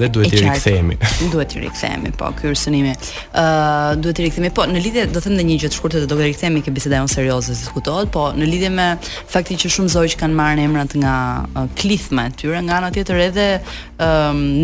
dhe 0.00 0.08
duhet 0.14 0.30
t'i 0.32 0.40
rikthehemi. 0.44 0.96
Duhet 1.32 1.50
t'i 1.52 1.60
rikthehemi, 1.62 2.10
po 2.18 2.30
ky 2.36 2.50
është 2.54 2.70
Ë 2.70 2.84
uh, 2.88 3.94
duhet 4.00 4.16
t'i 4.16 4.24
rikthehemi, 4.26 4.50
po 4.56 4.64
në 4.70 4.82
lidhje 4.82 5.04
do 5.12 5.20
them 5.20 5.34
në 5.36 5.44
një 5.50 5.56
gjë 5.64 5.70
të 5.74 5.78
shkurtër 5.78 6.04
të 6.04 6.08
do 6.12 6.18
të 6.20 6.28
rikthehemi 6.28 6.62
ke 6.64 6.72
biseda 6.74 7.00
jonë 7.02 7.12
serioze 7.12 7.52
diskutohet, 7.56 8.10
po 8.14 8.28
në 8.36 8.48
lidhje 8.48 8.70
me 8.72 8.86
faktin 9.30 9.58
që 9.60 9.70
shumë 9.76 9.92
zogj 9.96 10.16
kanë 10.20 10.38
marrë 10.38 10.64
emrat 10.64 10.94
nga 11.00 11.14
uh, 11.52 11.66
klithma 11.80 12.28
e 12.30 12.34
tyre, 12.40 12.62
nga 12.66 12.78
ana 12.80 12.90
tjetër 12.94 13.20
edhe 13.28 13.46
ë 13.60 13.60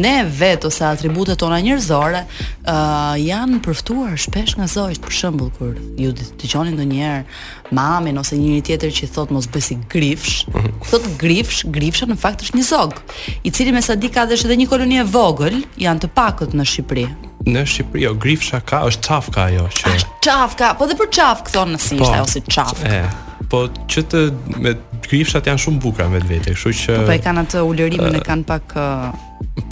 ne 0.06 0.14
vet 0.38 0.64
ose 0.70 0.84
atributet 0.88 1.36
tona 1.42 1.60
njerëzore 1.66 2.22
ë 2.24 2.72
uh, 2.72 3.12
janë 3.20 3.60
përftuar 3.66 4.16
shpesh 4.24 4.56
nga 4.56 4.70
zogjt, 4.72 5.04
për 5.04 5.18
shembull 5.20 5.52
kur 5.58 5.76
ju 6.00 6.14
dëgjoni 6.16 6.72
ndonjëherë 6.78 7.65
me 7.72 7.80
amin 7.82 8.18
ose 8.18 8.36
njëri 8.38 8.62
tjetër 8.66 8.92
që 8.94 9.08
thot 9.14 9.30
mos 9.34 9.46
bësi 9.52 9.78
grifsh, 9.92 10.46
mhm. 10.50 10.72
thot 10.90 11.06
grifsh, 11.20 11.64
grifsha 11.72 12.08
në 12.10 12.18
fakt 12.20 12.44
është 12.46 12.60
një 12.60 12.66
zog, 12.70 12.98
i 13.42 13.50
cili 13.54 13.72
me 13.74 13.82
sa 13.82 13.94
di 13.94 14.08
ka 14.12 14.26
dhe 14.26 14.36
një 14.56 14.68
koloni 14.70 14.98
e 15.02 15.06
vogël, 15.06 15.62
janë 15.78 16.06
të 16.06 16.10
pakët 16.16 16.54
në 16.56 16.64
Shqipëri. 16.70 17.06
Në 17.46 17.62
Shqipëri, 17.74 18.02
jo, 18.06 18.14
grifsha 18.26 18.60
ka, 18.66 18.82
është 18.90 19.06
qafka 19.06 19.44
ajo 19.50 19.68
që... 19.78 19.94
është 19.94 20.18
qafka, 20.28 20.74
po 20.78 20.86
dhe 20.90 20.96
për 20.98 21.10
qafk 21.20 21.50
thonë 21.54 21.76
në 21.76 21.78
po. 21.78 21.86
si 21.86 21.94
ishte, 21.96 22.18
po, 22.18 22.26
ose 22.26 22.44
çafk 22.46 23.24
po 23.50 23.66
që 23.90 24.02
të 24.10 24.20
me 24.62 24.72
krifshat 25.06 25.46
janë 25.50 25.62
shumë 25.66 25.82
buka 25.84 26.06
me 26.10 26.20
vetë, 26.24 26.54
kështu 26.56 26.72
që 26.82 27.00
po, 27.00 27.08
po 27.10 27.14
e 27.16 27.22
kanë 27.24 27.44
atë 27.46 27.62
ulërimin 27.70 28.14
uh, 28.16 28.20
e 28.20 28.24
kanë 28.26 28.46
pak 28.48 28.76
uh... 28.80 29.10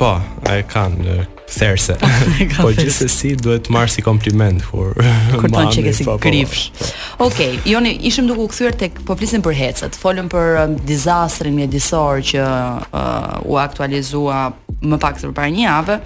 po, 0.00 0.12
a 0.50 0.58
e 0.60 0.66
kanë 0.70 1.16
uh, 1.16 1.22
therse. 1.54 1.96
po, 2.00 2.64
po 2.64 2.70
gjithsesi 2.76 3.34
duhet 3.40 3.66
të 3.68 3.74
marr 3.74 3.90
si 3.92 4.04
kompliment 4.06 4.62
kur 4.68 4.92
kur 5.34 5.48
thon 5.56 5.72
që 5.74 5.84
ke 5.88 5.94
si 5.96 6.06
krifsh. 6.26 6.64
Po, 6.70 6.84
po, 6.84 7.30
Okej, 7.30 7.54
okay, 7.54 7.70
joni 7.70 7.94
ishim 8.08 8.28
duke 8.30 8.46
u 8.46 8.50
kthyer 8.52 8.76
tek 8.84 8.98
po 9.08 9.14
flisim 9.18 9.42
për 9.44 9.54
hecat. 9.60 9.94
Folëm 9.98 10.28
për 10.32 10.50
dizastrin 10.50 10.80
dizastrin 10.90 11.58
mjedisor 11.60 12.24
që 12.32 12.44
uh, 12.44 13.46
u 13.46 13.58
aktualizua 13.62 14.40
më 14.88 14.98
pak 15.00 15.18
se 15.20 15.28
përpara 15.30 15.50
një 15.52 15.64
javë 15.66 15.96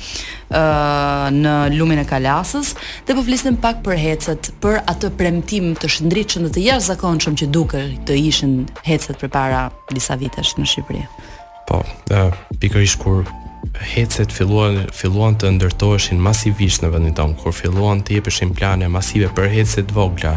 ë 0.54 1.32
në 1.38 1.54
lumen 1.78 2.02
e 2.02 2.06
Kalasës 2.08 2.74
dhe 3.06 3.16
po 3.18 3.24
flisnim 3.26 3.56
pak 3.62 3.82
për 3.86 3.98
hecet, 4.00 4.52
për 4.62 4.78
atë 4.90 5.10
premtim 5.18 5.72
të 5.78 5.90
shëndritshëm 5.96 6.46
dhe 6.48 6.54
të 6.58 6.66
jashtëzakonshëm 6.68 7.36
që 7.42 7.50
duke 7.54 7.82
të 8.08 8.16
ishin 8.28 8.56
hecet 8.88 9.18
përpara 9.22 9.66
disa 9.94 10.16
vitesh 10.20 10.54
në 10.58 10.68
Shqipëri. 10.70 11.04
Po, 11.68 11.82
ë 12.12 12.30
pikërisht 12.62 13.00
kur 13.02 13.26
hecet 13.94 14.30
filluan 14.32 14.84
filluan 14.94 15.34
të 15.38 15.50
ndërtoheshin 15.56 16.20
masivisht 16.22 16.84
në 16.84 16.92
vendin 16.94 17.16
tonë 17.18 17.36
kur 17.40 17.54
filluan 17.54 18.00
të 18.06 18.18
jepeshin 18.18 18.52
plane 18.56 18.86
masive 18.90 19.30
për 19.34 19.50
hecet 19.56 19.90
të 19.90 19.96
vogla 19.98 20.36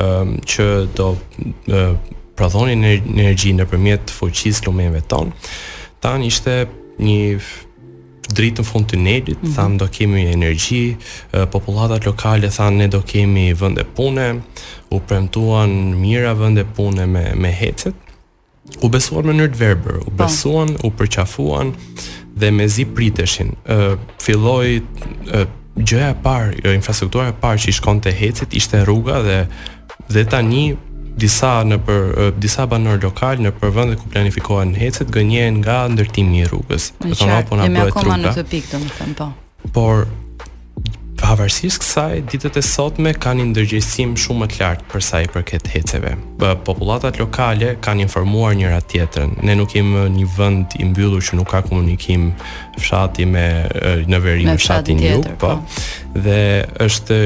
ë 0.00 0.40
që 0.52 0.66
do 0.96 1.12
ë 1.68 1.82
prodhonin 2.32 2.80
energji 3.12 3.52
nëpërmjet 3.58 4.10
fuqisë 4.16 4.64
lumenve 4.66 5.02
tonë. 5.12 5.34
Tan 6.02 6.22
ishte 6.26 6.64
një 6.98 7.20
dritë 8.36 8.62
në 8.62 8.66
fund 8.66 8.88
të 8.90 8.98
nedit, 8.98 9.40
mm 9.42 9.46
-hmm. 9.46 9.54
thamë 9.56 9.78
do 9.82 9.88
kemi 9.92 10.24
energji, 10.32 10.96
populatat 11.52 12.06
lokale 12.08 12.50
thamë 12.52 12.76
ne 12.82 12.88
do 12.94 13.02
kemi 13.06 13.46
vënde 13.54 13.84
pune, 13.96 14.26
u 14.92 15.00
premtuan 15.00 15.72
mira 16.00 16.32
vënde 16.36 16.64
pune 16.76 17.06
me, 17.06 17.24
me 17.34 17.52
hecet, 17.52 17.94
u 18.80 18.88
besuan 18.88 19.26
me 19.26 19.34
nërtë 19.42 19.58
verber, 19.60 20.00
u 20.06 20.10
po. 20.10 20.16
besuan, 20.24 20.74
u 20.84 20.90
përqafuan 20.90 21.72
dhe 22.36 22.50
me 22.50 22.68
zi 22.68 22.84
priteshin. 22.84 23.54
Uh, 23.68 23.96
filloj, 24.22 24.80
uh, 25.34 25.46
gjëja 25.76 26.14
par, 26.22 26.54
jo, 26.64 26.72
infrastruktura 26.72 27.32
par 27.40 27.58
që 27.58 27.68
i 27.68 27.72
shkon 27.72 28.00
të 28.00 28.12
hecet, 28.16 28.54
ishte 28.54 28.84
rruga 28.84 29.22
dhe 29.22 29.38
dhe 30.08 30.24
tani 30.28 30.74
disa 31.16 31.60
në 31.66 31.76
për 31.86 32.32
disa 32.40 32.64
banor 32.70 33.00
lokal 33.02 33.40
në 33.44 33.52
për 33.60 33.72
vende 33.76 33.98
ku 34.00 34.08
planifikohen 34.14 34.74
hecet 34.80 35.12
gënjehen 35.14 35.60
nga 35.62 35.82
ndërtimi 35.92 36.42
i 36.44 36.48
rrugës. 36.48 36.90
Do 37.00 37.12
të 37.12 37.20
thonë 37.20 37.38
apo 37.42 37.58
na 37.60 37.66
bëhet 37.68 37.70
rruga. 37.70 37.70
Ne 37.70 37.86
akoma 37.92 38.18
në 38.24 38.34
këtë 38.40 38.50
pikë 38.52 38.72
domethënë 38.76 39.16
po. 39.18 39.28
Por 39.76 40.04
pavarësisht 41.22 41.78
kësaj, 41.84 42.22
ditët 42.32 42.56
e 42.58 42.62
sotme 42.66 43.12
kanë 43.14 43.42
një 43.44 43.50
ndërgjegjësim 43.52 44.16
shumë 44.18 44.40
më 44.42 44.46
të 44.50 44.58
lartë 44.62 44.88
për 44.90 45.04
sa 45.06 45.20
i 45.22 45.28
përket 45.30 45.68
heceve. 45.70 46.14
Bë, 46.40 46.48
popullatat 46.66 47.20
lokale 47.22 47.68
kanë 47.84 48.02
informuar 48.08 48.56
njëra 48.58 48.80
tjetrën. 48.90 49.36
Ne 49.46 49.54
nuk 49.60 49.70
kemi 49.76 50.02
një 50.16 50.26
vend 50.38 50.74
i 50.82 50.88
mbyllur 50.90 51.22
që 51.22 51.38
nuk 51.38 51.52
ka 51.52 51.60
komunikim 51.68 52.32
fshati 52.80 53.28
me 53.30 53.46
në 54.10 54.22
veri 54.24 54.48
me 54.48 54.56
fshatin 54.58 54.98
fshati 54.98 54.98
tjetër, 54.98 55.38
po. 55.38 55.54
po. 55.60 56.20
Dhe 56.26 56.42
është 56.88 57.20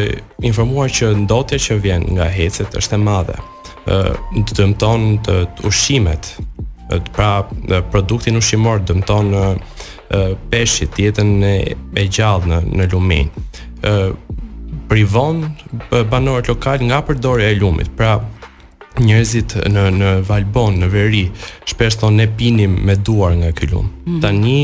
informuar 0.50 0.92
që 0.92 1.14
ndotja 1.24 1.58
që 1.70 1.80
vjen 1.80 2.04
nga 2.18 2.28
hecet 2.36 2.76
është 2.76 3.00
e 3.00 3.04
madhe 3.08 3.38
të 3.86 4.54
dëmton 4.56 5.04
të 5.26 5.36
ushqimet, 5.68 6.34
pra 7.16 7.30
produktin 7.92 8.38
ushqimor 8.38 8.82
dëmton 8.88 9.32
në 9.34 9.44
peshit 10.50 10.98
jetën 11.02 11.30
e, 11.42 11.54
e 11.98 12.04
gjallë 12.06 12.46
në 12.52 12.60
në 12.78 12.86
lumin. 12.92 13.30
ë 13.86 13.94
privon 14.90 15.40
banorët 16.10 16.48
lokal 16.48 16.82
nga 16.86 17.00
përdorja 17.08 17.48
e 17.50 17.54
lumit. 17.58 17.90
Pra 17.98 18.20
njerëzit 19.02 19.56
në 19.68 19.84
në 20.00 20.10
Valbon, 20.28 20.78
në 20.80 20.86
Veri, 20.94 21.24
shpesh 21.68 21.98
thonë 22.00 22.16
ne 22.20 22.26
pinim 22.38 22.76
me 22.86 22.94
duar 22.96 23.34
nga 23.36 23.50
ky 23.52 23.66
lum. 23.70 23.90
Mm. 24.06 24.20
Tani 24.22 24.58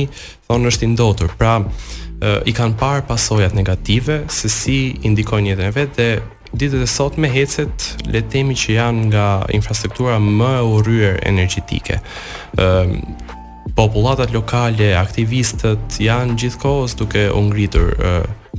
thonë 0.49 0.71
është 0.71 0.87
i 0.87 0.89
ndotur. 0.95 1.35
Pra 1.39 1.59
i 2.47 2.53
kanë 2.55 2.79
parë 2.79 3.03
pasojat 3.11 3.55
negative 3.55 4.23
se 4.31 4.49
si 4.49 4.79
indikojnë 5.03 5.53
jetën 5.53 5.67
e 5.67 5.75
vetë 5.79 5.97
dhe 5.99 6.09
ditët 6.53 6.83
e 6.85 6.87
sot 6.87 7.17
me 7.17 7.29
hecet 7.33 7.87
le 8.13 8.21
të 8.21 8.33
themi 8.37 8.55
që 8.59 8.75
janë 8.77 9.05
nga 9.11 9.25
infrastruktura 9.57 10.19
më 10.21 10.51
e 10.59 10.65
urryer 10.69 11.21
energjetike. 11.29 11.99
Ëm 12.57 12.67
ehm, 12.67 13.15
popullatat 13.79 14.35
lokale, 14.35 14.91
aktivistët 15.01 15.97
janë 16.05 16.35
gjithkohës 16.43 16.97
duke 16.99 17.29
u 17.33 17.41
ngritur 17.47 17.95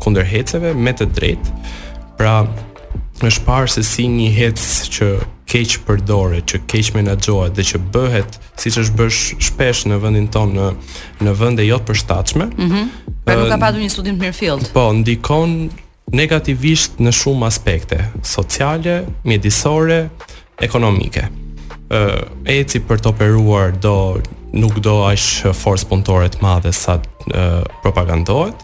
kundër 0.01 0.25
heceve 0.25 0.71
me 0.73 0.89
të 0.97 1.06
drejtë. 1.13 1.51
Pra 2.17 2.39
është 3.21 3.45
parë 3.45 3.69
se 3.75 3.84
si 3.86 4.08
një 4.10 4.32
hec 4.34 4.58
që 4.95 5.12
keq 5.53 5.75
përdoret, 5.86 6.47
që 6.49 6.63
keq 6.71 6.93
menaxhohet 6.97 7.53
dhe 7.53 7.65
që 7.69 7.82
bëhet 7.93 8.39
siç 8.63 8.79
është 8.82 8.97
bësh 9.03 9.19
shpesh 9.51 9.84
në 9.91 10.01
vendin 10.01 10.27
tonë 10.34 10.53
në 10.58 10.71
në 11.27 11.36
vende 11.43 11.67
jo 11.67 11.77
të 11.84 11.91
përshtatshme. 11.91 12.49
Mhm. 12.58 12.77
Mm 12.82 13.01
pra 13.23 13.38
nuk 13.39 13.47
ka 13.47 13.56
padur 13.56 13.79
një 13.79 13.88
studim 13.88 14.17
të 14.17 14.19
mirëfillt. 14.19 14.65
Po, 14.75 14.89
ndikon 14.97 15.51
negativisht 16.13 16.99
në 17.02 17.12
shumë 17.13 17.47
aspekte, 17.49 17.97
sociale, 18.26 18.99
mjedisore, 19.28 20.04
ekonomike. 20.63 21.26
Ë 21.89 22.04
eci 22.60 22.82
për 22.88 23.02
të 23.04 23.12
operuar 23.13 23.73
do 23.82 23.95
nuk 24.54 24.78
do 24.86 24.99
as 25.08 25.26
forcë 25.58 25.89
punëtore 25.89 26.30
të 26.30 26.41
madhe 26.45 26.71
sa 26.78 26.99
e, 27.02 27.45
propagandohet 27.82 28.60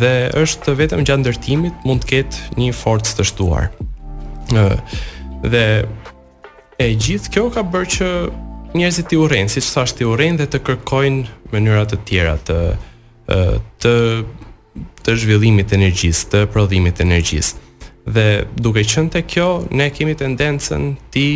dhe 0.00 0.10
është 0.40 0.72
vetëm 0.82 1.04
gjatë 1.06 1.22
ndërtimit 1.22 1.84
mund 1.86 2.02
të 2.02 2.08
ketë 2.10 2.58
një 2.58 2.72
forcë 2.74 3.14
të 3.20 3.26
shtuar. 3.30 3.68
Ë 4.50 5.46
dhe 5.54 5.64
e 6.82 6.88
gjithë 6.98 7.32
kjo 7.36 7.44
ka 7.54 7.62
bërë 7.70 7.92
që 7.94 8.10
njerëzit 8.74 9.06
të 9.12 9.20
urren, 9.22 9.46
siç 9.48 9.70
thash 9.72 9.94
të 9.98 10.10
urren 10.10 10.38
dhe 10.40 10.48
të 10.50 10.58
kërkojnë 10.66 11.54
mënyra 11.54 11.86
të 11.94 12.00
tjera 12.10 12.34
të 12.48 12.58
të 13.82 13.90
të 15.06 15.14
zhvillimit 15.22 15.68
të 15.70 15.78
energjisë, 15.80 16.28
të 16.32 16.42
prodhimit 16.54 16.98
të 16.98 17.06
energjisë. 17.08 17.66
Dhe 18.08 18.24
duke 18.64 18.82
qënë 18.88 19.12
të 19.16 19.22
kjo, 19.30 19.48
ne 19.78 19.90
kemi 19.94 20.14
tendencën 20.18 20.84
ti 21.14 21.26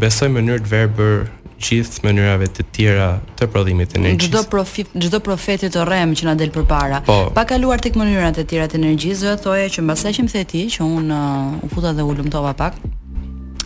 besoj 0.00 0.30
mënyrë 0.32 0.64
të 0.64 0.70
verbër 0.72 1.14
gjithë 1.60 2.04
mënyrave 2.06 2.46
të 2.56 2.64
tjera 2.74 3.08
të 3.36 3.48
prodhimit 3.52 3.92
të 3.92 4.00
energjisë. 4.00 4.30
Çdo 4.30 4.42
profit, 4.54 4.94
çdo 5.02 5.18
profeti 5.24 5.68
të 5.72 5.84
rrem 5.84 6.14
që 6.16 6.30
na 6.30 6.34
del 6.40 6.52
përpara. 6.54 7.02
Po, 7.06 7.18
pa 7.36 7.44
kaluar 7.48 7.80
tek 7.84 7.98
mënyrat 8.00 8.40
e 8.40 8.46
tjera 8.48 8.70
të 8.72 8.80
energjisë, 8.80 9.26
do 9.28 9.36
thoja 9.48 9.68
që 9.74 9.84
mbasaj 9.84 10.14
që 10.18 10.24
më 10.26 10.32
the 10.38 10.44
ti 10.54 10.62
që 10.76 10.86
un 10.88 11.12
u 11.60 11.68
futa 11.74 11.92
dhe 11.92 12.06
u 12.08 12.16
lumtova 12.16 12.52
pak. 12.56 12.80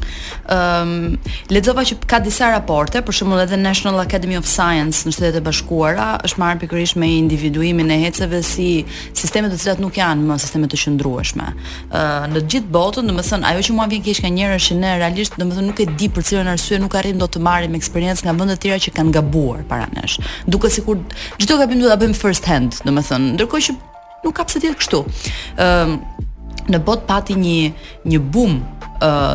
Um, 0.04 0.56
ehm, 0.56 1.02
ledzova 1.52 1.84
që 1.86 1.96
ka 2.08 2.18
disa 2.22 2.50
raporte, 2.52 3.00
për 3.04 3.16
shumë 3.18 3.38
edhe 3.44 3.56
National 3.60 4.00
Academy 4.02 4.36
of 4.38 4.46
Science 4.50 5.06
në 5.06 5.12
shtetet 5.16 5.38
e 5.40 5.44
bashkuara, 5.46 6.08
është 6.26 6.40
marrë 6.42 6.60
pikërish 6.64 6.94
me 7.00 7.08
individuimin 7.18 7.90
e 7.94 7.98
heceve 8.04 8.42
si 8.44 8.68
sistemet 9.14 9.54
të 9.54 9.60
cilat 9.62 9.82
nuk 9.82 9.96
janë 9.98 10.26
më 10.28 10.38
sistemet 10.42 10.72
të 10.74 10.80
qëndrueshme. 10.84 11.48
Uh, 11.88 12.28
në 12.34 12.44
gjithë 12.50 12.72
botën, 12.74 13.08
dhe 13.08 13.16
më 13.16 13.26
thënë, 13.30 13.50
ajo 13.52 13.64
që 13.68 13.76
mua 13.78 13.88
vjen 13.92 14.04
kesh 14.10 14.22
ka 14.24 14.32
njërë 14.38 14.60
është 14.62 14.78
në 14.82 14.94
realisht, 15.02 15.38
dhe 15.38 15.48
më 15.48 15.58
thënë, 15.58 15.68
nuk 15.72 15.82
e 15.82 15.88
di 15.98 16.10
për 16.12 16.28
në 16.44 16.56
arsye 16.56 16.80
nuk 16.82 16.98
arrim 17.00 17.20
do 17.20 17.28
të 17.30 17.40
marrim 17.44 17.74
eksperiencë 17.78 18.26
nga 18.26 18.36
vëndet 18.40 18.60
tira 18.64 18.78
që 18.80 18.92
kanë 18.98 19.14
gabuar 19.18 19.64
para 19.70 19.88
nesh. 19.96 20.18
Dukë 20.48 20.70
si 20.76 20.84
kur, 20.84 21.00
gjithë 21.40 21.58
gabim 21.62 21.80
du 21.80 21.88
da 21.90 21.96
bëjmë 22.00 22.18
first 22.18 22.44
hand, 22.50 22.80
dhe 22.84 22.92
më 22.92 23.06
thënë, 23.08 23.48
që 23.54 23.78
nuk 24.24 24.32
ka 24.38 24.44
kështu. 24.48 25.02
Ehm, 25.60 25.98
në 26.72 26.78
bot 26.80 27.02
pati 27.04 27.34
një 27.36 27.56
një 28.08 28.20
boom 28.32 28.54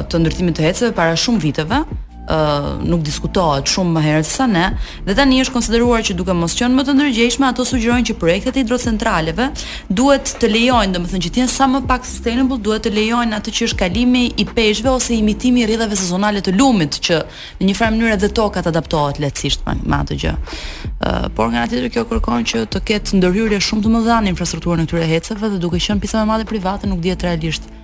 të 0.09 0.21
ndërtimit 0.21 0.57
të 0.59 0.67
heceve 0.69 0.91
para 0.95 1.15
shumë 1.15 1.43
viteve, 1.43 1.83
Uh, 2.29 2.75
nuk 2.85 3.01
diskutohet 3.01 3.65
shumë 3.73 3.89
më 3.95 4.01
herët 4.05 4.27
sa 4.29 4.45
ne 4.45 4.67
dhe 5.07 5.15
tani 5.17 5.39
është 5.41 5.53
konsideruar 5.55 6.03
që 6.05 6.13
duke 6.13 6.29
mos 6.37 6.53
qenë 6.53 6.75
më 6.77 6.83
të 6.85 6.93
ndërgjeshme 6.99 7.47
ato 7.47 7.63
sugjerojnë 7.65 8.05
që 8.05 8.15
projektet 8.21 8.59
e 8.59 8.61
hidrocentraleve 8.61 9.47
duhet 9.89 10.35
të 10.37 10.49
lejojnë 10.53 10.93
domethënë 10.93 11.23
që 11.25 11.31
të 11.33 11.41
jenë 11.41 11.49
sa 11.55 11.65
më 11.73 11.79
pak 11.89 12.05
sustainable 12.05 12.59
duhet 12.61 12.85
të 12.85 12.91
lejojnë 12.99 13.33
atë 13.39 13.53
që 13.57 13.65
është 13.71 13.79
kalimi 13.81 14.21
i 14.37 14.45
peshëve 14.45 14.91
ose 14.93 15.17
imitimi 15.17 15.63
i 15.65 15.69
rrjedhave 15.71 15.97
sezonale 16.03 16.43
të 16.45 16.53
lumit 16.59 16.99
që 17.01 17.17
në 17.63 17.71
një 17.71 17.75
farë 17.81 17.97
mënyrë 17.97 18.13
edhe 18.19 18.29
toka 18.43 18.61
adaptohet 18.61 19.17
lehtësisht 19.25 19.65
me, 19.65 19.81
atë 19.97 20.19
gjë. 20.21 20.35
Uh, 20.35 21.25
por 21.33 21.49
nga 21.49 21.63
ana 21.65 21.71
tjetër 21.73 21.89
kjo 21.97 22.05
kërkon 22.13 22.45
që 22.45 22.65
të 22.75 22.83
ketë 22.91 23.17
ndërhyrje 23.23 23.61
shumë 23.71 23.87
të 23.87 23.95
mëdha 23.97 24.21
në 24.27 24.33
infrastrukturën 24.35 24.85
e 24.85 24.87
këtyre 24.91 25.09
heceve 25.15 25.49
dhe 25.55 25.63
duke 25.65 25.81
qenë 25.81 26.05
pjesë 26.05 26.21
më 26.21 26.29
e 26.29 26.33
madhe 26.35 26.49
private 26.53 26.85
nuk 26.93 27.01
dihet 27.01 27.25
realisht 27.25 27.65
uh, 27.65 27.78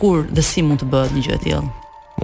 kur 0.00 0.24
dhe 0.36 0.42
si 0.48 0.62
mund 0.66 0.80
të 0.82 0.86
bëhet 0.92 1.14
një 1.16 1.22
gjë 1.26 1.36
e 1.36 1.42
tillë. 1.44 1.62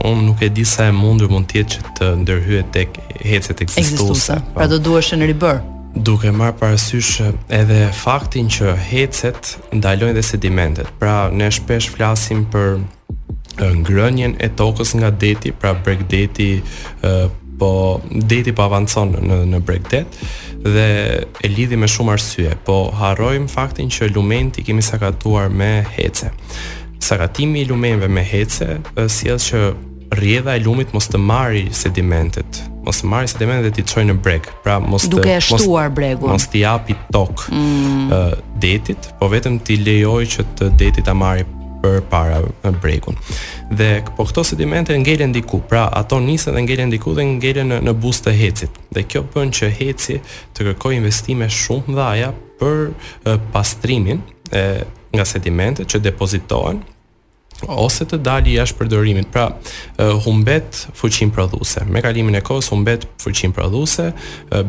Unë 0.06 0.22
nuk 0.26 0.42
e 0.44 0.48
di 0.52 0.64
sa 0.68 0.88
e 0.88 0.92
mundur 0.96 1.30
mund 1.32 1.48
të 1.48 1.56
jetë 1.60 1.74
që 1.76 1.84
të 2.00 2.08
ndërhyet 2.22 2.70
tek 2.74 2.98
hecet 3.24 3.62
ekzistuese. 3.64 4.40
Po. 4.40 4.58
Pra 4.58 4.66
do 4.72 4.78
duhesh 4.80 5.12
në 5.16 5.28
ribër. 5.32 5.62
Duke 6.06 6.28
marr 6.36 6.52
parasysh 6.60 7.22
edhe 7.60 7.78
faktin 7.96 8.48
që 8.52 8.74
hecet 8.90 9.54
ndalojnë 9.76 10.16
dhe 10.18 10.24
sedimentet. 10.28 10.90
Pra 11.00 11.28
ne 11.32 11.48
shpesh 11.56 11.90
flasim 11.94 12.42
për 12.52 12.78
ngrënjen 13.80 14.34
e 14.44 14.50
tokës 14.58 14.90
nga 15.00 15.08
deti, 15.10 15.52
pra 15.56 15.72
breg 15.72 16.02
deti 16.12 16.50
po 17.56 17.72
deti 18.28 18.52
po 18.52 18.66
avancon 18.68 19.14
në 19.24 19.38
në 19.54 19.60
bregdet 19.64 20.18
dhe 20.66 20.88
e 21.24 21.48
lidhim 21.48 21.80
me 21.84 21.88
shumë 21.88 22.12
arsye, 22.18 22.50
po 22.66 22.76
harrojm 23.00 23.46
faktin 23.48 23.88
që 23.88 24.10
lumenti 24.12 24.64
kemi 24.66 24.84
sakatuar 24.84 25.48
me 25.48 25.70
hece 25.96 26.32
sagatimi 26.98 27.60
i 27.60 27.64
lumenve 27.64 28.08
me 28.08 28.22
hece 28.22 28.78
sjell 29.08 29.38
që 29.40 29.60
rrjedha 30.16 30.56
e 30.56 30.60
lumit 30.62 30.92
mos 30.94 31.08
të 31.10 31.18
marri 31.20 31.64
sedimentet, 31.74 32.60
mos 32.86 33.02
të 33.02 33.10
marrë 33.10 33.30
sedimentet 33.32 33.66
dhe 33.72 33.80
ti 33.80 33.92
çoj 33.92 34.04
në 34.12 34.16
breg. 34.22 34.46
Pra 34.64 34.78
mos 34.80 35.08
të 35.08 35.16
duke 35.18 35.34
shtuar 35.44 35.90
bregun. 35.92 36.30
Mos 36.32 36.46
ti 36.50 36.60
japi 36.62 36.94
tok 37.12 37.48
mm. 37.50 38.06
uh, 38.06 38.32
detit, 38.62 39.10
po 39.20 39.28
vetëm 39.32 39.58
ti 39.66 39.76
lejoj 39.82 40.22
që 40.36 40.46
të 40.60 40.70
detit 40.78 41.06
ta 41.08 41.14
marrë 41.18 41.44
për 41.82 41.98
para 42.10 42.38
në 42.62 42.72
bregun. 42.82 43.18
Dhe 43.76 44.00
po 44.16 44.24
këto 44.30 44.44
sedimente 44.52 44.94
ngelen 45.02 45.34
diku, 45.34 45.58
pra 45.68 45.88
ato 45.98 46.20
nisen 46.22 46.54
dhe 46.54 46.62
ngelen 46.64 46.94
diku 46.94 47.12
dhe 47.18 47.26
ngelen 47.34 47.74
në, 47.74 47.80
në 47.90 47.96
të 48.24 48.36
hecit. 48.40 48.78
Dhe 48.94 49.02
kjo 49.04 49.24
bën 49.34 49.50
që 49.58 49.72
heci 49.80 50.20
të 50.54 50.70
kërkojë 50.70 51.00
investime 51.02 51.50
shumë 51.50 51.98
dhaja 51.98 52.32
për 52.62 52.86
uh, 52.88 53.36
pastrimin 53.52 54.22
e 54.54 54.86
nga 55.14 55.24
sedimentet 55.26 55.86
që 55.90 56.02
depozitohen 56.10 56.82
ose 57.72 58.04
të 58.04 58.18
dalë 58.20 58.52
jashtë 58.58 58.76
përdorimit. 58.82 59.28
Pra, 59.32 59.46
humbet 60.26 60.76
fuqinë 60.98 61.32
prodhuese. 61.32 61.86
Me 61.88 62.02
kalimin 62.04 62.36
e 62.36 62.42
kohës 62.44 62.68
humbet 62.68 63.06
fuqinë 63.22 63.54
prodhuese, 63.56 64.10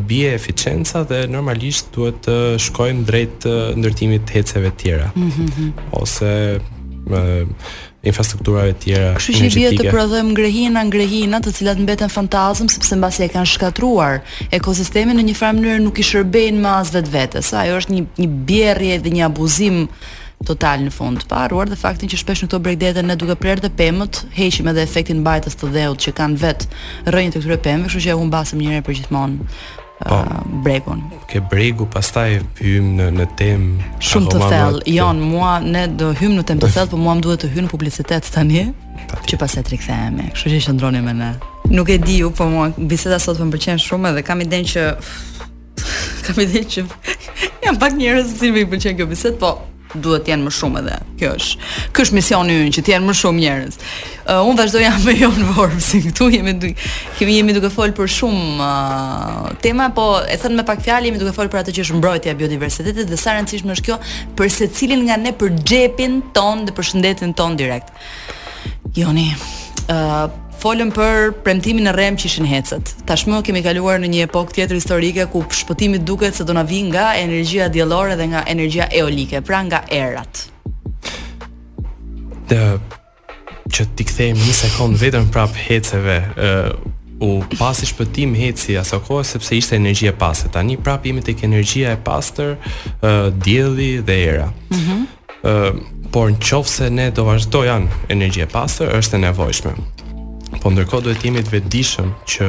bie 0.07 0.29
eficienca 0.37 1.01
dhe 1.09 1.25
normalisht 1.31 1.89
duhet 1.95 2.21
të 2.23 2.37
shkojmë 2.63 3.03
drejt 3.09 3.47
ndërtimit 3.81 4.23
të 4.29 4.37
heceve 4.37 4.71
të 4.71 4.79
tjera. 4.83 5.09
Mhm. 5.15 5.71
ose 5.91 6.31
infrastrukturave 8.07 8.71
të 8.77 8.79
tjera. 8.83 9.09
Kështu 9.17 9.33
që 9.35 9.49
bie 9.55 9.69
të 9.81 9.89
prodhojmë 9.91 10.31
ngrehina, 10.35 10.81
ngrehina, 10.87 11.39
të 11.43 11.53
cilat 11.57 11.79
mbeten 11.83 12.09
fantazëm 12.13 12.67
sepse 12.71 12.95
mbasi 12.99 13.23
e 13.25 13.27
kanë 13.33 13.51
shkatruar 13.51 14.21
ekosistemin 14.51 15.15
në 15.19 15.23
një 15.27 15.35
farë 15.39 15.57
mënyrë 15.59 15.83
nuk 15.83 15.99
i 15.99 16.07
shërbejnë 16.07 16.63
më 16.63 16.75
as 16.85 16.93
vetvetes. 16.95 17.51
Ajo 17.53 17.79
është 17.81 17.93
një 17.97 18.05
një 18.21 18.27
bjerrje 18.47 18.99
dhe 19.03 19.09
një 19.17 19.25
abuzim 19.27 19.87
total 20.45 20.83
në 20.85 20.91
fund 20.93 21.23
të 21.23 21.27
paruar 21.31 21.69
dhe 21.69 21.77
faktin 21.79 22.09
që 22.11 22.19
shpesh 22.21 22.43
në 22.43 22.49
këto 22.49 22.59
bregdete 22.61 23.03
ne 23.05 23.15
duke 23.19 23.35
prerë 23.41 23.65
të 23.65 23.71
pemët 23.79 24.21
heqim 24.37 24.69
edhe 24.71 24.83
efektin 24.85 25.21
mbajtës 25.23 25.57
të 25.57 25.71
dheut 25.73 26.03
që 26.03 26.13
kanë 26.19 26.39
vet 26.43 26.67
rënjën 27.09 27.33
të 27.33 27.41
këtyre 27.41 27.59
pemëve, 27.65 27.89
kështu 27.89 28.05
që 28.05 28.17
u 28.19 28.25
mbasëm 28.29 28.61
njëherë 28.61 28.85
për 28.85 28.95
gjithmonë 29.01 29.41
po. 29.41 29.51
uh, 29.97 30.41
bregun. 30.63 30.99
Ke 31.29 31.39
bregu, 31.41 31.87
pastaj 31.89 32.37
hyjmë 32.61 32.97
në 32.99 33.07
në 33.17 33.25
temë 33.37 33.87
shumë 34.09 34.31
të 34.35 34.41
thellë. 34.43 34.81
Jo, 34.93 35.07
mua 35.17 35.55
ne 35.63 35.87
do 35.97 36.11
hyjmë 36.19 36.37
në 36.43 36.43
temë 36.51 36.63
të 36.63 36.69
thellë, 36.77 36.91
por 36.93 36.99
mua 37.01 37.15
më 37.17 37.25
duhet 37.25 37.41
të 37.41 37.49
hyj 37.55 37.63
në 37.65 37.71
publicitet 37.73 38.29
tani, 38.35 38.65
që 39.27 39.39
pastaj 39.41 39.63
të 39.67 39.73
rikthehemi. 39.73 40.27
Kështu 40.35 40.51
që 40.53 40.59
qëndroni 40.67 41.01
me 41.07 41.15
ne. 41.17 41.31
Nuk 41.73 41.89
e 41.91 41.97
di 41.99 42.19
ju, 42.21 42.29
po 42.31 42.45
mua 42.47 42.69
biseda 42.77 43.17
sot 43.19 43.41
më 43.43 43.49
pëlqen 43.57 43.81
shumë 43.83 44.11
edhe 44.13 44.23
kam 44.29 44.43
idenë 44.45 44.69
që 44.69 44.85
kam 46.29 46.43
idenë 46.45 46.69
që 46.75 46.85
jam 47.65 47.75
pak 47.81 47.97
njerëz 47.99 48.37
që 48.39 48.53
më 48.55 48.67
pëlqen 48.75 48.95
kjo 49.01 49.09
bisedë, 49.15 49.37
po 49.41 49.51
duhet 49.95 50.25
të 50.25 50.33
jenë 50.33 50.45
më 50.47 50.51
shumë 50.57 50.79
edhe. 50.81 50.97
Kjo 51.17 51.31
është. 51.37 51.67
Ky 51.95 52.03
është 52.03 52.17
misioni 52.17 52.55
ynë 52.65 52.73
që 52.77 52.83
të 52.83 52.93
jenë 52.93 53.07
më 53.09 53.13
shumë 53.21 53.43
njerëz. 53.43 53.77
Uh, 54.27 54.41
unë 54.43 54.59
vazhdoj 54.59 54.81
jam 54.83 54.97
me 55.05 55.15
Jon 55.15 55.37
Vorbsin. 55.55 56.07
Ktu 56.11 56.27
jemi 56.35 56.53
du... 56.59 56.71
kemi 57.17 57.37
jemi 57.37 57.55
duke 57.55 57.71
fol 57.73 57.93
për 57.97 58.11
shumë 58.17 58.55
uh, 58.59 59.51
tema, 59.63 59.89
po 59.95 60.09
e 60.27 60.35
thënë 60.41 60.59
me 60.59 60.65
pak 60.67 60.83
fjalë 60.85 61.11
jemi 61.11 61.21
duke 61.21 61.35
fol 61.37 61.49
për 61.53 61.63
atë 61.63 61.75
që 61.77 61.85
është 61.87 61.99
mbrojtja 62.01 62.33
e 62.33 62.39
biodiversitetit 62.41 63.09
dhe 63.11 63.19
sa 63.21 63.37
rëndësishme 63.37 63.77
është 63.77 63.87
kjo 63.89 63.99
për 64.39 64.51
secilin 64.57 65.05
nga 65.07 65.19
ne 65.21 65.33
për 65.39 65.55
xhepin 65.63 66.19
ton 66.35 66.65
dhe 66.67 66.75
për 66.77 66.89
shëndetin 66.91 67.35
ton 67.39 67.55
direkt. 67.59 67.93
Joni, 68.97 69.29
uh, 69.93 70.27
folëm 70.61 70.89
për 70.93 71.31
premtimin 71.45 71.87
e 71.89 71.93
rrem 71.95 72.15
që 72.17 72.29
ishin 72.31 72.47
hecët. 72.49 72.93
Tashmë 73.09 73.41
kemi 73.45 73.61
kaluar 73.65 73.99
në 74.01 74.09
një 74.13 74.23
epokë 74.27 74.55
tjetër 74.57 74.79
historike 74.79 75.27
ku 75.31 75.43
shpëtimi 75.53 75.99
duket 76.05 76.37
se 76.37 76.45
do 76.49 76.55
na 76.57 76.63
vijë 76.67 76.89
nga 76.89 77.07
energjia 77.21 77.67
diellore 77.73 78.15
dhe 78.19 78.27
nga 78.33 78.43
energjia 78.51 78.89
eolike, 79.01 79.41
pra 79.45 79.63
nga 79.67 79.83
erat. 79.93 80.45
Dhe 82.49 82.61
që 83.73 83.85
ti 83.97 84.05
kthejmë 84.07 84.39
një 84.47 84.53
sekond 84.63 84.97
vetëm 85.01 85.27
prap 85.31 85.53
heceve, 85.67 86.21
ë 86.37 86.51
uh, 86.53 86.77
u 87.17 87.31
pasi 87.57 87.87
shpëtim 87.89 88.35
heci 88.37 88.75
aso 88.77 88.99
kohë 89.01 89.23
sepse 89.25 89.55
ishte 89.57 89.73
energji 89.79 90.05
e 90.05 90.13
pastër. 90.13 90.51
Tani 90.53 90.75
prap 90.77 91.05
jemi 91.05 91.23
tek 91.25 91.41
energjia 91.47 91.95
e 91.95 91.97
pastër, 92.05 92.53
ë 92.57 93.13
uh, 93.13 93.29
dielli 93.37 93.97
dhe 94.05 94.19
era. 94.33 94.49
Mhm. 94.73 94.83
Mm 94.97 95.05
ë 95.47 95.51
uh, 95.69 95.75
por 96.11 96.31
ne 96.91 97.11
do 97.13 97.23
vazhdojan 97.23 97.83
energji 98.09 98.41
e 98.41 98.47
pastër 98.49 98.89
është 98.97 99.15
e 99.15 99.19
nevojshme. 99.27 99.73
Po 100.61 100.71
ndërkohë 100.71 101.05
duhet 101.07 101.25
jemi 101.27 101.41
të 101.43 101.53
vetëdijshëm 101.57 102.11
që 102.33 102.47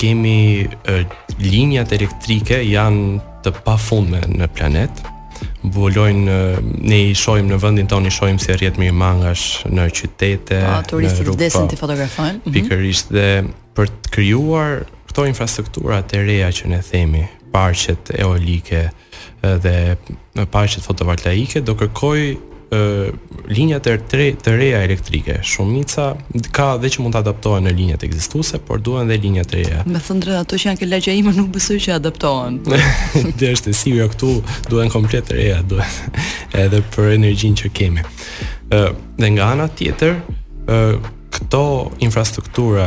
kemi 0.00 0.36
e, 0.64 0.98
linjat 1.42 1.92
elektrike 1.96 2.60
janë 2.64 3.18
të 3.44 3.54
pafundme 3.66 4.22
në 4.38 4.48
planet. 4.56 5.02
Volojnë 5.74 6.36
ne 6.88 6.98
i 7.10 7.14
shohim 7.16 7.48
në 7.50 7.58
vendin 7.62 7.88
tonë, 7.90 8.08
i 8.10 8.14
shohim 8.14 8.38
si 8.40 8.52
rrjet 8.54 8.78
më 8.80 8.88
i 8.90 8.94
mangash 8.96 9.66
në 9.68 9.86
qytete, 9.96 10.62
pa, 10.64 10.78
po, 10.84 10.90
turistit 10.94 11.26
rrugë, 11.26 11.36
vdesin 11.38 11.68
të 11.72 11.80
fotografojnë. 11.80 12.38
Mhm. 12.44 12.54
Pikërisht 12.56 13.12
dhe 13.16 13.28
për 13.76 13.92
të 14.04 14.14
krijuar 14.16 14.82
këto 15.10 15.26
infrastruktura 15.28 16.00
të 16.06 16.24
reja 16.28 16.52
që 16.60 16.70
ne 16.72 16.80
themi, 16.86 17.24
parqet 17.52 18.12
eolike 18.20 18.84
dhe 19.42 19.76
parqet 20.52 20.84
fotovoltaike 20.84 21.62
do 21.66 21.74
kërkojë 21.76 22.38
linjat 23.50 23.86
e 23.90 23.96
tre 24.10 24.26
të 24.38 24.52
reja 24.56 24.82
elektrike. 24.86 25.40
Shumica 25.42 26.12
ka 26.54 26.76
dhe 26.78 26.88
që 26.92 27.02
mund 27.02 27.16
të 27.16 27.22
adaptohen 27.24 27.66
në 27.66 27.72
linjat 27.74 28.04
ekzistuese, 28.06 28.60
por 28.62 28.78
duhen 28.78 29.08
dhe 29.10 29.16
linja 29.18 29.42
të 29.44 29.56
reja. 29.58 29.80
Me 29.86 29.98
thënë 29.98 30.22
drejt, 30.24 30.38
ato 30.44 30.58
që 30.58 30.68
janë 30.68 30.78
ke 30.82 30.86
lagja 30.86 31.14
ime 31.18 31.32
nuk 31.34 31.48
besoj 31.56 31.80
që 31.82 31.96
adaptohen. 31.98 32.60
dhe 33.40 33.50
është 33.50 33.72
e 33.72 33.74
si 33.80 33.94
jo 33.96 34.06
këtu 34.12 34.30
duhen 34.70 34.92
komplet 34.92 35.26
të 35.30 35.38
reja, 35.40 35.58
duhen 35.66 36.20
edhe 36.62 36.82
për 36.94 37.10
energjinë 37.16 37.60
që 37.64 37.72
kemi. 37.80 38.06
Ë 38.70 38.82
dhe 39.18 39.32
nga 39.34 39.50
ana 39.56 39.66
tjetër, 39.68 40.20
ë 40.70 40.78
këto 41.34 41.64
infrastruktura 42.06 42.86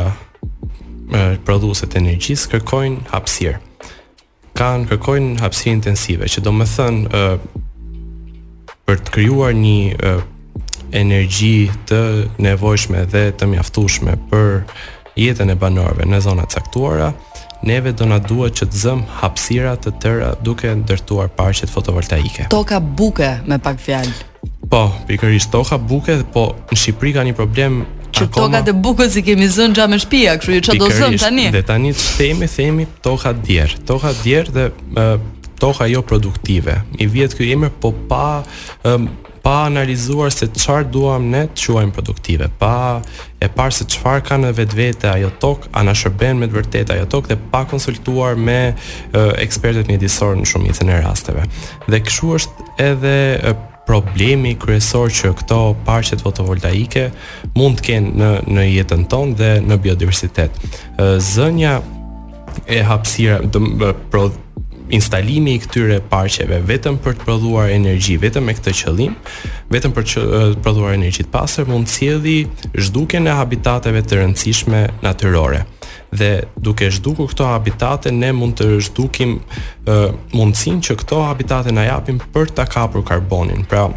e 1.14 1.24
prodhuesit 1.44 1.92
të 1.92 2.00
energjisë 2.00 2.54
kërkojnë 2.54 3.04
hapësirë 3.12 3.60
kanë 4.54 4.86
kërkojnë 4.92 5.40
hapësirë 5.44 5.74
intensive, 5.76 6.26
që 6.30 6.40
do 6.46 6.52
të 6.56 6.66
thënë 6.72 7.30
për 8.86 9.00
të 9.04 9.14
krijuar 9.14 9.54
një 9.56 9.96
uh, 9.96 10.24
energji 10.92 11.70
të 11.88 12.00
nevojshme 12.44 13.04
dhe 13.12 13.26
të 13.38 13.48
mjaftueshme 13.54 14.16
për 14.30 14.60
jetën 15.18 15.50
e 15.50 15.56
banorëve 15.60 16.04
në 16.10 16.20
zonat 16.24 16.52
caktuara, 16.54 17.12
neve 17.64 17.92
do 17.96 18.04
na 18.06 18.18
duhet 18.20 18.58
që 18.60 18.68
të 18.70 18.80
zëm 18.84 19.02
hapësira 19.22 19.76
të 19.80 19.94
tëra 20.02 20.30
duke 20.44 20.70
ndërtuar 20.82 21.30
parqet 21.36 21.72
fotovoltaike. 21.72 22.48
Toka 22.52 22.80
buke 22.80 23.38
me 23.46 23.58
pak 23.58 23.80
fjalë. 23.80 24.12
Po, 24.70 24.82
pikërisht 25.08 25.50
toka 25.52 25.78
buke, 25.78 26.18
po 26.34 26.50
në 26.72 26.78
Shqipëri 26.80 27.14
ka 27.16 27.24
një 27.24 27.34
problem 27.38 27.84
që 28.14 28.28
akoma, 28.28 28.50
tokat 28.58 28.68
e 28.68 28.74
bukës 28.84 29.16
i 29.18 29.22
kemi 29.26 29.46
zënë 29.50 29.74
gjatë 29.76 29.90
me 29.92 29.96
shtëpia, 30.02 30.34
kështu 30.38 30.54
që 30.54 30.60
çfarë 30.66 30.78
do 30.78 30.90
zëm 30.98 31.16
tani? 31.20 31.46
Dhe 31.54 31.62
tani 31.66 31.94
themi, 31.98 32.46
themi 32.48 32.86
toka 33.04 33.32
djer, 33.40 33.74
toka 33.88 34.12
djer 34.22 34.50
dhe 34.54 34.66
uh, 34.94 35.16
toka 35.58 35.86
jo 35.86 36.02
produktive. 36.02 36.80
I 36.98 37.06
vjet 37.06 37.34
ky 37.36 37.52
emër 37.54 37.70
po 37.82 37.92
pa 38.08 38.42
um, 38.86 39.08
pa 39.44 39.66
analizuar 39.68 40.30
se 40.32 40.46
çfarë 40.48 40.88
duam 40.88 41.26
ne 41.28 41.42
të 41.52 41.66
quajmë 41.68 41.92
produktive, 41.92 42.46
pa 42.58 43.02
e 43.36 43.48
parë 43.52 43.74
se 43.76 43.84
çfarë 43.92 44.22
ka 44.24 44.38
në 44.40 44.54
vetvete 44.56 45.10
ajo 45.10 45.28
tok, 45.42 45.66
a 45.76 45.82
na 45.84 45.92
shërben 45.92 46.38
me 46.40 46.48
të 46.48 46.56
vërtetë 46.56 46.94
ajo 46.94 47.04
tok 47.12 47.28
dhe 47.28 47.36
pa 47.52 47.64
konsultuar 47.68 48.36
me 48.40 48.72
uh, 48.72 49.36
ekspertët 49.42 49.90
mjedisor 49.92 50.32
në 50.40 50.48
shumicën 50.48 50.88
e 50.88 50.96
rasteve. 51.04 51.44
Dhe 51.92 52.00
kështu 52.06 52.30
është 52.38 52.68
edhe 52.88 53.14
uh, 53.36 53.58
problemi 53.84 54.54
kryesor 54.56 55.12
që 55.12 55.34
këto 55.42 55.58
parqet 55.84 56.24
fotovoltaike 56.24 57.10
mund 57.54 57.82
të 57.82 57.86
kenë 57.90 58.14
në 58.24 58.30
në 58.48 58.64
jetën 58.78 59.04
tonë 59.12 59.36
dhe 59.42 59.50
në 59.68 59.76
biodiversitet. 59.90 60.56
Uh, 60.96 61.20
zënja 61.20 61.82
e 62.64 62.80
hapësira, 62.86 63.42
instalimi 64.94 65.54
i 65.54 65.60
këtyre 65.62 65.98
parqeve 66.10 66.60
vetëm 66.68 66.98
për 67.02 67.16
të 67.18 67.26
prodhuar 67.26 67.70
energji, 67.74 68.16
vetëm 68.22 68.46
me 68.48 68.54
këtë 68.56 68.74
qëllim, 68.78 69.14
vetëm 69.72 69.94
për 69.96 70.06
të 70.10 70.42
prodhuar 70.64 70.94
energji 70.96 71.26
të 71.26 71.32
pastër 71.34 71.68
mund 71.70 71.90
sjelli 71.90 72.44
zhdukjen 72.78 73.26
e 73.30 73.34
habitateve 73.38 74.02
të 74.06 74.20
rëndësishme 74.20 74.80
natyrore. 75.04 75.64
Dhe 76.14 76.28
duke 76.62 76.86
zhdukur 76.94 77.26
këto 77.32 77.48
habitate 77.50 78.12
ne 78.14 78.30
mund 78.38 78.58
të 78.60 78.68
zhdukim 78.88 79.36
uh, 79.90 80.80
që 80.86 80.96
këto 81.02 81.22
habitate 81.26 81.72
na 81.74 81.88
japin 81.90 82.20
për 82.32 82.52
ta 82.54 82.64
kapur 82.70 83.02
karbonin. 83.04 83.64
Pra, 83.66 83.88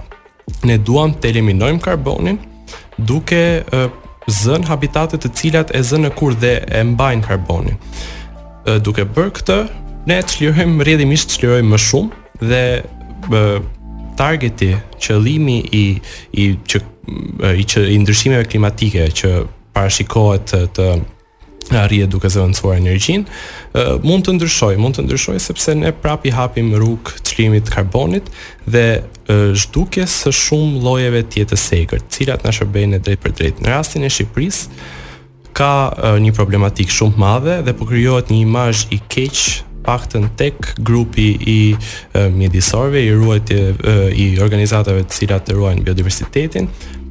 ne 0.65 0.77
duam 0.77 1.13
të 1.13 1.29
eliminojmë 1.31 1.81
karbonin 1.85 2.39
duke 2.97 3.43
uh, 3.61 3.89
zën 4.27 4.63
habitate 4.67 5.17
të 5.21 5.29
cilat 5.37 5.75
e 5.77 5.81
zënë 5.83 6.09
në 6.09 6.15
kur 6.17 6.33
dhe 6.33 6.55
e 6.67 6.81
mbajnë 6.83 7.27
karbonin. 7.29 7.77
Duke 8.83 9.05
bërë 9.07 9.31
këtë, 9.37 9.55
ne 10.07 10.19
çlirojmë 10.23 10.85
të 10.85 11.17
çlirojmë 11.33 11.73
më 11.73 11.79
shumë 11.83 12.45
dhe 12.45 12.61
bë, 13.29 13.41
targeti, 14.17 14.71
qëllimi 15.03 15.57
i 15.75 15.83
i 16.37 16.45
që 16.69 16.79
i 17.59 17.63
që 17.71 17.83
i 17.93 17.97
ndryshimeve 18.01 18.45
klimatike 18.49 19.07
që 19.19 19.29
parashikohet 19.75 20.53
të, 20.75 20.87
të 21.67 21.77
arrije 21.83 22.07
duke 22.11 22.27
zëvendësuar 22.33 22.79
energjinë, 22.81 23.27
mund 24.03 24.25
të 24.27 24.35
ndryshoj, 24.37 24.73
mund 24.81 24.97
të 24.97 25.05
ndryshoj 25.05 25.37
sepse 25.43 25.75
ne 25.77 25.91
prapi 25.95 26.31
i 26.31 26.35
hapim 26.35 26.71
rrug 26.75 27.11
të 27.21 27.49
të 27.61 27.71
karbonit 27.75 28.31
dhe 28.65 28.83
zhduke 29.53 30.07
së 30.09 30.33
shumë 30.33 30.81
llojeve 30.83 31.21
të 31.27 31.43
jetës 31.43 31.63
së 31.67 31.79
egër, 31.83 32.01
cilat 32.09 32.43
na 32.47 32.51
shërbejnë 32.51 32.99
drejt 33.05 33.21
për 33.23 33.35
drejt. 33.39 33.61
Në 33.61 33.75
rastin 33.75 34.03
e 34.03 34.09
Shqipërisë 34.11 35.51
ka 35.57 35.71
një 36.21 36.33
problematik 36.37 36.89
shumë 36.91 37.13
të 37.17 37.23
madhe 37.27 37.55
dhe 37.65 37.73
po 37.77 37.85
krijohet 37.87 38.33
një 38.33 38.41
imazh 38.47 38.87
i 38.91 38.99
keq 38.99 39.63
paktën 39.87 40.27
tek 40.39 40.73
grupi 40.83 41.29
i 41.39 41.59
mjedisorve, 42.33 43.03
i 43.05 43.13
ruajtje 43.15 43.75
i 44.19 44.29
organizatave 44.43 45.05
të 45.07 45.15
cilat 45.21 45.47
të 45.47 45.55
ruajnë 45.57 45.83
biodiversitetin 45.87 46.67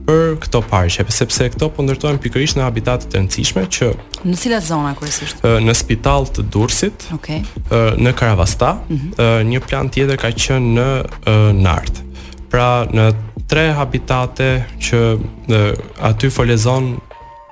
për 0.07 0.37
këto 0.45 0.61
parqe, 0.71 1.03
sepse 1.11 1.49
këto 1.51 1.67
po 1.75 1.83
ndërtohen 1.83 2.21
pikërisht 2.23 2.59
në 2.61 2.67
habitatet 2.69 3.09
të 3.11 3.17
rëndësishme 3.25 3.65
që 3.75 3.89
në 4.27 4.37
cilat 4.39 4.67
zona 4.69 4.93
kryesisht? 4.99 5.41
Në 5.65 5.75
Spital 5.75 6.29
të 6.31 6.45
Durrësit. 6.55 7.09
Okej. 7.17 7.41
Okay. 7.43 7.99
Në 7.99 8.13
Karavasta, 8.19 8.75
mm 8.89 8.99
-hmm. 8.99 9.47
një 9.51 9.63
plan 9.67 9.89
tjetër 9.91 10.21
ka 10.23 10.31
qenë 10.31 10.75
në 10.79 11.53
Nart. 11.63 12.03
Pra 12.51 12.69
në 12.87 13.09
tre 13.51 13.67
habitate 13.75 14.49
që 14.79 15.01
aty 16.13 16.31
folëzon 16.31 16.95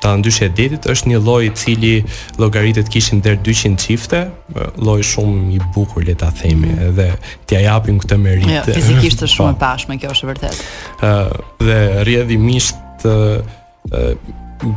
ta 0.05 0.13
ndyshe 0.21 0.49
ditit, 0.53 0.85
është 0.93 1.09
një 1.15 1.21
lloj 1.25 1.45
i 1.49 1.51
cili 1.57 1.93
llogaritet 2.41 2.91
kishin 2.93 3.23
der 3.25 3.39
200 3.47 3.79
çifte, 3.81 4.19
lloj 4.85 5.01
shumë 5.15 5.55
i 5.57 5.61
bukur 5.75 6.05
le 6.05 6.13
ta 6.21 6.29
themi, 6.41 6.73
mm. 6.75 6.91
dhe 6.99 7.07
t'ia 7.49 7.63
japim 7.71 7.97
këtë 8.03 8.19
merit. 8.21 8.51
Jo, 8.51 8.65
fizikisht 8.77 9.23
është 9.25 9.31
shumë 9.39 9.57
pashme, 9.63 9.97
kjo 10.03 10.13
është 10.15 10.29
vërtet. 10.33 10.61
Po. 11.01 11.11
Ë 11.11 11.13
uh, 11.13 11.45
dhe 11.71 11.79
rrjedhimisht 12.05 13.07
ë 13.07 13.15
uh, 13.15 13.59
uh, 13.93 14.73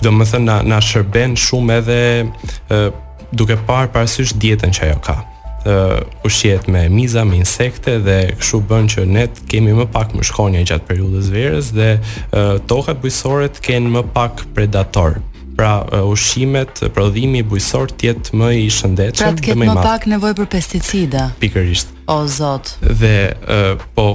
do 0.00 0.10
të 0.16 0.26
thënë 0.32 0.46
na 0.48 0.58
na 0.72 0.80
shërben 0.82 1.36
shumë 1.38 1.78
edhe 1.82 2.00
uh, 2.24 2.88
duke 3.36 3.54
parë 3.68 3.92
parasysh 3.94 4.34
dietën 4.40 4.74
që 4.74 4.88
ajo 4.90 5.02
ka 5.04 5.18
uh, 5.64 5.96
ushqehet 6.24 6.66
me 6.66 6.88
miza, 6.90 7.24
me 7.24 7.36
insekte 7.40 7.98
dhe 8.04 8.18
kështu 8.38 8.60
bën 8.70 8.88
që 8.90 9.04
ne 9.08 9.26
kemi 9.50 9.74
më 9.76 9.88
pak 9.94 10.14
më 10.16 10.26
shkonje 10.30 10.62
gjatë 10.70 10.88
periudhës 10.88 11.30
verës 11.34 11.72
dhe 11.76 11.90
uh, 11.96 12.56
tokat 12.70 13.00
bujësore 13.02 13.50
të 13.56 13.64
kenë 13.68 13.92
më 13.98 14.04
pak 14.16 14.44
predator. 14.56 15.20
Pra 15.60 15.80
ushqimet, 16.08 16.86
prodhimi 16.96 17.42
bujësor 17.44 17.90
të 17.98 18.06
jetë 18.08 18.38
më 18.40 18.46
i 18.62 18.66
shëndetshëm 18.72 19.36
pra 19.42 19.50
dhe 19.50 19.56
më 19.60 19.66
i 19.66 19.70
madh. 19.70 19.70
Pra 19.70 19.70
të 19.70 19.76
ketë 19.76 19.76
më 19.76 19.88
pak 19.90 20.08
nevojë 20.14 20.38
për 20.40 20.48
pesticida. 20.56 21.26
Pikërisht. 21.42 21.90
O 22.08 22.22
zot. 22.32 22.76
Dhe 22.80 23.14
po 23.96 24.14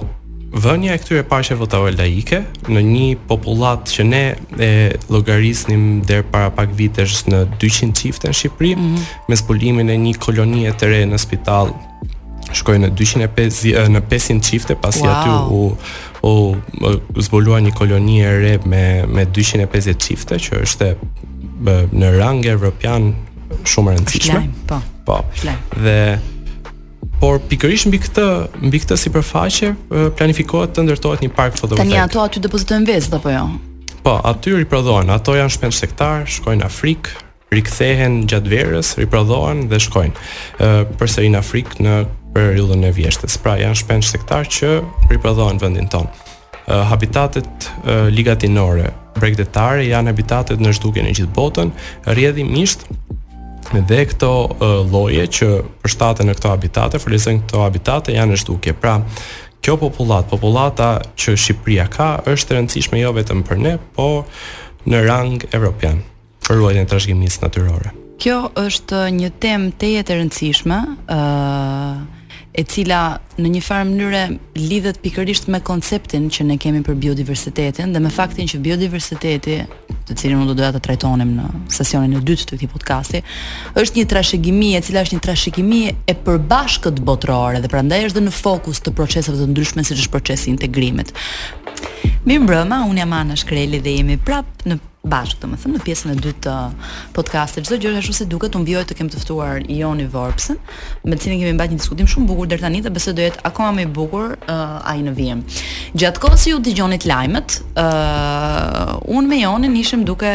vënia 0.56 0.96
e 0.96 1.00
këtyre 1.02 1.24
pashëve 1.28 1.60
votave 1.60 1.92
laike 1.94 2.40
në 2.72 2.82
një 2.90 3.08
popullat 3.28 3.90
që 3.92 4.06
ne 4.08 4.22
e 4.56 4.70
llogarisnim 5.12 6.02
der 6.08 6.24
para 6.32 6.50
pak 6.56 6.72
vitesh 6.80 7.26
në 7.28 7.42
200 7.60 7.92
çifte 8.00 8.32
në 8.32 8.38
Shqipëri 8.40 8.72
mm 8.76 8.86
-hmm. 8.86 9.02
me 9.30 9.36
zbulimin 9.36 9.90
e 9.90 9.98
një 10.06 10.14
kolonie 10.26 10.72
të 10.72 10.86
re 10.94 11.02
në 11.12 11.18
spital 11.26 11.74
shkoi 12.54 12.78
në 12.80 12.90
250 12.96 13.90
në 13.96 14.02
500 14.10 14.42
çifte 14.42 14.76
pasi 14.76 15.04
wow. 15.04 15.12
aty 15.12 15.30
u 15.52 15.78
u 16.26 16.56
zbulua 17.22 17.60
një 17.62 17.74
koloni 17.74 18.22
e 18.22 18.32
re 18.40 18.60
me 18.66 19.06
me 19.14 19.26
250 19.26 19.98
çifte 20.00 20.36
që 20.36 20.52
është 20.64 20.96
në 22.00 22.08
rang 22.20 22.46
evropian 22.46 23.14
shumë 23.72 23.92
e 23.92 23.96
rëndësishme. 23.96 24.40
Po. 24.68 24.78
Po. 25.06 25.26
Dhe 25.84 26.18
por 27.22 27.40
pikërisht 27.50 27.88
mbi 27.90 28.00
këtë 28.04 28.26
mbi 28.68 28.82
këtë 28.84 28.98
sipërfaqe 29.00 29.70
planifikohet 30.20 30.74
të 30.76 30.86
ndërtohet 30.88 31.24
një 31.24 31.32
park 31.38 31.58
fotovoltaik. 31.60 31.88
Tanë 31.88 32.02
ato 32.04 32.24
aty 32.24 32.42
depozitojnë 32.44 32.90
vezë 32.90 33.16
apo 33.20 33.32
jo? 33.34 33.46
Po, 34.06 34.18
aty 34.30 34.56
riprodhohen. 34.60 35.10
Ato 35.14 35.36
janë 35.38 35.54
shpenç 35.56 35.80
sektar, 35.82 36.26
shkojnë 36.30 36.62
në 36.62 36.68
Afrikë, 36.68 37.16
rikthehen 37.56 38.20
gjatë 38.30 38.52
verës, 38.52 38.94
riprodhohen 39.00 39.64
dhe 39.72 39.80
shkojnë 39.86 40.30
ë 40.60 40.74
përsëri 41.00 41.32
në 41.34 41.40
Afrikë 41.42 41.82
në 41.86 41.96
periudhën 42.36 42.84
e 42.86 42.92
vjeshtës. 43.00 43.40
Pra 43.46 43.56
janë 43.62 43.80
shpenç 43.80 44.12
sektar 44.12 44.50
që 44.58 44.74
riprodhohen 45.16 45.62
vendin 45.66 45.88
tonë. 45.96 46.24
habitatet 46.90 47.70
ligatinore, 48.10 48.88
bregdetare 49.20 49.86
janë 49.86 50.10
habitatet 50.12 50.60
në 50.60 50.72
zhdukjen 50.74 51.06
e 51.06 51.12
gjithë 51.14 51.34
botën, 51.36 51.70
rrjedhimisht 52.08 52.86
dhe 53.74 54.04
këto 54.06 54.30
lloje 54.92 55.26
që 55.28 55.50
përshtaten 55.84 56.30
në 56.30 56.36
këto 56.38 56.52
habitate, 56.52 57.00
folësin 57.02 57.42
këto 57.46 57.64
habitate 57.64 58.14
janë 58.16 58.36
në 58.36 58.40
shtukje. 58.42 58.74
Pra, 58.74 58.98
kjo 59.64 59.78
popullat, 59.82 60.28
popullata 60.30 60.92
që 61.18 61.36
Shqipëria 61.40 61.88
ka 61.90 62.10
është 62.30 62.54
e 62.54 62.58
rëndësishme 62.60 63.02
jo 63.02 63.14
vetëm 63.16 63.44
për 63.48 63.62
ne, 63.64 63.76
por 63.98 64.26
në 64.86 65.04
rang 65.08 65.38
evropian 65.56 66.04
për 66.46 66.60
ruajtjen 66.60 66.84
e 66.86 66.90
trashëgimisë 66.92 67.46
natyrore. 67.48 67.94
Kjo 68.22 68.46
është 68.62 69.08
një 69.18 69.30
temë 69.44 69.72
tejet 69.82 70.12
e 70.14 70.20
rëndësishme, 70.22 70.82
ëh, 71.12 72.15
e 72.56 72.64
cila 72.64 73.18
në 73.36 73.50
një 73.58 73.62
farë 73.66 73.86
mënyre 73.90 74.22
lidhet 74.56 75.02
pikërisht 75.04 75.50
me 75.52 75.60
konceptin 75.66 76.30
që 76.32 76.46
ne 76.48 76.56
kemi 76.62 76.80
për 76.88 76.96
biodiversitetin 77.04 77.92
dhe 77.94 78.00
me 78.02 78.12
faktin 78.14 78.48
që 78.48 78.62
biodiversiteti, 78.64 79.58
të 80.08 80.16
cilin 80.22 80.40
unë 80.40 80.52
do 80.52 80.56
doja 80.62 80.72
të 80.78 80.82
trajtonim 80.86 81.34
në 81.36 81.50
sesionin 81.76 82.16
e 82.16 82.24
dytë 82.24 82.46
të 82.48 82.56
këtij 82.58 82.72
podcasti, 82.72 83.22
është 83.76 84.00
një 84.00 84.08
trashëgimi 84.14 84.70
e 84.80 84.84
cila 84.88 85.04
është 85.04 85.18
një 85.18 85.26
trashëgimi 85.28 85.82
e 86.14 86.18
përbashkët 86.28 87.04
botërore 87.10 87.60
dhe 87.60 87.72
prandaj 87.76 88.08
është 88.10 88.22
dhe 88.22 88.26
në 88.30 88.36
fokus 88.40 88.80
të 88.86 88.96
proceseve 88.98 89.42
të 89.42 89.52
ndryshme 89.52 89.84
siç 89.90 90.06
është 90.06 90.16
procesi 90.16 90.50
i 90.50 90.56
integrimit. 90.56 91.12
Mirëmbrëma, 92.26 92.84
unë 92.90 93.04
jam 93.04 93.20
Ana 93.20 93.36
Shkreli 93.38 93.84
dhe 93.86 93.98
jemi 94.00 94.16
prapë 94.18 94.72
në 94.72 94.80
bashkë, 95.10 95.42
të 95.42 95.50
më 95.52 95.60
thëmë 95.62 95.78
në 95.78 95.84
pjesën 95.86 96.12
e 96.14 96.16
dytë 96.22 96.42
të 96.46 96.56
podcastit. 97.16 97.66
Çdo 97.68 97.78
gjë 97.84 98.02
ashtu 98.02 98.16
si 98.18 98.28
duket, 98.30 98.56
u 98.58 98.62
mbjohet 98.64 98.90
të 98.90 98.98
kem 99.02 99.10
të 99.12 99.22
ftuar 99.22 99.62
Joni 99.70 100.08
Vorpsen, 100.12 100.58
me 101.06 101.18
cilin 101.20 101.40
kemi 101.42 101.54
mbajt 101.58 101.74
një 101.76 101.82
diskutim 101.82 102.10
shumë 102.10 102.30
bukur 102.32 102.50
deri 102.52 102.66
tani 102.66 102.82
dhe 102.86 102.92
besoj 102.96 103.14
do 103.18 103.26
jetë 103.26 103.46
akoma 103.48 103.72
më 103.78 103.86
i 103.88 103.92
bukur 104.00 104.36
uh, 104.40 104.80
ai 104.92 105.00
në 105.06 105.16
vijem. 105.18 105.46
Gjatë 105.96 106.24
kohës 106.26 106.46
që 106.48 106.54
ju 106.56 106.62
gjonit 106.82 107.08
lajmet, 107.10 107.60
uh, 107.82 108.96
unë 109.06 109.30
me 109.32 109.42
Jonin 109.46 109.78
nishëm 109.78 110.04
duke 110.08 110.34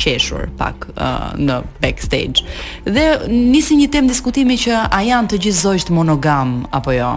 qeshur 0.00 0.48
pak 0.58 0.86
uh, 0.98 1.32
në 1.38 1.60
backstage. 1.82 2.42
Dhe 2.84 3.06
nisi 3.30 3.76
një 3.78 3.88
temë 3.94 4.10
diskutimi 4.12 4.56
që 4.58 4.80
a 4.90 5.00
janë 5.06 5.32
të 5.34 5.40
gjithë 5.46 5.62
zogjt 5.62 5.92
monogam 5.94 6.64
apo 6.74 6.94
jo. 6.94 7.12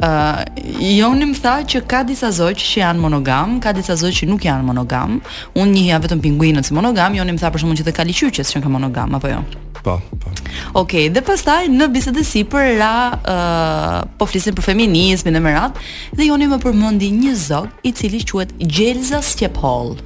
Ë, 0.00 0.08
uh, 0.08 0.60
joni 0.96 1.28
më 1.30 1.40
tha 1.44 1.54
që 1.70 1.82
ka 1.88 2.02
disa 2.08 2.30
zogj 2.32 2.62
që 2.64 2.82
janë 2.82 3.02
monogam, 3.04 3.58
ka 3.62 3.74
disa 3.76 3.96
zogj 4.00 4.22
që 4.22 4.30
nuk 4.32 4.46
janë 4.48 4.64
monogam. 4.66 5.18
Unë 5.54 5.72
njihja 5.74 6.00
vetëm 6.06 6.22
pinguinët 6.26 6.68
si 6.68 6.76
monogam, 6.76 7.16
joni 7.18 7.36
më 7.36 7.42
tha 7.44 7.52
për 7.54 7.64
shkakun 7.64 7.78
që 7.82 7.86
të 7.90 7.96
kaliqyrqës 8.00 8.54
që 8.54 8.64
kanë 8.66 8.74
monogam 8.78 9.18
apo 9.20 9.30
jo. 9.32 9.42
Po, 9.80 9.94
po. 10.20 10.28
Okej, 10.28 10.74
okay, 10.76 11.04
dhe 11.08 11.22
pastaj 11.24 11.62
në 11.72 11.86
bisedë 11.94 12.24
sipër 12.28 12.66
ra 12.82 12.92
ë 13.16 13.34
uh, 13.34 13.94
po 14.20 14.26
flisim 14.28 14.56
për 14.58 14.66
feminizmin 14.66 15.38
e 15.40 15.40
merat 15.40 15.78
dhe 16.18 16.26
joni 16.28 16.50
më 16.52 16.58
përmendi 16.60 17.08
një 17.22 17.32
zog 17.46 17.70
i 17.88 17.94
cili 17.96 18.20
quhet 18.28 18.52
Gjelza 18.60 19.22
Stjepoll. 19.24 19.96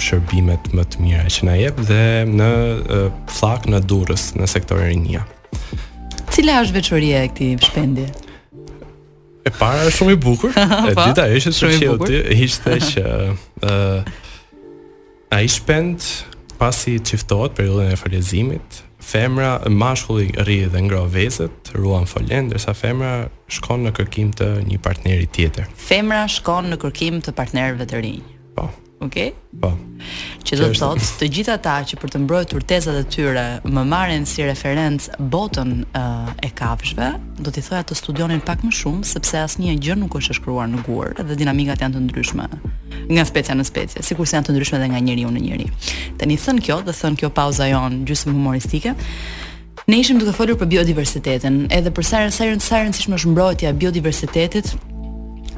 shërbimet 0.00 0.72
më 0.74 0.84
të 0.84 1.00
mira 1.02 1.24
që 1.28 1.44
na 1.44 1.54
jep 1.56 1.76
dhe 1.76 2.24
në 2.28 2.50
uh, 2.88 3.12
flak 3.28 3.66
në 3.66 3.80
Durrës, 3.80 4.32
në 4.36 4.46
sektorin 4.46 5.04
1. 5.04 5.20
Cila 6.32 6.62
është 6.62 6.72
veçoria 6.72 7.22
e 7.24 7.28
këtij 7.28 7.58
shpendi? 7.62 8.06
E 9.44 9.50
para 9.50 9.84
është 9.84 9.96
shumë 10.00 10.12
i 10.12 10.16
bukur, 10.16 10.50
e 10.90 10.94
po, 10.94 11.04
dita 11.06 11.28
është 11.36 11.52
shumë 11.52 11.84
i 11.84 11.88
bukur. 11.88 12.12
Ishte 12.32 12.78
që 12.78 13.34
ë 13.60 14.02
A 15.32 15.40
i 15.40 15.48
shpend 15.48 16.02
pasi 16.60 16.98
qiftohet 17.00 17.54
periudën 17.56 17.92
e 17.94 17.96
falezimit, 17.96 18.82
femra, 19.00 19.54
mashkulli 19.72 20.26
rri 20.42 20.58
dhe 20.68 20.82
ngro 20.84 21.06
vezët, 21.14 21.70
ruan 21.78 22.04
folen, 22.06 22.50
dërsa 22.52 22.74
femra 22.76 23.14
shkon 23.48 23.86
në 23.86 23.94
kërkim 23.96 24.34
të 24.36 24.50
një 24.68 24.82
partneri 24.84 25.30
tjetër. 25.32 25.70
Femra 25.88 26.26
shkon 26.28 26.68
në 26.74 26.80
kërkim 26.84 27.22
të 27.24 27.32
partnerëve 27.40 27.88
të 27.88 28.02
rinjë. 28.04 28.36
Po, 28.58 28.68
Okay? 29.02 29.32
Po. 29.60 29.72
Që 30.46 30.56
do 30.58 30.66
të 30.70 30.78
thotë, 30.78 31.04
të 31.20 31.28
gjithë 31.34 31.52
ata 31.56 31.74
që 31.90 31.96
për 32.00 32.12
të 32.14 32.18
mbrojtur 32.24 32.64
tezat 32.70 32.96
e 33.00 33.02
tyre 33.10 33.42
më 33.70 33.82
marrin 33.90 34.24
si 34.28 34.44
referencë 34.46 35.18
botën 35.32 35.72
uh, 35.98 36.30
e 36.42 36.50
kafshëve, 36.58 37.08
do 37.42 37.52
t'i 37.54 37.62
thoja 37.66 37.82
të 37.88 37.98
studionin 37.98 38.42
pak 38.44 38.62
më 38.66 38.70
shumë 38.78 39.06
sepse 39.12 39.38
asnjë 39.42 39.74
gjë 39.82 39.98
nuk 40.02 40.16
është 40.20 40.34
e 40.36 40.38
shkruar 40.38 40.70
në 40.70 40.82
gur 40.86 41.12
dhe 41.18 41.36
dinamikat 41.40 41.82
janë 41.84 41.98
të 42.00 42.04
ndryshme 42.08 42.46
nga 43.12 43.24
specia 43.26 43.54
në 43.56 43.66
specie, 43.66 44.02
sikur 44.06 44.28
se 44.28 44.36
janë 44.38 44.50
të 44.50 44.54
ndryshme 44.56 44.78
edhe 44.80 44.90
nga 44.92 45.00
njeriu 45.02 45.30
në 45.34 45.42
njeri. 45.48 45.66
Tani 46.20 46.36
thën 46.38 46.60
kjo, 46.62 46.80
do 46.86 46.92
thën 46.94 47.16
kjo 47.18 47.30
pauza 47.34 47.66
jon 47.70 48.02
gjysmë 48.06 48.34
humoristike. 48.36 48.92
Ne 49.90 49.98
ishim 49.98 50.20
duke 50.20 50.34
folur 50.36 50.58
për 50.60 50.68
biodiversitetin, 50.76 51.64
edhe 51.74 51.90
për 51.90 52.06
sa 52.06 52.20
rëndësishme 52.26 53.16
është 53.18 53.32
mbrojtja 53.32 53.72
e 53.72 53.78
biodiversitetit, 53.80 54.74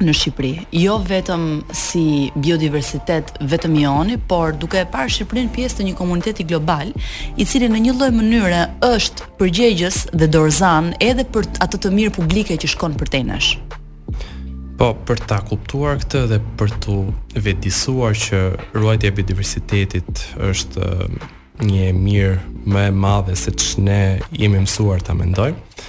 në 0.01 0.11
Shqipëri. 0.11 0.53
Jo 0.75 0.97
vetëm 1.07 1.45
si 1.73 2.31
biodiversitet 2.35 3.31
vetëm 3.49 3.75
i 3.79 3.85
oni, 3.87 4.17
por 4.17 4.55
duke 4.59 4.81
e 4.83 4.87
parë 4.91 5.11
Shqipërinë 5.13 5.53
pjesë 5.55 5.77
të 5.79 5.85
një 5.87 5.93
komuniteti 5.95 6.45
global, 6.49 6.91
i 7.39 7.47
cili 7.47 7.69
në 7.71 7.79
një 7.85 7.95
lloj 7.99 8.11
mënyre 8.17 8.61
është 8.89 9.29
përgjegjës 9.39 10.01
dhe 10.13 10.27
dorëzan 10.33 10.93
edhe 10.99 11.23
për 11.25 11.47
atë 11.63 11.83
të 11.85 11.93
mirë 11.95 12.15
publike 12.17 12.57
që 12.59 12.71
shkon 12.75 12.97
për 12.99 13.13
te 13.15 13.23
nesh. 13.27 13.55
Po, 14.75 14.89
për 15.07 15.21
ta 15.23 15.37
kuptuar 15.47 16.01
këtë 16.03 16.25
dhe 16.33 16.41
për 16.59 16.73
të 16.83 16.97
vetëdijsuar 17.45 18.17
që 18.25 18.43
ruajtja 18.75 19.13
e 19.13 19.15
biodiversitetit 19.15 20.25
është 20.49 20.89
um, 20.91 21.15
një 21.65 21.85
e 21.85 21.93
mirë 21.95 22.35
më 22.67 22.83
e 22.89 22.91
madhe 22.91 23.37
se 23.39 23.53
ç'ne 23.55 24.01
jemi 24.35 24.59
mësuar 24.65 24.99
ta 25.07 25.15
mendojmë, 25.15 25.79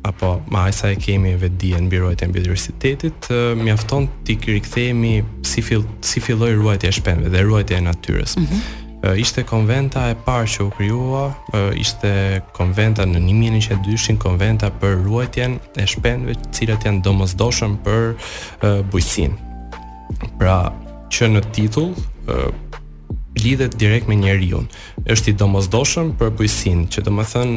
apo 0.00 0.40
më 0.48 0.70
sa 0.72 0.88
e 0.90 0.96
kemi 0.96 1.36
vet 1.36 1.58
diën 1.60 1.88
birojtë 1.92 2.26
mbi 2.28 2.38
biodiversitetit, 2.40 3.28
uh, 3.30 3.52
mjafton 3.56 4.08
ti 4.24 4.36
rikthehemi 4.46 5.22
si 5.44 5.60
fill 5.62 5.84
si 6.00 6.20
filloi 6.20 6.54
ruajtja 6.54 6.88
e 6.88 6.92
shpendëve 6.92 7.30
dhe 7.34 7.42
ruajtja 7.44 7.76
e 7.78 7.82
natyrës. 7.82 8.36
Mm 8.36 8.46
-hmm. 8.46 9.08
uh, 9.10 9.18
ishte 9.20 9.42
konventa 9.44 10.08
e 10.10 10.14
parë 10.26 10.46
që 10.52 10.60
u 10.66 10.70
krijua, 10.70 11.24
uh, 11.26 11.72
ishte 11.80 12.40
konventa 12.52 13.04
në 13.06 13.18
1902, 13.18 14.16
konventa 14.18 14.70
për 14.80 15.04
ruajtjen 15.04 15.60
e 15.76 15.86
shpendëve, 15.86 16.34
të 16.34 16.48
cilat 16.52 16.84
janë 16.84 17.02
domosdoshëm 17.02 17.78
për 17.84 18.00
uh, 18.14 18.80
bujqësinë. 18.90 19.36
Pra, 20.38 20.72
që 21.10 21.24
në 21.28 21.40
titull 21.52 21.90
uh, 21.92 22.50
lidhet 23.46 23.74
direkt 23.78 24.08
me 24.08 24.14
njeriu. 24.18 24.64
Është 25.06 25.30
i 25.32 25.36
domosdoshëm 25.38 26.12
për 26.18 26.32
bujsin, 26.38 26.84
që 26.90 27.04
domethën 27.06 27.52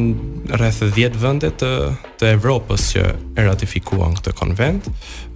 rreth 0.57 0.81
10 0.95 1.15
vende 1.21 1.49
të 1.59 1.71
të 2.19 2.25
Evropës 2.37 2.81
që 2.93 3.03
e 3.39 3.41
ratifikuan 3.49 4.13
këtë 4.17 4.31
konvent. 4.41 4.83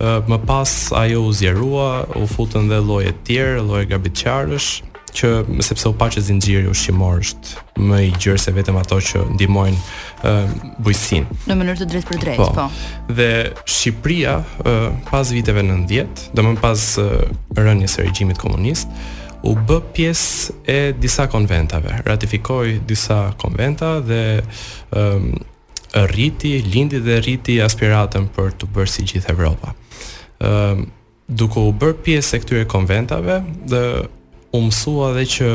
Ëh 0.04 0.20
më 0.32 0.38
pas 0.50 0.72
ajo 1.04 1.22
u 1.22 1.34
zjerua, 1.34 1.90
u 2.22 2.28
futën 2.36 2.66
dhe 2.72 2.80
lloje 2.88 3.12
të 3.12 3.24
tjera, 3.28 3.62
lloje 3.64 3.86
gabitçarësh, 3.92 4.70
që 5.14 5.30
sepse 5.66 5.88
u 5.90 5.94
paqë 5.98 6.22
zinxhiri 6.26 6.68
ushqimor 6.70 7.22
është 7.24 7.84
më 7.88 8.00
i 8.08 8.12
gjerë 8.16 8.42
se 8.44 8.54
vetëm 8.56 8.78
ato 8.80 9.00
që 9.04 9.22
ndihmojnë 9.36 9.80
uh, 9.80 10.52
bujqësinë. 10.82 11.40
Në 11.50 11.58
mënyrë 11.60 11.82
të 11.84 11.88
drejtë 11.94 12.10
për 12.12 12.20
drejtë, 12.26 12.44
po. 12.44 12.50
po. 12.54 13.14
Dhe 13.18 13.30
Shqipëria 13.70 14.38
uh, 14.42 14.90
pas 15.10 15.32
viteve 15.36 15.64
90, 15.66 16.30
domthon 16.38 16.60
pas 16.62 16.84
uh, 17.02 17.24
rënies 17.58 17.96
së 17.98 18.06
regjimit 18.08 18.38
komunist, 18.42 18.88
u 19.48 19.54
bë 19.56 19.80
pjesë 19.96 20.54
e 20.68 20.80
disa 21.00 21.28
konventave. 21.32 22.02
Ratifikoi 22.08 22.80
disa 22.88 23.30
konventa 23.40 23.94
dhe 24.04 24.24
um, 24.92 25.32
rriti, 26.12 26.58
lindi 26.68 27.00
dhe 27.06 27.20
rriti 27.24 27.60
aspiratën 27.64 28.28
për 28.36 28.52
të 28.60 28.70
bërë 28.76 28.94
si 28.98 29.08
gjithë 29.12 29.34
Evropa. 29.36 29.76
ë 30.40 30.48
um, 30.78 30.86
duke 31.30 31.60
u 31.62 31.70
bërë 31.76 31.98
pjesë 32.04 32.38
e 32.40 32.42
këtyre 32.42 32.64
konventave, 32.68 33.36
dhe 33.70 33.82
u 34.52 34.62
mësua 34.66 35.12
dhe 35.18 35.26
që 35.36 35.50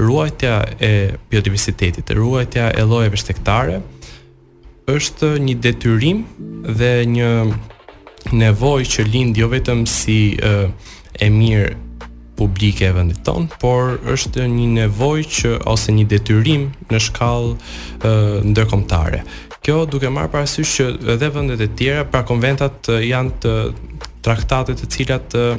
ruajtja 0.00 0.56
e 0.80 0.92
biodiversitetit, 1.30 2.10
ruajtja 2.10 2.70
e 2.76 2.84
llojeve 2.84 3.16
shtektare 3.20 3.78
është 4.90 5.30
një 5.40 5.54
detyrim 5.64 6.24
dhe 6.76 6.90
një 7.08 7.32
nevojë 8.36 8.86
që 8.96 9.06
lind 9.08 9.36
jo 9.40 9.48
vetëm 9.52 9.86
si 9.88 10.18
e, 10.36 10.68
mirë 11.30 11.70
publike 12.36 12.88
e 12.88 12.92
vendit 12.92 13.20
tonë, 13.24 13.46
por 13.62 13.94
është 14.12 14.44
një 14.50 14.66
nevojë 14.82 15.26
që 15.38 15.50
ose 15.70 15.94
një 15.94 16.04
detyrim 16.10 16.64
në 16.90 16.98
shkallë 17.04 18.12
ndërkombëtare. 18.50 19.20
Kjo 19.64 19.84
duke 19.88 20.10
marrë 20.12 20.32
parasysh 20.32 20.72
që 20.80 20.88
edhe 21.14 21.28
vendet 21.36 21.62
e 21.64 21.68
tjera, 21.78 22.02
pra 22.04 22.24
konventat 22.26 22.90
janë 23.06 23.38
të 23.44 23.54
traktatet 24.26 24.82
të 24.82 24.90
cilat 24.96 25.38
uh, 25.38 25.54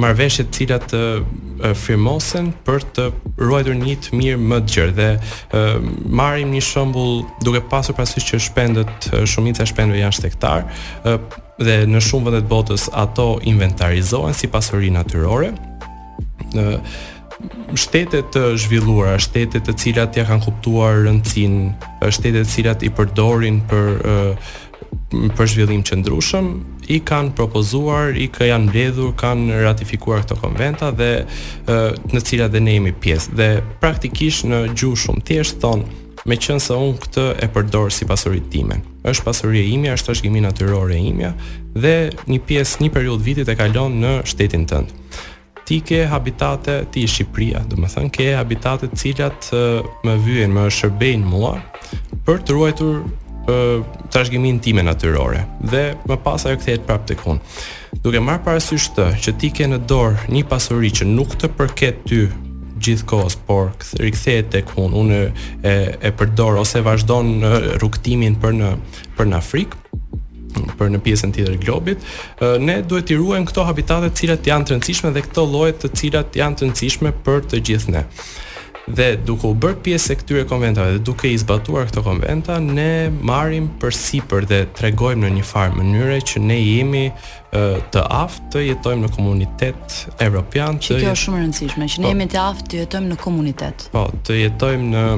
marrveshje 0.00 0.44
të 0.48 0.58
cilat 0.58 0.84
të 0.90 1.72
firmosen 1.78 2.50
për 2.66 2.82
të 2.96 3.04
ruajtur 3.38 3.76
një 3.78 3.94
të 4.02 4.18
mirë 4.18 4.40
më 4.42 4.58
të 4.64 4.74
gjerë 4.74 4.94
dhe 4.98 5.62
marrim 6.18 6.52
një 6.54 6.62
shembull 6.66 7.22
duke 7.46 7.60
pasur 7.70 7.94
parasysh 7.96 8.26
që 8.30 8.40
shpendët 8.48 9.08
shumica 9.30 9.62
e 9.64 9.68
shpendëve 9.70 10.02
janë 10.02 10.16
shtektar 10.18 10.66
dhe 11.06 11.78
në 11.90 12.02
shumë 12.02 12.26
vende 12.30 12.42
të 12.44 12.50
botës 12.50 12.88
ato 13.04 13.28
inventarizohen 13.46 14.34
si 14.36 14.50
pasuri 14.50 14.90
natyrore 14.94 15.52
në 16.54 16.68
shtete 17.78 18.20
të 18.32 18.44
zhvilluara, 18.62 19.16
shtete 19.20 19.60
të 19.66 19.72
cilat 19.82 20.16
ja 20.16 20.22
kanë 20.28 20.44
kuptuar 20.46 21.00
rëndin, 21.04 21.58
shtete 22.06 22.44
të 22.44 22.50
cilat 22.50 22.84
i 22.86 22.90
përdorin 22.94 23.58
për 23.68 24.36
për 25.34 25.48
zhvillim 25.50 25.82
qëndrueshëm, 25.86 26.52
i 26.92 27.00
kanë 27.04 27.32
propozuar, 27.36 28.14
i 28.18 28.28
kë 28.32 28.50
janë 28.52 28.68
mbledhur, 28.68 29.12
kanë 29.20 29.62
ratifikuar 29.64 30.24
këto 30.24 30.36
konventa 30.40 30.90
dhe 30.94 31.24
në 32.12 32.22
cilat 32.26 32.52
dhe 32.52 32.60
ne 32.62 32.76
jemi 32.78 32.92
pjesë. 32.94 33.34
Dhe 33.38 33.48
praktikisht 33.80 34.48
në 34.50 34.62
gjuhë 34.76 35.00
shumë 35.04 35.24
thjesht 35.28 35.60
thon, 35.64 35.84
me 36.24 36.38
qënë 36.40 36.62
se 36.64 36.76
unë 36.80 37.02
këtë 37.04 37.24
e 37.44 37.50
përdor 37.52 37.92
si 37.92 38.08
pasurinë 38.08 38.50
time. 38.52 38.80
Ës 39.04 39.20
pasuria 39.26 39.64
imja, 39.68 39.96
është 39.98 40.10
trashëgimi 40.10 40.44
natyror 40.46 40.92
e 40.96 41.00
imja 41.10 41.34
dhe 41.74 41.94
një 42.30 42.40
pjesë 42.48 42.84
një 42.84 42.90
periudhë 42.94 43.26
vitit 43.26 43.50
e 43.52 43.56
kalon 43.58 43.96
në 44.00 44.14
shtetin 44.30 44.64
tënd. 44.70 44.94
Ti 45.64 45.78
ke 45.80 46.02
habitate 46.08 46.74
ti 46.92 47.04
në 47.06 47.10
Shqipëri, 47.10 47.46
do 47.70 47.78
të 47.80 47.88
thënë 47.94 48.10
ke 48.12 48.26
habitate 48.36 48.88
të 48.92 48.98
cilat 49.00 49.46
më 50.04 50.16
vijnë, 50.26 50.52
më 50.52 50.64
shërbejnë 50.78 51.28
mua 51.30 51.54
për 52.26 52.42
të 52.44 52.52
ruajtur 52.56 52.98
trashëgiminë 54.08 54.62
time 54.64 54.82
natyrore 54.86 55.44
dhe 55.60 55.82
më 56.08 56.16
pas 56.24 56.44
ajo 56.46 56.56
kthehet 56.60 56.86
prap 56.86 57.04
tek 57.08 57.24
unë. 57.28 57.40
Duke 58.04 58.20
marr 58.20 58.40
parasysh 58.44 58.90
të 58.96 59.08
që 59.20 59.34
ti 59.40 59.50
ke 59.54 59.68
në 59.68 59.82
dorë 59.88 60.30
një 60.32 60.44
pasuri 60.48 60.90
që 60.90 61.08
nuk 61.08 61.36
të 61.38 61.50
përket 61.58 62.02
ty 62.08 62.24
gjithkohës, 62.84 63.36
por 63.48 63.70
rikthehet 64.00 64.50
tek 64.52 64.72
unë. 64.80 64.96
Unë 65.02 65.20
e 65.68 65.74
e 66.10 66.14
përdor 66.18 66.58
ose 66.64 66.82
vazhdon 66.84 67.36
rrugtimin 67.80 68.38
për 68.42 68.56
në 68.62 68.72
për 69.18 69.30
në 69.30 69.40
Afrikë 69.42 69.80
për 70.78 70.90
në 70.94 71.00
pjesën 71.02 71.32
tjetër 71.34 71.56
të 71.58 71.64
globit, 71.66 72.04
ne 72.62 72.76
duhet 72.88 73.10
i 73.10 73.16
ruajmë 73.18 73.48
këto 73.50 73.64
habitate 73.66 74.06
të 74.12 74.20
cilat 74.20 74.46
janë 74.50 74.64
të 74.68 74.72
rëndësishme 74.76 75.10
dhe 75.16 75.22
këto 75.26 75.42
lloje 75.50 75.74
të 75.82 75.88
cilat 75.98 76.36
janë 76.38 76.56
të 76.60 76.64
rëndësishme 76.68 77.10
për 77.26 77.40
të 77.50 77.60
gjithë 77.68 77.94
ne. 77.96 78.02
Dhe 78.84 79.14
duke 79.24 79.46
u 79.48 79.54
bërë 79.56 79.78
pjesë 79.84 80.12
e 80.12 80.16
këtyre 80.20 80.42
konventave 80.48 80.96
dhe 80.96 81.00
duke 81.08 81.30
i 81.32 81.36
zbatuar 81.40 81.86
këto 81.88 82.02
konventa, 82.04 82.58
ne 82.60 83.08
marrim 83.24 83.70
përsipër 83.80 84.44
dhe 84.50 84.58
tregojmë 84.76 85.24
në 85.24 85.30
një 85.38 85.44
farë 85.48 85.78
mënyre 85.78 86.18
që 86.20 86.42
ne 86.44 86.58
jemi 86.58 87.04
të 87.54 88.02
aftë 88.04 88.50
të 88.52 88.64
jetojmë 88.66 89.06
në 89.06 89.10
komunitet 89.14 89.96
evropian. 90.24 90.76
Që 90.84 90.98
kjo 91.00 91.14
është 91.14 91.22
shumë 91.24 91.38
e 91.40 91.44
rëndësishme, 91.46 91.88
që 91.94 92.02
ne 92.02 92.06
po, 92.06 92.12
jemi 92.12 92.28
të 92.34 92.42
aftë 92.42 92.68
të 92.74 92.80
jetojmë 92.82 93.12
në 93.14 93.18
komunitet. 93.24 93.86
Po, 93.94 94.04
të 94.28 94.38
jetojmë 94.42 94.92
në 94.92 95.08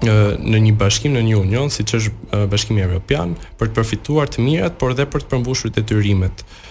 në 0.00 0.58
një 0.64 0.72
bashkim, 0.80 1.12
në 1.12 1.26
një 1.26 1.34
union, 1.36 1.68
siç 1.68 1.90
është 1.98 2.38
bashkimi 2.48 2.80
evropian, 2.80 3.34
për 3.60 3.68
të 3.68 3.76
përfituar 3.76 4.30
të 4.32 4.40
mirat, 4.40 4.78
por 4.80 4.94
edhe 4.94 5.04
për 5.12 5.26
të 5.26 5.32
përmbushur 5.34 5.74
detyrimet. 5.76 6.40
Të 6.48 6.69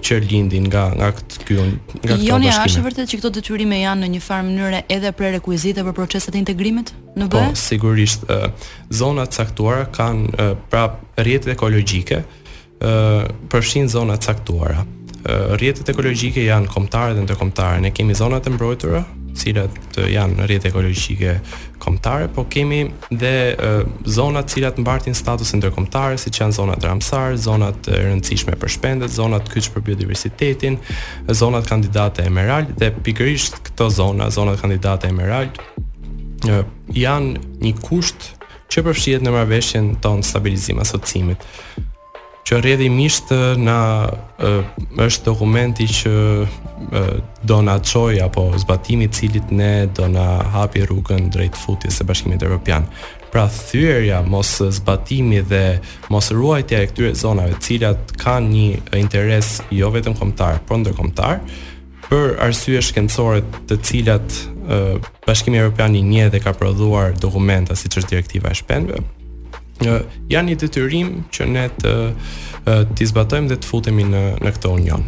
që 0.00 0.16
lindin 0.24 0.64
nga 0.72 0.88
nga 0.96 1.08
këtë 1.12 1.44
ky 1.44 1.54
nga 1.58 1.66
këtë 1.68 1.98
bashkime. 2.00 2.24
Joni 2.28 2.48
a 2.48 2.56
është 2.64 2.82
vërtet 2.86 3.10
që 3.10 3.18
këto 3.20 3.30
detyrime 3.38 3.80
janë 3.82 4.04
në 4.04 4.08
një 4.14 4.20
farë 4.24 4.46
mënyrë 4.46 4.80
edhe 4.94 5.10
për 5.18 5.32
rekuizitë 5.36 5.84
për 5.88 5.96
proceset 5.98 6.34
e 6.34 6.40
integrimit 6.40 6.94
në 7.18 7.28
BE? 7.28 7.36
Po, 7.36 7.42
sigurisht. 7.58 8.24
zonat 8.28 8.68
zona 9.00 9.26
e 9.28 9.32
caktuara 9.36 9.84
kanë 9.92 10.32
uh, 10.32 10.54
prap 10.70 11.02
rrjetet 11.20 11.52
ekologjike, 11.52 12.22
uh, 12.24 13.24
përfshin 13.52 13.92
zonat 13.92 14.24
e 14.24 14.26
caktuara. 14.30 14.84
rrjetet 15.28 15.88
ekologjike 15.92 16.44
janë 16.46 16.68
kombëtare 16.72 17.14
dhe 17.18 17.26
ndërkombëtare. 17.26 17.80
Ne 17.84 17.90
kemi 17.92 18.14
zonat 18.16 18.46
e 18.46 18.50
mbrojtura, 18.54 19.02
cilat 19.40 19.74
të 19.94 20.06
janë 20.12 20.38
në 20.38 20.46
rrjet 20.48 20.66
ekologjike 20.70 21.34
kombëtare, 21.82 22.26
po 22.34 22.44
kemi 22.50 22.80
dhe 23.14 23.32
zonat 24.18 24.50
cilat 24.52 24.78
mbartin 24.82 25.16
statusin 25.16 25.62
ndërkombëtar, 25.62 26.16
siç 26.20 26.40
janë 26.42 26.56
zonat 26.58 26.86
Ramsar, 26.86 27.36
zonat 27.46 27.88
e 27.92 28.00
rëndësishme 28.08 28.56
për 28.60 28.72
shpendet, 28.76 29.14
zonat 29.14 29.48
kyqë 29.52 29.72
për 29.76 29.86
biodiversitetin, 29.90 30.78
zonat 31.42 31.68
kandidate 31.70 32.26
emerald 32.28 32.72
dhe 32.82 32.90
pikërisht 33.06 33.60
këto 33.70 33.88
zona, 34.00 34.28
zonat 34.34 34.60
kandidate 34.64 35.08
emerald, 35.12 35.62
janë 36.94 37.48
një 37.64 37.76
kusht 37.86 38.32
që 38.68 38.84
përfshihet 38.84 39.22
në 39.24 39.32
marrëveshjen 39.32 39.94
tonë 40.04 40.26
stabilizim 40.28 40.82
asocimit 40.82 41.44
që 42.48 42.56
rrjedh 42.64 42.84
në 42.86 42.94
misht 42.96 43.28
është 44.40 45.24
dokumenti 45.26 45.84
që 45.84 46.12
do 47.50 47.58
na 47.66 47.74
çoj 47.78 48.20
apo 48.24 48.46
zbatimi 48.62 49.04
i 49.04 49.12
cilit 49.12 49.50
ne 49.50 49.86
do 49.92 50.08
na 50.08 50.26
hapi 50.54 50.80
rrugën 50.86 51.28
drejt 51.34 51.58
futjes 51.60 51.98
së 52.00 52.06
Bashkimit 52.08 52.42
Evropian. 52.42 52.86
Pra 53.32 53.44
thyerja 53.52 54.22
mos 54.24 54.54
zbatimi 54.78 55.42
dhe 55.44 55.62
mos 56.08 56.30
ruajtja 56.32 56.80
e 56.82 56.86
këtyre 56.88 57.12
zonave, 57.14 57.52
të 57.58 57.64
cilat 57.68 58.16
kanë 58.22 58.48
një 58.54 58.96
interes 59.02 59.58
jo 59.70 59.90
vetëm 59.92 60.16
kombëtar, 60.16 60.62
por 60.64 60.80
ndërkombëtar, 60.80 61.42
për 62.08 62.38
arsye 62.46 62.80
shkencore 62.80 63.44
të 63.68 63.76
cilat 63.84 64.26
uh, 64.48 64.96
Bashkimi 65.26 65.60
Evropian 65.60 65.92
i 65.92 66.02
njeh 66.06 66.32
dhe 66.32 66.40
ka 66.40 66.56
prodhuar 66.56 67.12
dokumenta 67.20 67.76
siç 67.76 68.00
është 68.00 68.14
direktiva 68.14 68.48
e 68.48 68.56
shpendëve, 68.56 69.04
janë 69.82 70.52
një 70.54 70.58
detyrim 70.58 71.10
që 71.32 71.46
ne 71.52 71.66
të 71.78 71.94
të 72.98 73.06
zbatojmë 73.08 73.48
dhe 73.48 73.56
të 73.62 73.64
futemi 73.70 74.02
në 74.04 74.22
në 74.44 74.50
këtë 74.58 74.72
union. 74.76 75.06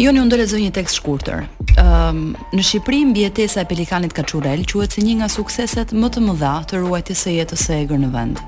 Jo 0.00 0.10
një 0.16 0.22
ndërë 0.30 0.46
një 0.64 0.70
tekst 0.80 0.96
shkurëtër. 1.02 1.44
Um, 1.82 2.32
në 2.56 2.64
Shqipëri 2.66 3.02
mbjetesa 3.10 3.62
e 3.62 3.68
pelikanit 3.70 4.16
kaqurel 4.16 4.64
quëtë 4.66 4.96
si 4.96 5.04
një 5.06 5.18
nga 5.20 5.28
sukseset 5.30 5.92
më 5.92 6.08
të 6.16 6.24
mëdha 6.26 6.54
të 6.70 6.80
ruajtës 6.82 7.26
e 7.28 7.36
jetës 7.38 7.68
e 7.76 7.80
egrë 7.84 8.00
në 8.06 8.10
vend. 8.16 8.42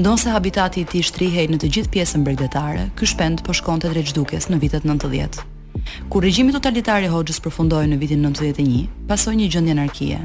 Ndonë 0.00 0.22
se 0.22 0.32
habitati 0.32 0.86
ti 0.92 1.02
shtrihej 1.04 1.48
në 1.50 1.60
të 1.62 1.72
gjithë 1.76 1.92
pjesën 1.96 2.24
bregdetare, 2.26 2.86
këshpend 3.00 3.42
për 3.42 3.50
po 3.50 3.58
shkonte 3.58 3.90
dreqdukes 3.92 4.48
në 4.50 4.62
vitet 4.62 4.86
90. 4.88 5.42
Kur 6.10 6.22
regjimi 6.26 6.52
totalitar 6.54 7.02
i 7.04 7.10
Hoxhës 7.12 7.40
përfundoi 7.44 7.86
në 7.90 7.98
vitin 8.00 8.22
91, 8.26 8.84
pasoi 9.08 9.36
një 9.38 9.48
gjendje 9.52 9.74
anarkie. 9.76 10.20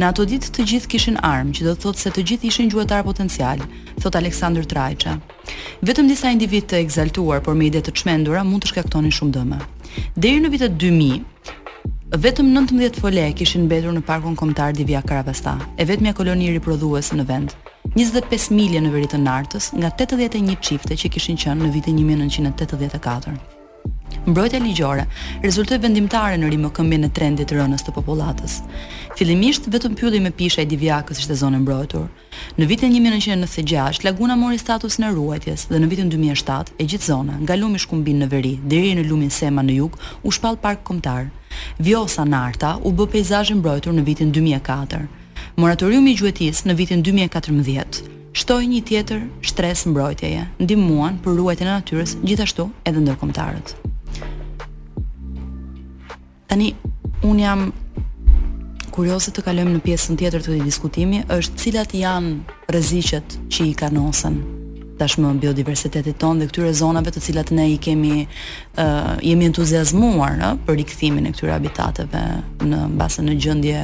Në 0.00 0.08
ato 0.10 0.24
ditë 0.28 0.52
të 0.56 0.66
gjithë 0.70 0.90
kishin 0.94 1.18
armë, 1.26 1.52
që 1.58 1.66
do 1.66 1.74
të 1.74 1.82
thotë 1.86 2.02
se 2.04 2.12
të 2.16 2.24
gjithë 2.30 2.48
ishin 2.50 2.70
gjuetar 2.72 3.04
potencial, 3.06 3.60
thot 4.00 4.16
Aleksandër 4.20 4.66
Trajqa. 4.70 5.16
Vetëm 5.84 6.08
disa 6.08 6.32
individ 6.34 6.68
të 6.70 6.80
egzaltuar, 6.84 7.42
por 7.44 7.54
me 7.58 7.68
ide 7.70 7.82
të 7.84 7.94
çmendura 8.00 8.44
mund 8.46 8.64
të 8.64 8.72
shkaktonin 8.72 9.12
shumë 9.12 9.36
dëm. 9.38 9.52
Deri 10.16 10.40
në 10.44 10.54
vitet 10.54 10.78
2000 10.80 11.22
Vetëm 12.24 12.50
19 12.54 13.00
fole 13.02 13.24
kishin 13.34 13.64
mbetur 13.66 13.94
në 13.96 14.04
parkun 14.06 14.36
kombëtar 14.38 14.76
Divja 14.78 15.00
Karavasta, 15.02 15.56
e 15.80 15.86
vetmja 15.88 16.12
koloni 16.14 16.52
riprodhuese 16.54 17.16
në 17.18 17.24
vend. 17.26 17.56
25 17.98 18.52
milje 18.54 18.80
në 18.82 18.92
veri 18.94 19.10
të 19.10 19.18
nartës 19.24 19.72
nga 19.74 19.90
81 19.98 20.54
çifte 20.62 20.94
që 21.02 21.10
kishin 21.18 21.38
qenë 21.42 21.66
në 21.66 21.72
vitin 21.74 21.98
1984 22.06 23.53
mbrojtja 24.26 24.58
ligjore, 24.62 25.04
rezultoi 25.44 25.78
vendimtare 25.82 26.38
në 26.40 26.48
rimëkëmbjen 26.54 27.06
e 27.06 27.10
trendit 27.12 27.50
të 27.50 27.58
rënës 27.58 27.82
të 27.84 27.92
popullatës. 27.94 28.56
Fillimisht 29.18 29.68
vetëm 29.70 29.94
pylli 29.98 30.20
me 30.24 30.32
pisha 30.34 30.62
e 30.62 30.68
Divjakës 30.68 31.20
ishte 31.22 31.36
zonë 31.36 31.60
mbrojtur. 31.62 32.06
Në 32.58 32.66
vitin 32.70 32.94
1996 32.96 34.04
laguna 34.04 34.36
mori 34.36 34.58
statusin 34.58 35.04
e 35.08 35.12
ruajtjes 35.14 35.68
dhe 35.70 35.78
në 35.82 35.90
vitin 35.92 36.10
2007 36.12 36.72
e 36.80 36.88
gjithë 36.92 37.06
zona, 37.06 37.38
nga 37.42 37.56
lumi 37.60 37.78
Shkumbin 37.78 38.18
në 38.24 38.30
veri 38.32 38.54
deri 38.64 38.94
në 38.98 39.04
lumin 39.10 39.30
Sema 39.30 39.62
në 39.62 39.76
jug, 39.76 39.98
u 40.24 40.32
shpall 40.32 40.56
park 40.56 40.80
kombëtar. 40.88 41.28
Vjosa 41.78 42.24
Narta 42.24 42.76
u 42.82 42.92
bë 42.92 43.06
peizazh 43.14 43.52
i 43.54 43.58
mbrojtur 43.60 43.92
në 43.94 44.04
vitin 44.08 44.32
2004. 44.34 45.04
Moratoriumi 45.60 46.10
i 46.12 46.18
gjuetis 46.18 46.64
në 46.66 46.74
vitin 46.80 47.04
2014 47.06 48.10
shtoi 48.34 48.66
një 48.66 48.80
tjetër 48.88 49.20
shtres 49.46 49.84
mbrojtjeje, 49.86 50.48
ndihmuan 50.58 51.20
për 51.22 51.38
ruajtjen 51.38 51.70
e 51.70 51.70
natyrës, 51.76 52.16
gjithashtu 52.26 52.66
edhe 52.90 52.98
ndërkomtarët. 53.04 53.76
Tani 56.54 56.68
un 57.26 57.40
jam 57.42 57.64
kurioze 58.94 59.34
të 59.34 59.42
kalojmë 59.48 59.72
në 59.74 59.80
pjesën 59.88 60.20
tjetër 60.20 60.44
të 60.46 60.60
diskutimit, 60.62 61.26
është 61.40 61.58
cilat 61.64 61.96
janë 61.98 62.54
rreziqet 62.70 63.34
që 63.50 63.66
i 63.72 63.78
kanosen 63.80 64.36
tashmë 64.98 65.32
biodiversitetit 65.42 66.16
tonë 66.22 66.42
dhe 66.42 66.46
këtyre 66.50 66.72
zonave 66.78 67.12
të 67.14 67.22
cilat 67.26 67.50
ne 67.54 67.66
i 67.72 67.76
kemi 67.82 68.12
ë 68.20 68.84
uh, 68.84 69.10
jemi 69.24 69.48
entuziazmuar 69.48 70.36
ë 70.38 70.50
për 70.66 70.78
rikthimin 70.80 71.26
e 71.28 71.32
këtyre 71.34 71.54
habitateve 71.56 72.22
në 72.68 72.80
mbase 72.94 73.24
në 73.26 73.36
gjendje 73.42 73.82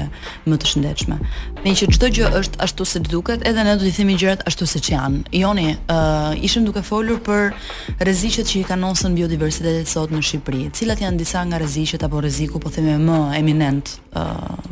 më 0.48 0.60
të 0.62 0.70
shëndetshme. 0.70 1.18
Meqë 1.64 1.90
çdo 1.96 2.10
gjë 2.16 2.30
është 2.40 2.62
ashtu 2.66 2.86
si 2.86 3.02
duket, 3.08 3.44
edhe 3.48 3.64
ne 3.66 3.74
do 3.80 3.84
t'i 3.86 3.92
themi 3.96 4.16
gjërat 4.22 4.44
ashtu 4.50 4.68
siç 4.70 4.92
janë. 4.94 5.24
Joni 5.42 5.66
ë 5.74 5.96
uh, 5.96 6.44
ishim 6.46 6.66
duke 6.68 6.82
folur 6.86 7.20
për 7.26 7.50
rreziqet 8.04 8.48
që 8.52 8.60
i 8.62 8.64
ka 8.70 8.78
nosën 8.78 9.14
biodiversitetit 9.18 9.90
sot 9.90 10.14
në 10.14 10.20
Shqipëri, 10.22 10.68
të 10.70 10.84
cilat 10.84 11.02
janë 11.06 11.22
disa 11.24 11.42
nga 11.48 11.58
rreziqet 11.62 12.06
apo 12.06 12.22
rreziku 12.22 12.60
po 12.62 12.70
theme 12.74 12.98
më 13.02 13.18
eminent 13.42 13.96
ë 14.14 14.26
uh, 14.26 14.66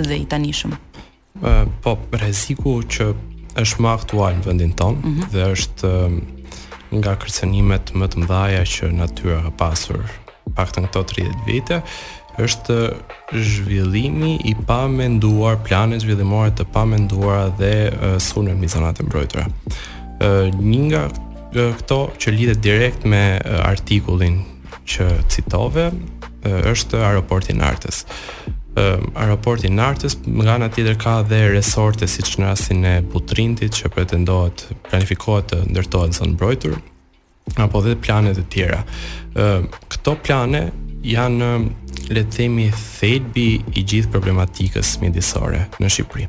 dhe 0.00 0.16
i 0.22 0.26
tanishëm. 0.28 0.76
Uh, 1.38 1.68
po, 1.84 1.92
reziku 2.18 2.80
që 2.82 3.12
është 3.60 3.84
më 3.84 3.90
aktual 3.94 4.34
në 4.38 4.44
vendin 4.48 4.74
ton 4.78 4.98
mm 5.00 5.10
-hmm. 5.10 5.30
dhe 5.34 5.50
është 5.54 5.90
ehm, 5.90 6.18
nga 7.02 7.14
kërcenimet 7.20 7.92
më 8.00 8.06
të 8.08 8.22
mdhaja 8.22 8.62
që 8.74 8.90
natyra 9.00 9.38
ka 9.48 9.52
pasur 9.64 10.02
pak 10.56 10.72
të 10.72 10.80
në 10.80 10.88
këto 10.88 11.02
30 11.14 11.44
vite 11.46 11.80
është 12.38 12.76
zhvillimi 13.34 14.36
i 14.50 14.54
pamenduar 14.66 15.56
planet 15.56 15.66
plane 15.68 15.98
zhvillimore 16.00 16.50
të 16.54 16.64
pamenduara 16.72 17.48
menduar 17.48 17.58
dhe 17.60 18.18
sunën 18.28 18.56
mizanat 18.62 19.00
e 19.00 19.06
mbrojtëra 19.06 19.46
një 20.70 20.82
nga 20.88 21.02
këto 21.78 21.98
që 22.20 22.28
lidhet 22.38 22.60
direkt 22.62 23.04
me 23.04 23.38
artikullin 23.74 24.44
që 24.90 25.06
citove 25.28 25.90
është 26.72 26.96
aeroportin 27.06 27.60
artës 27.60 28.04
uh, 28.78 29.08
aeroporti 29.18 29.68
Nartës, 29.72 30.16
nga 30.40 30.54
ana 30.58 30.68
tjetër 30.72 30.98
ka 31.00 31.14
dhe 31.28 31.40
resorte 31.52 32.06
siç 32.08 32.36
në 32.38 32.48
rastin 32.50 32.84
e 32.88 32.94
Putrintit 33.10 33.74
që 33.78 33.90
pretendohet 33.94 34.66
planifikohet 34.88 35.50
të 35.52 35.60
ndërtohet 35.72 36.18
zonë 36.18 36.34
mbrojtur 36.36 36.78
apo 37.64 37.80
dhe 37.84 37.94
plane 38.00 38.34
të 38.36 38.44
tjera. 38.52 38.82
Ë 38.82 39.44
ehm, 39.44 39.68
uh, 39.68 39.84
këto 39.92 40.16
plane 40.26 40.64
janë 41.08 41.50
le 42.12 42.22
të 42.26 42.36
themi 42.38 42.66
thelbi 42.76 43.48
i 43.76 43.82
gjithë 43.86 44.10
problematikës 44.12 44.94
mjedisore 45.02 45.64
në 45.80 45.90
Shqipëri. 45.94 46.26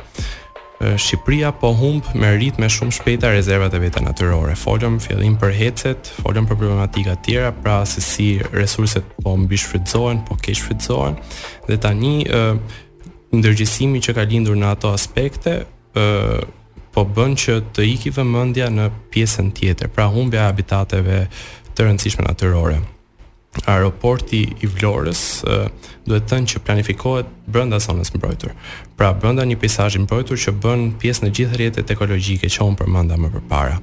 Shqipëria 0.79 1.51
po 1.59 1.73
humb 1.75 2.07
me 2.15 2.29
ritme 2.39 2.69
shumë 2.71 2.93
shpejta 2.95 3.33
rezervat 3.35 3.73
e 3.75 3.79
veta 3.83 3.99
natyrore. 3.99 4.53
Folëm 4.55 4.95
fillim 5.03 5.33
për 5.41 5.49
hecet, 5.57 6.07
folëm 6.23 6.45
për 6.47 6.57
problematika 6.61 7.17
të 7.17 7.25
tjera, 7.25 7.49
pra 7.51 7.81
se 7.83 7.99
si 7.99 8.27
rresurset 8.53 9.09
po 9.25 9.33
mbishfrytëzohen, 9.41 10.21
po 10.27 10.37
keq 10.39 10.55
shfrytëzohen. 10.61 11.19
Dhe 11.67 11.77
tani 11.83 12.13
ë 12.23 12.45
ndërgjësimi 13.35 13.99
që 14.05 14.15
ka 14.17 14.23
lindur 14.29 14.55
në 14.57 14.69
ato 14.71 14.93
aspekte 14.95 15.57
ë 15.59 16.07
po 16.95 17.03
bën 17.05 17.35
që 17.43 17.57
të 17.75 17.89
iki 17.97 18.13
vëmendja 18.15 18.71
në 18.73 18.87
pjesën 19.13 19.51
tjetër, 19.59 19.91
pra 19.93 20.07
humbja 20.15 20.45
e 20.45 20.47
habitateve 20.47 21.19
të 21.75 21.89
rëndësishme 21.89 22.23
natyrore 22.25 22.79
aeroporti 23.65 24.43
i 24.61 24.67
Vlorës 24.69 25.21
uh, 25.43 25.69
duhet 26.05 26.25
të 26.27 26.31
thënë 26.31 26.49
që 26.51 26.59
planifikohet 26.65 27.31
brenda 27.49 27.79
zonës 27.81 28.11
mbrojtur. 28.13 28.53
Pra 28.97 29.09
brenda 29.17 29.43
një 29.45 29.57
peizazhi 29.61 29.99
mbrojtur 30.03 30.37
që 30.43 30.53
bën 30.63 30.83
pjesë 31.01 31.25
në 31.25 31.31
gjithë 31.37 31.57
rrjetet 31.57 31.93
ekologjike 31.95 32.49
që 32.53 32.67
un 32.67 32.77
përmenda 32.79 33.17
më 33.19 33.31
përpara. 33.35 33.79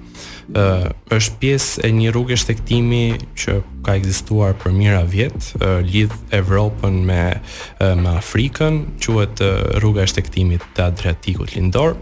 ë 0.54 0.62
uh, 0.62 0.90
është 1.16 1.34
pjesë 1.40 1.80
e 1.86 1.92
një 1.98 2.10
rrugë 2.14 2.36
shtektimi 2.38 3.16
që 3.34 3.54
ka 3.84 3.96
ekzistuar 4.00 4.52
për 4.54 4.72
mira 4.72 5.02
vjet, 5.02 5.52
uh, 5.60 5.80
lidh 5.82 6.14
Evropën 6.30 7.02
me 7.08 7.24
uh, 7.34 7.94
me 7.98 8.14
Afrikën, 8.22 8.84
quhet 9.02 9.42
uh, 9.42 9.80
rruga 9.82 10.02
e 10.02 10.06
shtektimit 10.06 10.62
të 10.76 10.84
Adriatikut 10.92 11.56
Lindor 11.56 11.96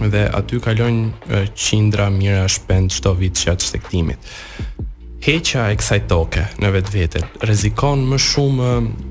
dhe 0.00 0.22
aty 0.34 0.56
kalojnë 0.64 1.46
qindra 1.54 2.08
mira 2.10 2.46
shpend 2.48 2.88
çdo 2.90 3.12
vit 3.20 3.36
që 3.38 3.52
atë 3.54 3.66
shtektimit 3.68 4.18
heqa 5.20 5.66
e 5.70 5.76
kësaj 5.76 6.00
toke 6.08 6.46
në 6.64 6.68
vetë 6.76 6.92
vetët 6.94 7.40
rezikon 7.44 8.06
më 8.08 8.18
shumë 8.24 8.68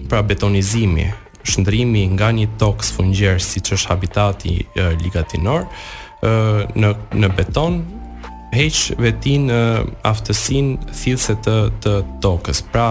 pra 0.10 0.24
betonizimi, 0.26 1.05
shëndrimi 1.45 2.07
nga 2.16 2.32
një 2.34 2.47
tokë 2.62 2.88
së 2.88 3.34
si 3.45 3.62
që 3.62 3.78
është 3.78 3.89
habitati 3.91 4.55
e, 4.57 4.89
ligatinor 5.03 5.66
e, 5.66 6.32
në, 6.82 6.89
në 7.22 7.30
beton 7.38 7.78
heq 8.57 8.80
vetin 8.97 9.45
e, 9.53 9.60
aftësin 10.10 10.72
thilse 10.89 11.38
të, 11.45 11.57
të 11.86 11.93
tokës, 12.26 12.64
pra 12.74 12.88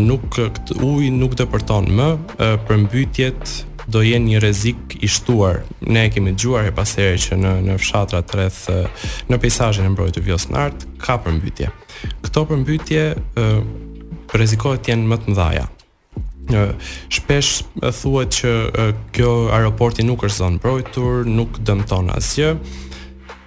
nuk 0.00 0.24
këtë 0.38 0.80
uj 0.88 1.12
nuk 1.20 1.36
të 1.36 1.44
përton 1.52 1.92
më 1.92 2.08
e, 2.16 2.50
për 2.64 2.80
mbytjet 2.86 3.88
do 3.92 4.00
jenë 4.00 4.24
një 4.30 4.38
rezik 4.40 4.94
i 5.04 5.08
shtuar. 5.12 5.58
Ne 5.84 6.06
e 6.06 6.08
kemi 6.14 6.32
gjuar 6.40 6.64
e 6.64 6.72
pasere 6.72 7.18
që 7.20 7.36
në, 7.36 7.52
në 7.68 7.76
fshatra 7.84 8.22
të 8.24 8.38
rreth 8.38 9.06
në 9.28 9.38
pejsajnë 9.44 9.90
e 9.92 9.92
mbrojtë 9.92 10.22
të 10.24 10.40
nartë, 10.56 10.94
ka 11.04 11.18
përmbytje 11.26 11.68
këto 12.34 12.48
përmbytje 12.50 13.02
rezikohet 13.38 14.32
rrezikohet 14.34 14.88
jenë 14.90 15.04
më 15.06 15.16
të 15.22 15.26
mëdha. 15.30 15.64
Ë 16.50 16.62
shpesh 17.14 17.62
thuhet 17.94 18.32
që 18.34 18.54
kjo 19.14 19.28
aeroporti 19.54 20.02
nuk 20.02 20.24
është 20.26 20.40
zonë 20.42 20.58
mbrojtur, 20.58 21.28
nuk 21.30 21.60
dëmton 21.68 22.10
asgjë. 22.10 22.48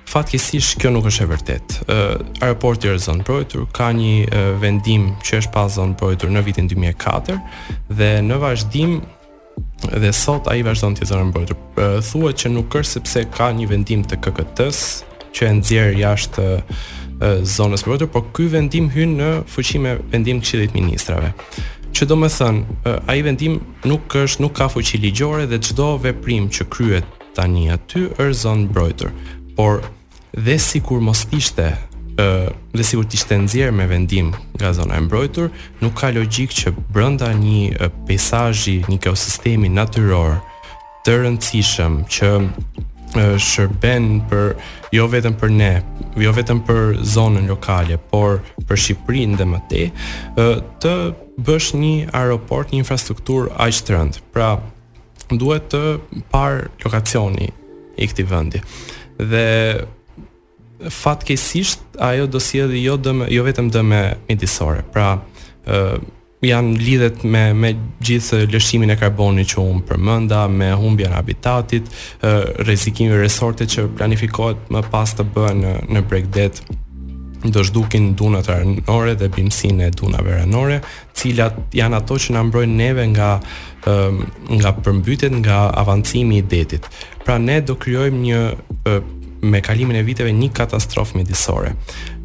Fatkesish 0.07 0.77
kjo 0.79 0.93
nuk 0.95 1.09
është 1.11 1.25
e 1.25 1.31
vërtet. 1.33 1.75
Ë 1.91 1.97
aeroporti 2.47 2.87
është 2.93 3.05
zonë 3.09 3.25
mbrojtur, 3.25 3.67
ka 3.75 3.89
një 3.91 4.55
vendim 4.63 5.09
që 5.19 5.41
është 5.41 5.51
pas 5.57 5.67
zonë 5.75 5.97
mbrojtur 5.97 6.31
në 6.31 6.45
vitin 6.47 6.69
2004 6.71 7.35
dhe 7.99 8.11
në 8.23 8.39
vazhdim 8.45 8.95
dhe 9.99 10.13
sot 10.15 10.47
ai 10.47 10.61
vazhdon 10.63 10.95
të 10.95 11.03
jetë 11.03 11.11
zonë 11.11 11.27
mbrojtur. 11.33 11.59
Thuhet 12.13 12.45
që 12.45 12.53
nuk 12.55 12.71
është 12.79 13.01
sepse 13.01 13.25
ka 13.35 13.51
një 13.59 13.67
vendim 13.75 14.07
të 14.07 14.21
KKT-s 14.23 15.03
që 15.35 15.49
e 15.51 15.55
nxjerr 15.59 15.99
jashtë 15.99 16.45
uh, 16.55 16.85
zonës 17.43 17.83
mbrojtur, 17.83 18.07
por 18.11 18.25
ky 18.35 18.45
vendim 18.53 18.89
hyn 18.93 19.15
në 19.17 19.27
fuqi 19.49 19.79
me 19.81 19.95
vendim 20.13 20.39
Këshillit 20.41 20.71
të 20.73 20.79
Ministrave. 20.81 21.33
Që 21.95 22.05
do 22.11 22.15
të 22.21 22.29
thënë, 22.37 22.95
ai 23.09 23.19
vendim 23.25 23.55
nuk 23.89 24.13
është 24.15 24.43
nuk 24.43 24.53
ka 24.59 24.67
fuqi 24.69 24.99
ligjore 25.01 25.47
dhe 25.49 25.59
çdo 25.59 25.97
veprim 26.03 26.49
që 26.49 26.67
kryhet 26.69 27.05
tani 27.33 27.71
aty 27.73 28.05
është 28.17 28.41
zonë 28.43 28.67
mbrojtur. 28.69 29.09
Por 29.55 29.81
dhe 30.35 30.57
sikur 30.59 30.99
mos 31.01 31.25
ishte 31.33 31.71
ë 32.17 32.49
dhe 32.77 32.83
sigurt 32.85 33.13
ishte 33.13 33.37
nxjerr 33.37 33.71
me 33.71 33.85
vendim 33.89 34.33
nga 34.57 34.73
zona 34.73 34.95
e 34.97 35.01
mbrojtur, 35.05 35.49
nuk 35.81 35.93
ka 35.99 36.07
logjik 36.13 36.49
që 36.53 36.69
brenda 36.93 37.31
një 37.33 37.89
peizazhi, 38.05 38.83
një 38.89 38.97
ekosistemi 39.01 39.69
natyror 39.69 40.37
të 41.05 41.11
rëndësishëm 41.23 41.93
që 42.13 42.29
shërben 43.15 44.09
për 44.29 44.49
jo 44.95 45.05
vetëm 45.09 45.35
për 45.39 45.53
ne, 45.53 45.69
jo 46.21 46.31
vetëm 46.35 46.59
për 46.67 46.99
zonën 47.07 47.47
lokale, 47.49 47.97
por 48.11 48.41
për 48.67 48.79
Shqipërinë 48.83 49.37
dhe 49.39 49.45
më 49.47 49.61
tej, 49.69 49.87
të 50.83 50.93
bësh 51.47 51.69
një 51.77 52.09
aeroport, 52.17 52.71
një 52.73 52.81
infrastruktur 52.83 53.51
aq 53.57 53.79
të 53.87 53.95
rëndë. 53.95 54.23
Pra, 54.33 54.51
duhet 55.31 55.69
të 55.71 55.83
par 56.31 56.67
lokacioni 56.83 57.49
i 57.97 58.07
këtij 58.09 58.27
vendi. 58.29 58.61
Dhe 59.17 60.91
fatkeqësisht 60.93 61.97
ajo 62.05 62.27
do 62.29 62.37
sjellë 62.43 62.77
jo 62.83 62.97
jo 63.33 63.47
vetëm 63.47 63.71
dëme 63.73 64.03
mjedisore. 64.29 64.83
Pra, 64.93 65.15
janë 66.45 66.77
lidhet 66.77 67.23
me 67.23 67.53
me 67.57 67.71
gjithë 68.05 68.43
lëshimin 68.53 68.91
e 68.93 68.97
karbonit 68.99 69.53
që 69.55 69.61
un 69.63 69.79
përmenda 69.87 70.43
me 70.49 70.71
humbjen 70.77 71.11
e 71.11 71.15
habitatit, 71.15 71.87
rrezikimin 72.61 73.13
e 73.15 73.21
resorteve 73.23 73.69
që 73.71 73.87
planifikohet 73.97 74.69
më 74.71 74.83
pas 74.93 75.13
të 75.17 75.25
bëhen 75.33 75.61
në 75.65 75.75
në 75.93 76.03
Bregdet 76.09 76.61
do 77.47 77.63
zhdukin 77.63 78.11
dunat 78.17 78.47
arenore 78.49 79.15
dhe 79.15 79.27
bimësin 79.29 79.81
e 79.85 79.89
dunave 79.93 80.33
arenore, 80.33 80.79
cilat 81.13 81.57
janë 81.77 81.97
ato 82.03 82.17
që 82.17 82.33
në 82.33 82.39
ambrojnë 82.39 82.75
neve 82.83 83.05
nga, 83.13 83.31
nga 84.49 84.73
përmbytet, 84.83 85.31
nga 85.41 85.63
avancimi 85.69 86.39
i 86.39 86.41
detit. 86.41 86.89
Pra 87.25 87.37
ne 87.37 87.61
do 87.61 87.75
kryojmë 87.77 88.21
një, 88.25 88.41
me 89.45 89.61
kalimin 89.61 89.99
e 90.01 90.03
viteve 90.03 90.33
një 90.33 90.49
katastrofë 90.49 91.17
medisore 91.21 91.75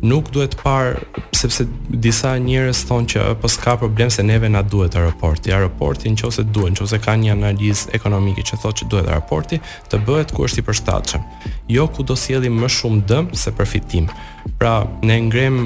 nuk 0.03 0.29
duhet 0.35 0.57
par 0.63 0.99
sepse 1.33 1.65
disa 1.87 2.35
njerëz 2.43 2.81
thonë 2.91 3.09
që 3.13 3.21
po 3.41 3.49
s'ka 3.51 3.77
problem 3.79 4.11
se 4.11 4.23
neve 4.27 4.49
na 4.51 4.63
duhet 4.67 4.97
aeroporti. 4.99 5.55
Aeroporti 5.55 6.11
nëse 6.11 6.43
duhet, 6.51 6.75
nëse 6.83 6.99
kanë 7.05 7.27
një 7.31 7.37
analizë 7.39 7.95
ekonomike 7.97 8.43
që 8.51 8.59
thotë 8.63 8.79
që 8.83 8.89
duhet 8.91 9.09
aeroporti, 9.11 9.61
të 9.93 10.01
bëhet 10.07 10.35
ku 10.35 10.45
është 10.49 10.59
i 10.61 10.67
përshtatshëm. 10.67 11.23
Jo 11.71 11.87
ku 11.89 12.03
do 12.03 12.17
sjellë 12.19 12.51
më 12.51 12.71
shumë 12.79 13.07
dëm 13.09 13.31
se 13.39 13.55
përfitim. 13.57 14.11
Pra 14.59 14.81
ne 15.07 15.21
ngrem 15.29 15.61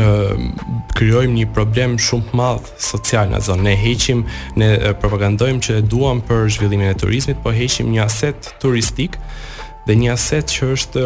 ë 0.00 0.16
krijojmë 0.96 1.36
një 1.42 1.46
problem 1.52 1.98
shumë 2.00 2.30
të 2.30 2.40
madh 2.40 2.72
social 2.80 3.28
në 3.34 3.42
zonë. 3.50 3.66
Ne 3.68 3.76
heqim, 3.84 4.24
ne 4.56 4.70
propagandojmë 5.04 5.60
që 5.66 5.78
e 5.82 5.84
duam 5.92 6.24
për 6.24 6.48
zhvillimin 6.56 6.94
e 6.94 6.96
turizmit, 7.04 7.44
po 7.44 7.52
heqim 7.52 7.92
një 7.92 8.06
aset 8.08 8.54
turistik 8.64 9.20
dhe 9.86 9.98
një 9.98 10.12
aset 10.16 10.46
që 10.54 10.72
është 10.78 11.04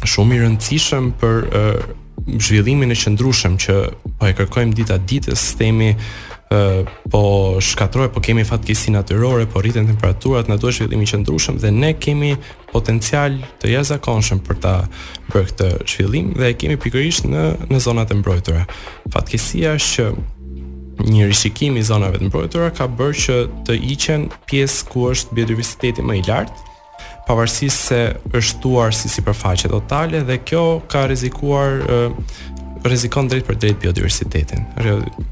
shumë 0.00 0.36
i 0.36 0.40
rëndësishëm 0.42 1.12
për 1.20 1.48
uh, 1.48 1.88
zhvillimin 2.38 2.92
e 2.94 2.98
qëndrushëm 2.98 3.56
që 3.60 3.76
po 4.20 4.28
e 4.30 4.34
kërkojmë 4.38 4.76
dita 4.78 4.96
ditës, 5.10 5.42
themi 5.58 5.92
uh, 5.92 6.90
po 7.12 7.22
shkatrojë, 7.62 8.12
po 8.14 8.22
kemi 8.24 8.44
fatkesi 8.48 8.94
natyrore, 8.94 9.46
po 9.50 9.62
rritën 9.64 9.88
temperaturat, 9.90 10.48
në 10.50 10.58
duhet 10.62 10.78
zhvillimi 10.80 11.08
qëndrushëm 11.12 11.60
dhe 11.64 11.72
ne 11.76 11.92
kemi 11.98 12.32
potencial 12.72 13.38
të 13.62 13.74
jashtëzakonshëm 13.74 14.42
për 14.46 14.62
ta 14.64 14.74
bërë 15.30 15.48
këtë 15.52 15.70
zhvillim 15.92 16.32
dhe 16.38 16.52
e 16.54 16.58
kemi 16.62 16.78
pikërisht 16.86 17.28
në 17.28 17.48
në 17.72 17.82
zonat 17.84 18.14
e 18.14 18.20
mbrojtura. 18.22 18.64
Fatkesia 19.12 19.76
është 19.80 20.08
që 20.08 20.12
një 21.02 21.26
rishikim 21.30 21.76
i 21.80 21.82
zonave 21.82 22.18
të 22.20 22.28
mbrojtura 22.28 22.70
ka 22.76 22.84
bërë 22.98 23.18
që 23.24 23.36
të 23.66 23.76
iqen 23.94 24.26
pjesë 24.46 24.86
ku 24.92 25.08
është 25.10 25.34
biodiversiteti 25.34 26.04
më 26.04 26.18
i 26.18 26.22
lartë 26.28 26.70
pavarësisht 27.26 27.80
se 27.88 28.00
është 28.34 28.62
tuar 28.64 28.94
si 28.94 29.08
sipërfaqe 29.10 29.70
totale 29.70 30.24
dhe 30.26 30.38
kjo 30.42 30.64
ka 30.90 31.04
rrezikuar 31.06 31.78
rrezikon 32.82 33.28
drejt 33.30 33.44
për 33.46 33.56
drejt 33.62 33.76
biodiversitetin. 33.78 34.64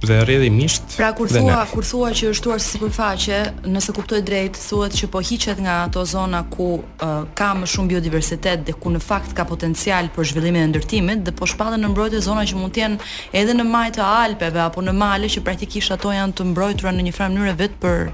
Dhe 0.07 0.19
rrjedh 0.23 0.53
misht. 0.55 0.85
Pra 0.95 1.09
kur 1.19 1.27
thua 1.29 1.65
kur 1.73 1.83
thua 1.87 2.13
që 2.15 2.29
është 2.31 2.45
tuar 2.47 2.61
si 2.63 2.77
sipërfaqe, 2.77 3.41
nëse 3.67 3.95
kuptoj 3.97 4.21
drejt, 4.23 4.61
thuhet 4.69 4.95
që 5.01 5.09
po 5.11 5.19
hiqet 5.27 5.59
nga 5.65 5.81
ato 5.89 6.05
zona 6.07 6.45
ku 6.53 6.69
uh, 6.79 7.11
ka 7.35 7.49
më 7.59 7.67
shumë 7.73 7.91
biodiversitet 7.97 8.63
dhe 8.69 8.77
ku 8.79 8.93
në 8.95 9.03
fakt 9.03 9.35
ka 9.35 9.43
potencial 9.51 10.07
për 10.15 10.31
zhvillimin 10.31 10.69
e 10.69 10.71
ndërtimit 10.77 11.27
dhe 11.27 11.35
po 11.41 11.49
shpallen 11.51 11.83
në 11.83 11.91
mbrojtje 11.91 12.23
zona 12.31 12.47
që 12.47 12.55
mund 12.61 12.77
të 12.77 12.85
jenë 12.85 13.09
edhe 13.43 13.59
në 13.59 13.67
majtë 13.73 13.99
të 13.99 14.07
Alpeve 14.15 14.63
apo 14.71 14.87
në 14.87 14.95
male 15.03 15.33
që 15.35 15.43
praktikisht 15.51 15.97
ato 15.99 16.15
janë 16.15 16.39
të 16.39 16.47
mbrojtura 16.53 16.95
në 16.95 17.09
një 17.11 17.17
farë 17.19 17.35
mënyrë 17.35 17.59
vetë 17.65 17.83
për 17.83 18.07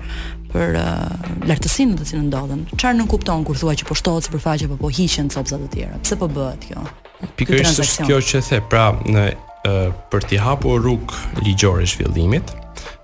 për 0.53 0.77
uh, 0.79 1.09
lartësinë 1.49 1.97
të 2.01 2.07
cilën 2.11 2.27
ndodhen. 2.31 2.65
Çfarë 2.79 2.97
nuk 3.01 3.11
kupton 3.15 3.45
kur 3.49 3.59
thua 3.59 3.75
që 3.79 3.89
po 3.89 3.97
shtohet 3.99 4.29
sipërfaqe 4.29 4.69
apo 4.69 4.79
po 4.85 4.93
hiqen 4.93 5.31
copza 5.33 5.59
të 5.63 5.69
tjera? 5.75 5.99
Pse 6.05 6.19
po 6.21 6.29
bëhet 6.37 6.67
kjo? 6.69 6.85
Pikërisht 7.41 7.83
është 7.85 8.07
kjo 8.11 8.21
që 8.31 8.45
the, 8.49 8.61
pra 8.71 8.87
në 9.07 9.27
uh, 9.33 9.91
për 10.13 10.29
t'i 10.31 10.41
hapur 10.43 10.81
rrug 10.83 11.15
ligjore 11.45 11.87
zhvillimit, 11.87 12.55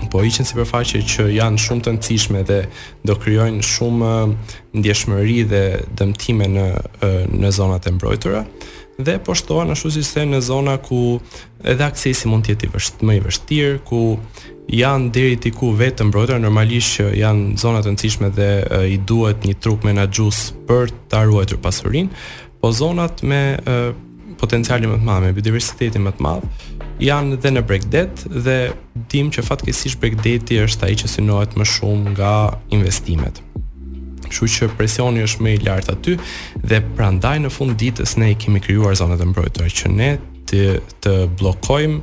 po 0.09 0.21
hiqen 0.23 0.47
sipërfaqe 0.47 1.01
që 1.13 1.27
janë 1.35 1.59
shumë 1.61 1.85
të 1.85 1.93
rëndësishme 1.95 2.43
dhe 2.49 2.59
do 3.05 3.17
krijojnë 3.19 3.63
shumë 3.67 4.09
uh, 4.09 4.35
ndjeshmëri 4.79 5.39
dhe 5.53 5.63
dëmtime 6.01 6.47
në 6.57 6.67
uh, 6.73 7.23
në 7.35 7.55
zonat 7.57 7.89
e 7.91 7.97
mbrojtura 7.97 8.43
dhe 8.99 9.19
po 9.25 9.33
shtohen 9.37 9.71
ashtu 9.75 9.91
siç 9.95 10.07
thënë 10.13 10.35
në 10.35 10.39
zona 10.49 10.73
ku 10.83 10.99
edhe 11.71 11.85
aksesi 11.87 12.27
mund 12.27 12.45
të 12.45 12.53
jetë 12.55 13.05
më 13.07 13.15
i 13.15 13.21
vështirë, 13.25 13.77
ku 13.87 14.01
janë 14.81 15.11
deri 15.15 15.37
ti 15.43 15.51
ku 15.55 15.71
vetëm 15.79 16.09
mbrojtja 16.11 16.39
normalisht 16.43 16.97
që 16.97 17.05
janë 17.21 17.55
zona 17.63 17.79
të 17.81 17.89
rëndësishme 17.91 18.29
dhe 18.37 18.49
e, 18.59 18.83
i 18.95 18.97
duhet 19.09 19.47
një 19.47 19.55
trup 19.63 19.87
menaxhues 19.87 20.41
për 20.67 20.91
ta 21.11 21.23
ruajtur 21.25 21.61
pasurinë, 21.63 22.11
po 22.59 22.73
zonat 22.79 23.23
me 23.23 23.41
e, 23.55 23.79
potencialin 24.39 24.91
më 24.93 24.99
të 24.99 25.07
madh, 25.07 25.23
me 25.29 25.33
biodiversitetin 25.37 26.03
më 26.05 26.13
të 26.17 26.27
madh, 26.27 26.65
janë 27.03 27.37
edhe 27.39 27.53
në 27.55 27.65
Bregdet 27.67 28.25
dhe 28.45 28.57
dim 29.11 29.31
që 29.35 29.47
fatkeqësisht 29.49 29.99
Bregdeti 30.03 30.59
është 30.67 30.89
ai 30.91 30.99
që 31.01 31.11
synohet 31.15 31.55
më 31.59 31.69
shumë 31.77 32.15
nga 32.17 32.35
investimet. 32.75 33.39
Kështu 34.29 34.49
që 34.55 34.69
presioni 34.77 35.23
është 35.25 35.45
më 35.45 35.53
i 35.55 35.61
lartë 35.65 35.93
aty 35.95 36.15
dhe 36.69 36.79
prandaj 36.95 37.35
në 37.43 37.51
fund 37.53 37.77
ditës 37.81 38.15
ne 38.21 38.31
i 38.33 38.37
kemi 38.39 38.61
krijuar 38.63 38.95
zonat 38.99 39.21
e 39.23 39.27
mbrojtura 39.29 39.69
që 39.81 39.91
ne 39.95 40.11
të 40.49 40.65
të 41.05 41.13
bllokojmë 41.39 41.99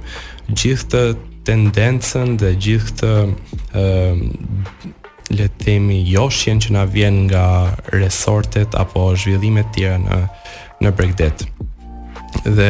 gjithë 0.53 0.89
të 0.95 1.03
tendencën 1.47 2.37
dhe 2.41 2.51
gjithë 2.65 3.13
ë 3.15 3.83
ehm, 3.83 4.95
le 5.37 5.47
të 5.53 5.65
themi 5.67 6.01
joshjen 6.07 6.61
që 6.63 6.75
na 6.77 6.85
vjen 6.91 7.25
nga 7.29 7.47
resortet 7.95 8.75
apo 8.79 9.09
zhvillime 9.19 9.65
të 9.67 9.75
tjera 9.75 9.99
në 10.07 10.21
në 10.77 10.91
Bregdet. 10.93 11.47
Dhe 12.45 12.67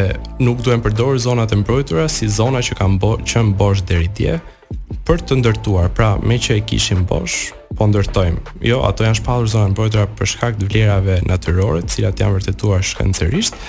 nuk 0.46 0.60
duhen 0.62 0.78
përdor 0.84 1.16
zonat 1.18 1.50
e 1.50 1.56
mbrojtura 1.58 2.04
si 2.08 2.28
zona 2.30 2.60
që 2.62 2.76
kanë 2.78 2.98
bo, 3.02 3.16
qenë 3.26 3.56
bosh 3.58 3.80
deri 3.88 4.06
dje, 4.14 4.36
për 5.06 5.20
të 5.26 5.36
ndërtuar, 5.40 5.88
pra 5.94 6.14
me 6.22 6.36
që 6.38 6.58
e 6.60 6.64
kishim 6.68 7.04
bosh, 7.08 7.52
po 7.78 7.86
ndërtojmë. 7.90 8.54
Jo, 8.66 8.80
ato 8.86 9.06
janë 9.06 9.20
shpallur 9.20 9.50
zonën 9.50 9.74
bojtra 9.78 10.04
për 10.18 10.30
shkak 10.34 10.58
të 10.60 10.68
vlerave 10.70 11.20
natyrore, 11.26 11.82
të 11.86 11.94
cilat 11.96 12.22
janë 12.22 12.36
vërtetuar 12.38 12.84
shkencërisht 12.86 13.60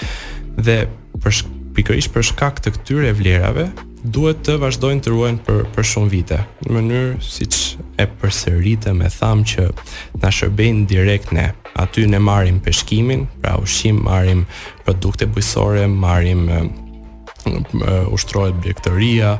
dhe 0.67 0.79
për 1.23 1.37
shk 1.39 1.53
pikërisht 1.77 2.09
për 2.15 2.23
shkak 2.31 2.59
të 2.65 2.71
këtyre 2.73 3.11
vlerave 3.13 3.67
duhet 4.15 4.39
të 4.47 4.55
vazhdojnë 4.63 5.03
të 5.05 5.11
ruajnë 5.13 5.43
për 5.45 5.59
për 5.75 5.85
shumë 5.91 6.09
vite. 6.09 6.39
Në 6.65 6.73
mënyrë 6.77 7.11
siç 7.21 7.57
e 8.01 8.07
përsëritë 8.17 8.95
me 8.97 9.11
tham 9.13 9.43
që 9.51 9.67
na 10.23 10.31
shërbejnë 10.33 10.85
direkt 10.89 11.29
ne. 11.37 11.51
Aty 11.77 12.07
ne 12.09 12.17
marrim 12.17 12.57
peshkimin, 12.65 13.27
pra 13.43 13.53
ushqim 13.61 13.99
marrim 14.07 14.47
produkte 14.87 15.27
bujqësore, 15.29 15.85
marrim 15.91 16.47
ushtrohet 18.17 18.57
bjektoria, 18.63 19.35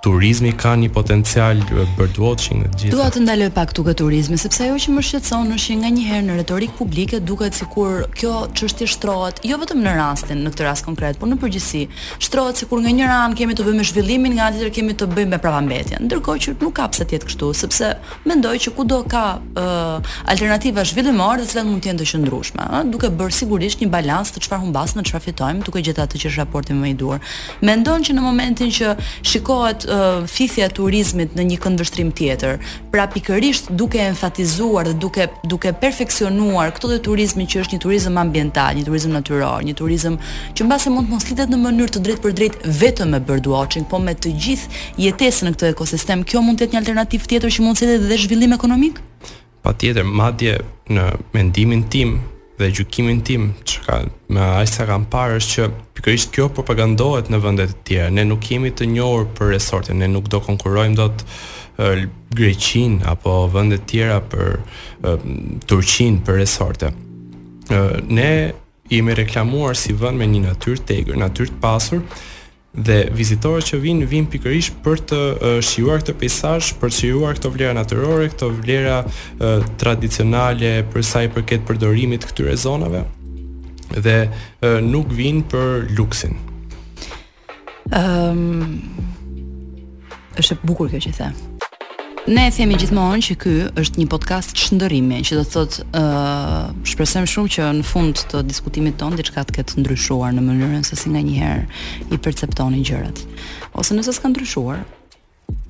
turizmi 0.00 0.52
ka 0.56 0.72
një 0.80 0.88
potencial 0.96 1.60
bird 1.98 2.16
watching 2.20 2.64
gjithë. 2.72 2.92
Dua 2.94 3.08
të 3.12 3.20
ndaloj 3.22 3.50
pak 3.54 3.74
këtu 3.74 3.92
turizmin, 4.00 4.38
sepse 4.40 4.64
ajo 4.64 4.78
që 4.80 4.94
më 4.96 5.02
shqetëson 5.06 5.50
është 5.56 5.64
që 5.74 5.76
nganjëherë 5.82 6.26
në 6.30 6.36
retorik 6.38 6.72
publike 6.78 7.18
duket 7.20 7.56
sikur 7.58 8.06
kjo 8.16 8.38
çështje 8.56 8.88
shtrohet 8.94 9.42
jo 9.46 9.58
vetëm 9.60 9.82
në 9.84 9.92
rastin 9.98 10.40
në 10.44 10.54
këtë 10.54 10.64
rast 10.66 10.86
konkret, 10.88 11.18
por 11.20 11.28
në 11.28 11.36
përgjithësi. 11.42 11.82
Shtrohet 12.22 12.62
sikur 12.62 12.80
nga 12.84 12.94
një 12.96 13.10
anë 13.16 13.38
kemi 13.42 13.56
të 13.58 13.66
bëjmë 13.66 13.80
me 13.82 13.86
zhvillimin, 13.90 14.36
nga 14.38 14.48
tjetër 14.56 14.72
kemi 14.80 14.96
të 15.02 15.10
bëjmë 15.12 15.34
me 15.36 15.42
pavambetjen. 15.44 16.06
Ndërkohë 16.08 16.42
që 16.46 16.54
nuk 16.62 16.74
ka 16.80 16.88
pse 16.94 17.04
të 17.10 17.18
jetë 17.18 17.30
kështu, 17.30 17.50
sepse 17.60 17.92
mendoj 18.28 18.54
që 18.64 18.74
kudo 18.78 19.02
ka 19.12 19.24
uh, 19.52 20.16
alternativa 20.24 20.86
zhvillimore, 20.88 21.44
ato 21.44 21.66
mund 21.68 21.84
të 21.84 21.92
jenë 21.92 22.00
të 22.00 22.08
qëndrueshme, 22.14 22.64
ëh, 22.64 22.88
duke 22.94 23.12
bërë 23.20 23.36
sigurisht 23.42 23.84
një 23.84 23.90
balancë 23.92 24.38
të 24.38 24.44
çfarë 24.48 24.64
humbas 24.64 24.96
në 24.96 25.04
çfarë 25.10 25.26
fitojmë, 25.28 25.64
duke 25.68 25.84
gjetur 25.84 26.06
atë 26.06 26.22
që 26.24 26.30
është 26.32 26.40
raporti 26.42 26.76
më 26.80 26.92
i 26.92 26.96
duhur. 27.04 27.20
Mendon 27.68 28.04
që 28.08 28.16
në 28.16 28.24
momentin 28.24 28.72
që 28.72 28.94
shikohet 29.32 29.89
e 29.90 30.68
turizmit 30.70 31.34
në 31.36 31.44
një 31.50 31.56
këndvështrim 31.62 32.10
tjetër. 32.14 32.58
Pra 32.92 33.06
pikërisht 33.10 33.70
duke 33.72 33.98
enfatizuar 34.04 34.86
dhe 34.88 34.94
duke 35.02 35.26
duke 35.48 35.72
perfeksionuar 35.72 36.70
këtë 36.76 36.88
dhe 36.92 36.98
turizmin 37.08 37.46
që 37.46 37.62
është 37.64 37.74
një 37.76 37.82
turizëm 37.84 38.18
ambiental, 38.18 38.74
një 38.78 38.84
turizëm 38.86 39.12
natyror, 39.16 39.64
një 39.66 39.74
turizëm 39.78 40.18
që 40.56 40.66
mbase 40.66 40.90
mund 40.94 41.08
të 41.08 41.12
mos 41.14 41.28
lidhet 41.30 41.50
në 41.50 41.60
mënyrë 41.64 41.94
të 41.94 42.02
drejtë 42.06 42.22
për 42.26 42.36
drejtë 42.38 42.76
vetëm 42.80 43.14
me 43.14 43.20
bird 43.20 43.46
watching, 43.50 43.86
po 43.90 43.98
me 43.98 44.14
të 44.14 44.32
gjithë 44.42 44.82
jetesën 45.06 45.48
në 45.48 45.54
këtë 45.56 45.70
ekosistem, 45.74 46.24
kjo 46.28 46.42
mund 46.44 46.58
të 46.60 46.66
jetë 46.66 46.76
një 46.76 46.82
alternativë 46.82 47.30
tjetër 47.32 47.54
që 47.56 47.64
mund 47.66 47.78
të 47.80 47.86
jetë 47.88 48.00
edhe 48.04 48.20
zhvillim 48.24 48.54
ekonomik? 48.56 49.00
Patjetër, 49.64 50.04
madje 50.04 50.58
në 50.90 51.06
mendimin 51.36 51.82
tim, 51.92 52.20
dhe 52.60 52.68
gjykimin 52.76 53.20
tim 53.24 53.44
që 53.64 53.78
ka 53.86 53.94
me 54.36 54.40
aqë 54.60 54.72
sa 54.76 54.84
kam 54.88 55.06
parë 55.12 55.38
është 55.40 55.50
që 55.54 55.68
pikërisht 55.96 56.32
kjo 56.34 56.48
propagandohet 56.52 57.30
në 57.32 57.40
vëndet 57.46 57.72
të 57.72 57.84
tjera. 57.88 58.10
Ne 58.16 58.24
nuk 58.28 58.50
jemi 58.52 58.72
të 58.76 58.88
njohur 58.94 59.28
për 59.38 59.54
resortin, 59.54 59.98
ne 60.02 60.08
nuk 60.12 60.28
do 60.34 60.40
konkurojmë 60.44 60.98
do 61.00 61.08
të 61.10 61.30
Greqin 62.36 62.98
apo 63.08 63.46
vëndet 63.54 63.86
tjera 63.88 64.18
për 64.20 64.58
Turqin 65.70 66.18
për 66.26 66.42
resorte. 66.42 66.90
Ne 68.12 68.30
jemi 68.92 69.16
reklamuar 69.16 69.78
si 69.78 69.96
vënd 69.96 70.20
me 70.20 70.28
një 70.28 70.44
natyrë 70.50 70.84
të 70.84 70.98
egrë, 71.00 71.20
natyrë 71.24 71.54
të 71.54 71.60
pasur, 71.64 72.04
dhe 72.70 72.98
vizitorët 73.14 73.66
që 73.66 73.78
vinë 73.82 74.06
vinë 74.06 74.30
pikërisht 74.30 74.76
për 74.84 75.00
të 75.10 75.20
shijuar 75.66 76.04
këtë 76.04 76.14
peizazh, 76.20 76.72
për 76.78 76.92
të 76.92 76.96
shijuar 77.00 77.38
këto 77.38 77.50
vlera 77.54 77.74
natyrore, 77.74 78.28
këto 78.30 78.50
vlera 78.60 79.00
tradicionale 79.80 80.74
për 80.92 81.06
sa 81.06 81.24
i 81.26 81.30
përket 81.34 81.66
përdorimit 81.68 82.26
këtyre 82.30 82.54
zonave 82.62 83.02
dhe 83.90 84.18
nuk 84.86 85.10
vinë 85.18 85.48
për 85.50 85.90
luksin. 85.98 86.38
Ëm 87.90 88.02
ehm, 88.04 88.38
um 88.38 89.08
është 90.40 90.54
e 90.54 90.62
bukur 90.64 90.88
kjo 90.88 91.00
që 91.04 91.10
them. 91.18 91.34
Ne 92.30 92.44
e 92.46 92.50
themi 92.54 92.76
gjithmonë 92.78 93.24
që 93.26 93.34
ky 93.42 93.52
është 93.80 93.98
një 93.98 94.04
podcast 94.12 94.52
shndërrimi, 94.54 95.16
që 95.26 95.40
do 95.40 95.40
të 95.42 95.50
thotë, 95.50 95.82
ë, 95.98 96.02
uh, 96.02 96.68
shpresojmë 96.86 97.30
shumë 97.32 97.50
që 97.56 97.66
në 97.80 97.86
fund 97.88 98.22
të 98.30 98.44
diskutimit 98.46 98.94
ton 99.02 99.18
diçka 99.18 99.42
të 99.48 99.56
ketë 99.58 99.80
ndryshuar 99.82 100.36
në 100.36 100.44
mënyrën 100.46 100.86
se 100.86 100.94
si 101.00 101.10
nganjëherë 101.10 101.66
i 102.14 102.20
perceptoni 102.28 102.84
gjërat. 102.86 103.24
Ose 103.82 103.98
nëse 103.98 104.14
s'ka 104.14 104.30
ndryshuar, 104.30 104.84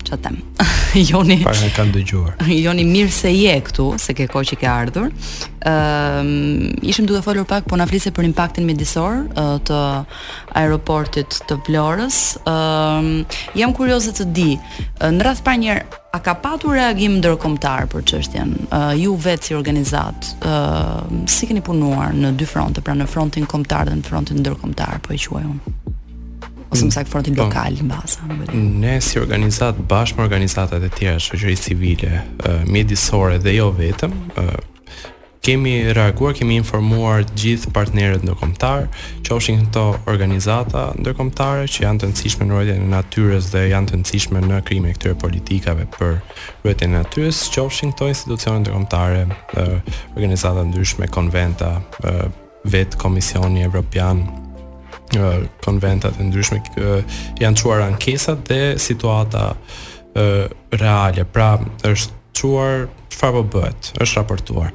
që 0.05 0.17
tem. 0.23 0.39
Joni. 1.11 1.37
Para 1.45 1.69
kam 1.77 1.91
dëgjuar. 1.95 2.43
Joni 2.65 2.85
mirë 2.89 3.13
se 3.15 3.31
je 3.35 3.53
këtu, 3.67 3.89
se 4.03 4.15
ke 4.19 4.27
kohë 4.31 4.49
që 4.51 4.57
ke 4.59 4.69
ardhur. 4.69 5.11
Ëm, 5.11 5.71
ehm, 5.71 6.31
uh, 6.71 6.89
ishim 6.91 7.07
duke 7.09 7.23
folur 7.25 7.47
pak, 7.49 7.67
po 7.71 7.77
na 7.79 7.87
flisë 7.89 8.13
për 8.17 8.27
impaktin 8.31 8.67
mjedisor 8.67 9.21
uh, 9.35 9.57
të 9.69 9.81
aeroportit 10.61 11.41
të 11.51 11.59
Florës. 11.69 12.21
Ëm, 12.43 12.55
ehm, 12.55 13.11
uh, 13.23 13.41
jam 13.61 13.75
kurioze 13.77 14.15
të 14.19 14.29
di, 14.35 14.49
uh, 14.59 15.11
në 15.11 15.29
radh 15.29 15.45
pra 15.47 15.57
një 15.61 15.79
a 16.17 16.21
ka 16.25 16.35
patur 16.43 16.75
reagim 16.75 17.19
ndërkombëtar 17.21 17.87
për 17.93 18.07
çështjen? 18.13 18.57
Uh, 18.75 18.91
ju 18.99 19.15
vetë 19.21 19.51
si 19.53 19.59
organizat, 19.59 20.33
uh, 20.43 21.05
si 21.31 21.47
keni 21.51 21.63
punuar 21.65 22.17
në 22.19 22.35
dy 22.41 22.49
fronte, 22.51 22.83
pra 22.85 22.97
në 22.99 23.07
frontin 23.11 23.47
kombëtar 23.49 23.89
dhe 23.93 24.01
në 24.01 24.09
frontin 24.11 24.43
ndërkombëtar, 24.43 24.99
po 25.07 25.15
e 25.15 25.21
quaj 25.29 25.45
unë? 25.53 25.79
ose 26.71 26.83
mm. 26.83 26.89
më 26.91 26.95
sakë 26.99 27.13
frontin 27.13 27.37
po. 27.37 27.47
lokal 27.47 27.79
në 27.81 27.87
mbas. 27.89 28.19
Ne 28.55 28.99
si 29.05 29.19
organizat 29.21 29.79
bashkë 29.91 30.21
me 30.21 30.29
organizatat 30.29 30.85
e 30.87 30.91
tjera 30.95 31.21
shoqëri 31.23 31.57
civile, 31.59 32.21
uh, 32.47 32.61
mjedisore 32.69 33.39
dhe 33.43 33.57
jo 33.59 33.71
vetëm, 33.77 34.15
kemi 35.41 35.71
reaguar, 35.97 36.35
kemi 36.37 36.59
informuar 36.61 37.23
gjithë 37.41 37.71
partnerët 37.73 38.27
ndërkombëtar, 38.27 38.83
qofshin 39.25 39.63
këto 39.65 39.85
organizata 40.13 40.91
ndërkombëtare 41.01 41.65
që 41.65 41.87
janë 41.87 42.03
të 42.03 42.07
rëndësishme 42.07 42.45
në 42.47 42.55
rrugën 42.59 42.85
e 42.85 42.91
natyrës 42.93 43.49
dhe 43.55 43.63
janë 43.73 43.89
të 43.89 43.95
rëndësishme 43.97 44.43
në 44.45 44.59
krimet 44.69 44.99
këtyre 44.99 45.17
politikave 45.23 45.89
për 45.97 46.13
rrugën 46.19 46.93
e 46.93 46.99
natyrës, 46.99 47.41
qofshin 47.57 47.95
këto 47.95 48.11
institucione 48.13 48.61
ndërkombëtare, 48.67 49.25
organizata 50.15 50.63
ndryshme, 50.71 51.09
konventa, 51.17 51.73
vetë 52.69 53.01
Komisioni 53.01 53.65
Evropian, 53.65 54.27
konventat 55.65 56.15
e 56.21 56.27
ndryshme 56.29 56.61
janë 57.41 57.57
çuar 57.57 57.81
ankesat 57.85 58.45
dhe 58.49 58.77
situata 58.79 59.53
reale. 60.73 61.25
Pra, 61.25 61.59
është 61.85 62.13
çuar 62.39 62.87
çfarë 63.11 63.39
po 63.41 63.45
bëhet, 63.57 63.93
është 64.01 64.21
raportuar. 64.21 64.73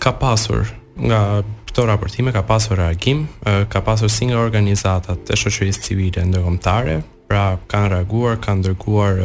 Ka 0.00 0.12
pasur 0.18 0.70
nga 1.00 1.42
këto 1.68 1.86
raportime 1.86 2.32
ka 2.32 2.42
pasur 2.42 2.76
reagim, 2.78 3.28
ka 3.68 3.80
pasur 3.84 4.08
si 4.10 4.26
nga 4.30 4.38
organizatat 4.40 5.30
e 5.30 5.36
shoqërisë 5.38 5.84
civile 5.86 6.24
ndërkombëtare, 6.30 7.00
pra 7.30 7.58
kanë 7.70 7.92
reaguar, 7.94 8.38
kanë 8.42 8.64
dërguar 8.66 9.16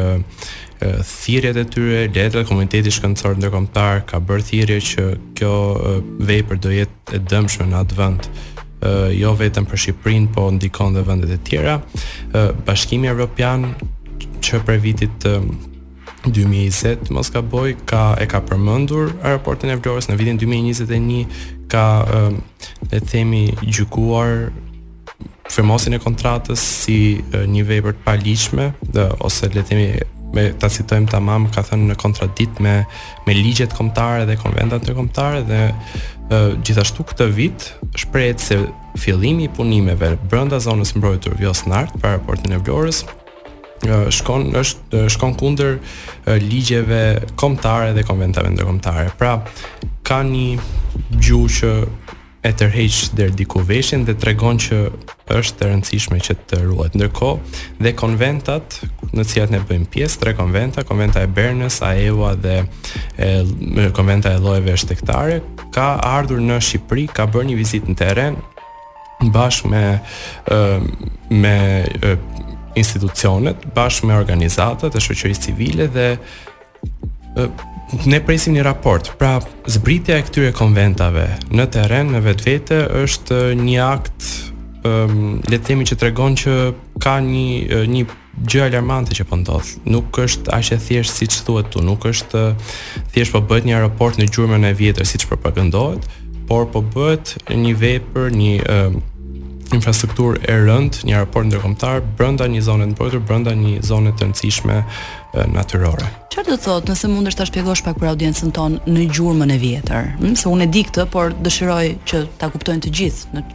thirrjet 0.76 1.58
e 1.58 1.64
tyre, 1.66 2.04
letrat 2.14 2.46
komuniteti 2.46 2.92
shkencor 2.94 3.38
ndërkombëtar 3.40 4.04
ka 4.12 4.20
bërë 4.22 4.46
thirrje 4.50 4.78
që 4.92 5.06
kjo 5.40 5.56
vepër 6.30 6.60
do 6.62 6.74
jetë 6.76 7.16
e 7.16 7.22
dëmshme 7.32 7.70
në 7.72 7.80
atë 7.82 7.98
vend 7.98 8.28
uh, 8.84 9.10
jo 9.22 9.32
vetëm 9.38 9.66
për 9.70 9.82
Shqipërinë, 9.84 10.32
po 10.36 10.48
ndikon 10.56 10.96
edhe 10.96 11.06
vendet 11.08 11.34
e 11.36 11.40
tjera. 11.48 11.78
Uh, 12.32 12.52
Bashkimi 12.66 13.08
Evropian 13.12 13.72
që 14.46 14.62
për 14.68 14.82
vitit 14.84 15.26
2020 15.26 17.10
mos 17.14 17.30
ka 17.34 17.42
boj 17.46 17.76
ka 17.90 18.04
e 18.22 18.26
ka 18.30 18.40
përmendur 18.46 19.10
aeroportin 19.26 19.72
e 19.74 19.78
Vlorës 19.80 20.08
në 20.10 20.18
vitin 20.20 20.40
2021 20.42 21.68
ka 21.70 21.86
um, 22.06 22.38
e 22.94 23.00
themi 23.00 23.48
gjykuar 23.64 24.52
firmosin 25.50 25.94
e 25.98 26.02
kontratës 26.02 26.62
si 26.82 27.00
uh, 27.34 27.46
një 27.50 27.66
vepër 27.70 27.96
të 28.00 28.06
paligjshme 28.06 28.70
dhe 28.98 29.08
ose 29.26 29.50
le 29.54 29.62
të 29.64 29.70
themi 29.70 29.88
me 30.36 30.50
ta 30.60 30.68
citojmë 30.74 31.08
tamam 31.14 31.46
ka 31.56 31.62
thënë 31.64 31.94
në 31.94 31.98
kontradikt 32.02 32.58
me 32.60 32.76
me 33.26 33.36
ligjet 33.38 33.74
kombëtare 33.78 34.26
dhe 34.30 34.36
konventat 34.42 34.84
ndërkombëtare 34.86 35.44
dhe 35.48 35.60
gjithashtu 36.30 37.04
këtë 37.06 37.26
vit 37.38 37.66
shprehet 37.98 38.40
se 38.42 38.58
fillimi 38.98 39.46
i 39.46 39.50
punimeve 39.52 40.16
brenda 40.30 40.58
zonës 40.60 40.96
mbrojtur 40.98 41.36
Vjosnart 41.38 41.94
para 42.02 42.18
portit 42.20 42.50
të 42.50 42.62
Vlorës 42.66 43.04
shkon 44.16 44.48
është 44.58 45.04
shkon 45.14 45.36
kundër 45.38 45.78
ligjeve 46.42 47.22
kombëtare 47.38 47.92
dhe 47.94 48.06
konventave 48.08 48.50
ndërkombëtare. 48.56 49.12
Pra 49.20 49.36
ka 50.08 50.24
një 50.26 50.56
gjuhë 51.22 51.52
që 51.60 51.74
e 52.46 52.54
tërheq 52.54 53.10
deri 53.18 53.34
diku 53.42 53.62
veshin 53.66 54.04
dhe 54.06 54.14
tregon 54.22 54.60
që 54.62 54.78
është 55.36 55.66
e 55.66 55.70
rëndësishme 55.72 56.20
që 56.28 56.36
të 56.50 56.60
ruhet. 56.68 56.94
Ndërkohë, 56.98 57.62
dhe 57.82 57.94
konventat, 57.98 58.76
në 59.16 59.24
të 59.24 59.28
cilat 59.32 59.54
ne 59.56 59.62
bëjmë 59.66 59.88
pjesë, 59.96 60.20
tre 60.22 60.34
konventa, 60.38 60.84
konventa 60.86 61.24
e 61.26 61.30
Bernës, 61.38 61.80
Aeva 61.88 62.36
dhe 62.38 62.60
e, 63.18 63.32
konventa 63.98 64.36
e 64.36 64.42
llojeve 64.44 64.76
shtektare, 64.78 65.40
ka 65.74 65.88
ardhur 66.20 66.44
në 66.46 66.60
Shqipëri, 66.68 67.08
ka 67.18 67.26
bërë 67.34 67.50
një 67.50 67.58
vizitë 67.64 67.92
në 67.96 68.00
terren 68.04 68.38
bashkë 69.34 69.70
me 69.74 69.84
me 71.42 71.56
e, 71.88 72.14
institucionet, 72.78 73.64
bashkë 73.74 74.12
me 74.12 74.20
organizatat 74.22 74.94
e 74.94 75.02
shoqërisë 75.02 75.48
civile 75.50 75.90
dhe 75.98 76.10
ne 78.06 78.20
presim 78.26 78.54
një 78.54 78.64
raport. 78.66 79.12
Pra, 79.20 79.40
zbritja 79.68 80.18
e 80.20 80.26
këtyre 80.26 80.52
konventave 80.58 81.28
në 81.54 81.66
teren 81.74 82.12
me 82.14 82.22
vetvete 82.24 82.84
është 83.04 83.40
uh, 83.54 83.56
një 83.62 83.80
akt 83.86 84.30
um, 84.88 85.40
le 85.46 85.60
të 85.60 85.72
themi 85.72 85.88
që 85.88 86.00
tregon 86.02 86.38
që 86.38 86.56
ka 87.06 87.20
një 87.22 87.48
uh, 87.64 87.88
një 87.90 88.06
gjë 88.36 88.66
alarmante 88.66 89.16
që 89.16 89.28
po 89.30 89.38
ndodh. 89.40 89.76
Nuk 89.88 90.18
është 90.20 90.52
aq 90.58 90.74
e 90.76 90.80
thjesht 90.84 91.22
siç 91.22 91.38
thuhet 91.48 91.70
tu, 91.72 91.84
nuk 91.86 92.04
është 92.10 92.42
uh, 92.42 92.76
thjesht 93.14 93.36
po 93.38 93.42
bëhet 93.50 93.68
një 93.70 93.84
raport 93.86 94.20
në 94.20 94.30
gjurmën 94.34 94.68
e 94.72 94.76
vjetër 94.80 95.08
siç 95.08 95.28
propagandohet, 95.30 96.04
po 96.50 96.64
por 96.64 96.72
po 96.76 96.82
bëhet 96.92 97.38
një 97.54 97.76
vepër, 97.82 98.34
një 98.36 98.56
um, 98.66 99.00
infrastruktur 99.76 100.40
e 100.50 100.56
rënd, 100.66 101.02
një 101.06 101.16
aeroport 101.18 101.48
ndërkombëtar 101.52 102.02
brenda 102.18 102.48
një 102.50 102.64
zone 102.66 102.88
të 102.90 102.96
mbrojtur, 102.96 103.22
brenda 103.28 103.54
një 103.58 103.82
zone 103.86 104.14
të 104.16 104.26
rëndësishme 104.26 104.78
natyrore. 105.52 106.08
Çfarë 106.34 106.52
do 106.52 106.56
të 106.56 106.64
thotë, 106.66 106.96
nëse 106.96 107.30
është 107.32 107.42
të 107.44 107.48
shpjegosh 107.52 107.84
pak 107.86 108.00
për 108.02 108.12
audiencën 108.14 108.54
tonë 108.56 108.84
në 108.96 109.08
gjurmën 109.12 109.52
e 109.56 109.60
vjetër? 109.62 110.12
Hm, 110.22 110.36
se 110.40 110.52
unë 110.52 110.68
e 110.68 110.70
di 110.76 110.84
këtë, 110.88 111.06
por 111.14 111.36
dëshiroj 111.46 111.88
që 112.08 112.24
ta 112.42 112.50
kuptojnë 112.54 112.86
të 112.88 112.94
gjithë 113.00 113.36
në 113.36 113.46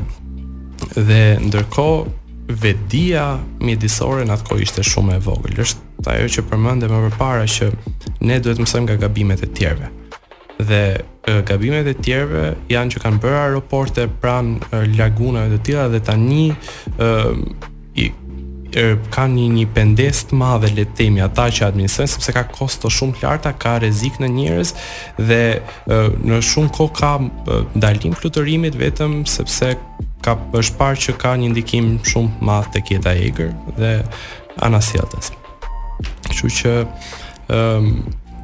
dhe 0.95 1.23
ndërkohë 1.43 2.49
vedia 2.63 3.25
mjedisore 3.61 4.23
në 4.25 4.37
atë 4.37 4.45
kohë 4.47 4.63
ishte 4.63 4.83
shumë 4.87 5.17
e 5.17 5.19
vogël. 5.25 5.59
Është 5.59 6.07
ajo 6.13 6.29
që 6.37 6.45
përmendëm 6.53 6.93
më 6.95 7.01
përpara 7.09 7.47
që 7.51 7.73
ne 8.23 8.37
duhet 8.41 8.57
të 8.57 8.63
mësojmë 8.63 8.87
nga 8.87 9.01
gabimet 9.03 9.43
e 9.45 9.49
tjerëve. 9.59 9.91
Dhe 10.71 10.85
gabimet 11.49 11.87
e 11.91 11.95
tjerëve 12.03 12.53
janë 12.73 12.95
që 12.95 13.03
kanë 13.03 13.21
bërë 13.23 13.39
aeroporte 13.47 14.05
pranë 14.21 14.85
lagunave 14.99 15.57
të 15.57 15.63
tjera 15.67 15.89
dhe 15.93 16.01
tani 16.09 16.47
ë 16.99 17.19
i 18.05 18.09
ka 19.11 19.25
një 19.33 19.45
një 19.57 19.65
pendes 19.75 20.21
të 20.29 20.37
madhe 20.39 20.69
le 20.77 20.85
të 20.87 20.97
themi 21.01 21.23
ata 21.25 21.47
që 21.55 21.67
administrojnë 21.71 22.13
sepse 22.13 22.35
ka 22.37 22.45
kosto 22.53 22.91
shumë 22.93 23.17
të 23.17 23.25
larta, 23.27 23.55
ka 23.57 23.79
rrezik 23.81 24.19
në 24.23 24.29
njerëz 24.35 24.75
dhe 25.31 25.41
në 26.21 26.43
shumë 26.51 26.73
kohë 26.77 26.95
ka 27.01 27.13
ndalim 27.77 28.15
fluturimit 28.21 28.77
vetëm 28.79 29.23
sepse 29.29 29.73
ka 30.25 30.37
është 30.53 30.79
parë 30.81 31.03
që 31.07 31.17
ka 31.25 31.33
një 31.41 31.51
ndikim 31.57 31.91
shumë 32.11 32.37
të 32.39 32.49
madh 32.51 32.71
tek 32.77 32.93
jeta 32.93 33.17
e 33.17 33.25
egër 33.31 33.53
dhe 33.81 33.93
anasjellës. 34.67 35.33
Kështu 36.29 36.51
që 36.59 36.77
ë 36.85 37.61
um, 37.79 37.91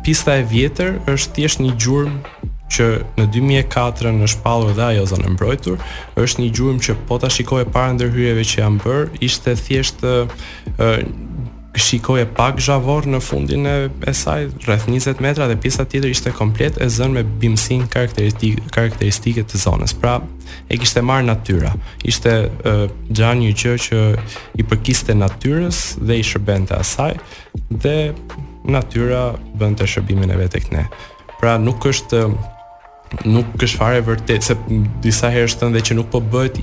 pista 0.07 0.39
e 0.41 0.49
vjetër 0.51 0.97
është 1.13 1.35
thjesht 1.37 1.61
një 1.63 1.77
gjurmë 1.81 2.54
që 2.75 2.89
në 3.19 3.27
2004 3.39 4.13
në 4.19 4.29
shpallur 4.35 4.75
dhe 4.77 4.87
ajo 4.93 5.05
zonë 5.15 5.33
mbrojtur, 5.35 5.83
është 6.21 6.43
një 6.43 6.51
gjurmë 6.59 6.87
që 6.89 6.97
po 7.09 7.19
ta 7.23 7.31
e 7.31 7.65
para 7.75 7.93
ndërhyrjeve 7.95 8.45
që 8.51 8.61
janë 8.63 8.83
bërë, 8.85 9.11
ishte 9.29 9.55
thjesht 9.61 10.03
ë 10.05 10.95
shikoje 11.75 12.27
pak 12.39 12.61
zhavor 12.63 13.03
në 13.11 13.19
fundin 13.21 13.65
e, 13.67 13.73
e 14.07 14.13
saj, 14.15 14.45
rreth 14.67 14.85
20 14.87 15.19
metra 15.25 15.49
dhe 15.51 15.57
pjesa 15.59 15.83
tjetër 15.85 16.11
ishte 16.13 16.31
komplet 16.31 16.79
e 16.79 16.87
zënë 16.87 17.17
me 17.17 17.25
bimësin 17.25 17.89
karakteristik, 17.91 18.61
karakteristike 18.71 19.43
të 19.43 19.59
zonës. 19.59 19.95
Pra, 19.99 20.21
e 20.71 20.79
kishte 20.79 21.03
marrë 21.03 21.27
natyra. 21.33 21.73
Ishte 22.07 22.35
uh, 22.47 22.85
gjanë 23.11 23.43
një 23.43 23.77
që 23.89 24.03
i 24.63 24.69
përkiste 24.71 25.19
natyrës 25.19 25.83
dhe 25.99 26.21
i 26.23 26.23
shërbente 26.31 26.79
asaj 26.79 27.19
dhe 27.75 28.15
natyra 28.71 29.33
bënd 29.59 29.83
të 29.83 29.91
shërbimin 29.97 30.31
e 30.31 30.39
vetek 30.45 30.71
ne. 30.79 30.87
Pra, 31.41 31.59
nuk 31.59 31.91
është 31.91 32.23
nuk 33.29 33.55
është 33.63 33.79
fare 33.79 34.01
vërtet 34.07 34.47
se 34.47 34.57
disa 35.03 35.31
herë 35.33 35.49
është 35.49 35.63
thënë 35.63 35.83
që 35.89 35.97
nuk 35.99 36.11
po 36.13 36.21
bëhet 36.21 36.59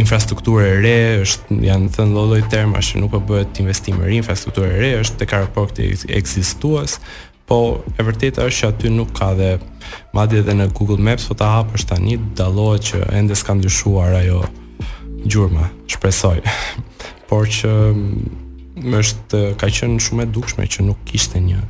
infrastrukturë 0.00 0.64
e 0.64 0.74
re, 0.84 0.94
është 1.24 1.58
janë 1.66 1.90
thënë 1.96 2.14
lloj-lloj 2.16 2.42
terma 2.52 2.80
që 2.84 3.02
nuk 3.02 3.12
po 3.14 3.20
bëhet 3.30 3.58
investim 3.62 3.98
rin, 4.02 4.20
infrastrukturë 4.20 4.70
e 4.70 4.80
re, 4.80 4.92
është 5.02 5.20
tek 5.24 5.34
aeroporti 5.40 5.90
ekzistues, 6.16 6.98
po 7.46 7.58
e 7.96 8.02
vërteta 8.06 8.46
është 8.48 8.62
që 8.62 8.70
aty 8.72 8.90
nuk 8.92 9.12
ka 9.16 9.32
dhe 9.38 9.52
madje 10.16 10.40
edhe 10.42 10.56
në 10.58 10.70
Google 10.74 10.98
Maps 11.06 11.28
po 11.30 11.36
ta 11.38 11.50
hapësh 11.58 11.84
tani 11.90 12.16
dallohet 12.38 12.88
që 12.90 13.04
ende 13.20 13.36
s'ka 13.38 13.54
ndryshuar 13.60 14.16
ajo 14.22 14.40
gjurmë, 15.26 15.68
shpresoj. 15.94 16.40
Por 17.30 17.46
që 17.50 17.70
më 18.76 19.02
është 19.04 19.40
ka 19.60 19.70
qenë 19.72 20.02
shumë 20.02 20.26
e 20.26 20.30
dukshme 20.36 20.66
që 20.70 20.84
nuk 20.90 21.02
kishte 21.08 21.40
një 21.42 21.62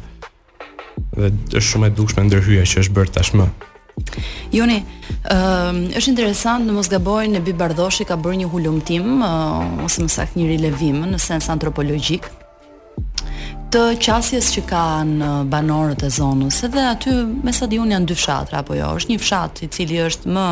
dhe 1.17 1.33
është 1.55 1.67
shumë 1.71 1.89
e 1.91 1.95
dukshme 1.99 2.25
ndërhyrja 2.29 2.67
që 2.71 2.83
është 2.85 2.97
bërë 2.97 3.15
tashmë. 3.17 3.47
Joni, 4.53 4.79
ë 5.33 5.99
është 5.99 6.11
interesant, 6.13 6.67
në 6.69 6.77
mos 6.77 6.91
gaboj, 6.93 7.27
në 7.33 7.41
Bibardoshi 7.47 8.05
ka 8.09 8.19
bërë 8.21 8.43
një 8.43 8.49
hulumtim 8.53 9.23
uh, 9.25 9.85
ose 9.87 10.05
më 10.05 10.11
saktë 10.19 10.41
një 10.43 10.49
rilevim 10.53 11.03
në 11.15 11.21
sens 11.29 11.49
antropologjik 11.53 12.29
të 13.73 13.81
qasjes 13.99 14.53
që 14.55 14.61
ka 14.71 14.83
në 15.09 15.29
banorët 15.51 16.05
e 16.07 16.11
zonës, 16.15 16.61
edhe 16.69 16.85
aty 16.93 17.13
me 17.45 17.51
sa 17.53 17.67
di 17.69 17.81
unë 17.83 17.97
janë 17.97 18.07
dy 18.13 18.17
fshatra, 18.17 18.61
apo 18.63 18.77
jo, 18.79 18.93
është 19.01 19.11
një 19.11 19.19
fshat 19.25 19.61
i 19.67 19.71
cili 19.75 19.99
është 20.05 20.31
më 20.37 20.47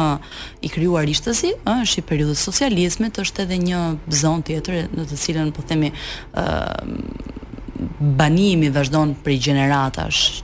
i 0.66 0.70
kryuar 0.72 1.07
ishtësi, 1.12 1.53
është 1.76 2.03
i 2.03 2.05
periudës 2.11 2.42
socializmit, 2.49 3.22
është 3.22 3.47
edhe 3.47 3.61
një 3.68 3.84
zonë 4.18 4.47
tjetër, 4.51 4.80
në 4.99 5.07
të 5.12 5.20
cilën, 5.24 5.55
po 5.57 5.62
themi, 5.68 5.92
banimi 8.16 8.70
vazhdon 8.70 9.14
për 9.25 9.39
gjeneratash 9.41 10.43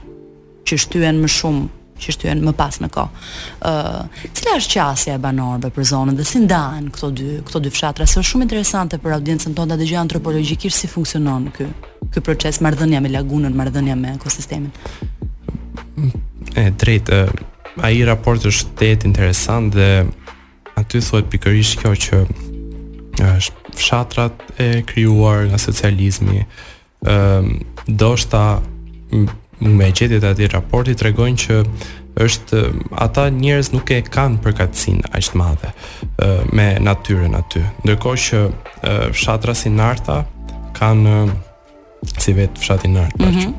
që 0.67 0.77
shtyhen 0.83 1.19
më 1.23 1.29
shumë, 1.31 1.67
që 2.01 2.13
shtyhen 2.15 2.41
më 2.45 2.53
pas 2.57 2.77
në 2.81 2.89
kohë. 2.95 3.25
Ë, 3.67 4.31
cila 4.37 4.55
është 4.59 4.73
qasja 4.79 5.15
e 5.17 5.21
banorëve 5.21 5.71
për 5.75 5.87
zonën 5.91 6.17
dhe 6.17 6.25
si 6.27 6.41
ndahen 6.43 6.89
këto 6.95 7.09
dy, 7.17 7.29
këto 7.47 7.61
dy 7.65 7.71
fshatra, 7.73 8.07
është 8.07 8.23
shumë 8.31 8.47
interesante 8.47 8.99
për 9.03 9.17
audiencën 9.19 9.55
tonë 9.57 9.73
ta 9.73 9.79
dëgjojë 9.81 10.01
antropologjikisht 10.01 10.83
si 10.83 10.89
funksionon 10.91 11.49
ky, 11.55 11.67
ky 12.13 12.23
proces 12.25 12.61
marrëdhënia 12.65 13.01
me 13.05 13.13
lagunën, 13.13 13.55
marrëdhënia 13.55 13.95
me 13.99 14.15
ekosistemin. 14.17 14.71
drejtë, 16.55 16.75
drejt, 16.79 17.45
ai 17.83 18.03
raport 18.05 18.43
është 18.45 18.75
tetë 18.81 19.05
interesant 19.07 19.73
dhe 19.73 20.05
aty 20.77 20.99
thuhet 21.01 21.29
pikërisht 21.31 21.79
kjo 21.81 21.91
që 21.95 22.25
është 23.37 23.75
fshatrat 23.75 24.35
e 24.59 24.81
krijuar 24.87 25.45
nga 25.49 25.57
socializmi. 25.57 26.45
Ehm, 27.05 27.49
do 27.87 28.15
shta 28.17 28.61
me 29.59 29.91
gjetjet 29.91 30.23
e 30.23 30.29
atij 30.33 30.51
raporti 30.53 30.93
tregojnë 30.93 31.39
që 31.43 31.55
është 32.21 32.59
ata 33.01 33.23
njerëz 33.33 33.71
nuk 33.73 33.89
e 33.93 33.97
kanë 34.05 34.37
përkatësin 34.43 34.99
aq 35.09 35.29
të 35.31 35.39
madhe 35.39 35.71
me 36.53 36.67
natyrën 36.81 37.33
aty. 37.37 37.63
Ndërkohë 37.85 38.21
që 38.25 38.41
fshatra 39.17 39.55
si 39.57 39.71
Narta 39.73 40.19
kanë 40.77 41.15
si 42.21 42.35
vet 42.37 42.57
fshati 42.57 42.89
Narta. 42.93 43.17
Ëm 43.17 43.29
mhm. 43.29 43.49
mm 43.49 43.53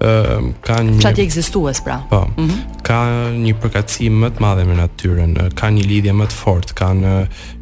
-hmm. 0.00 0.52
kanë 0.66 0.90
një 0.90 0.98
fshati 1.02 1.22
ekzistues 1.22 1.80
pra. 1.80 2.02
Po. 2.10 2.24
Mm 2.36 2.48
-hmm. 2.48 2.82
Ka 2.82 2.98
një 3.44 3.54
përkatësi 3.62 4.10
më 4.10 4.28
të 4.34 4.40
madhe 4.42 4.64
me 4.64 4.74
natyrën, 4.74 5.38
kanë 5.54 5.74
një 5.78 5.84
lidhje 5.86 6.12
më 6.18 6.26
të 6.26 6.34
fortë, 6.42 6.74
kanë 6.74 7.14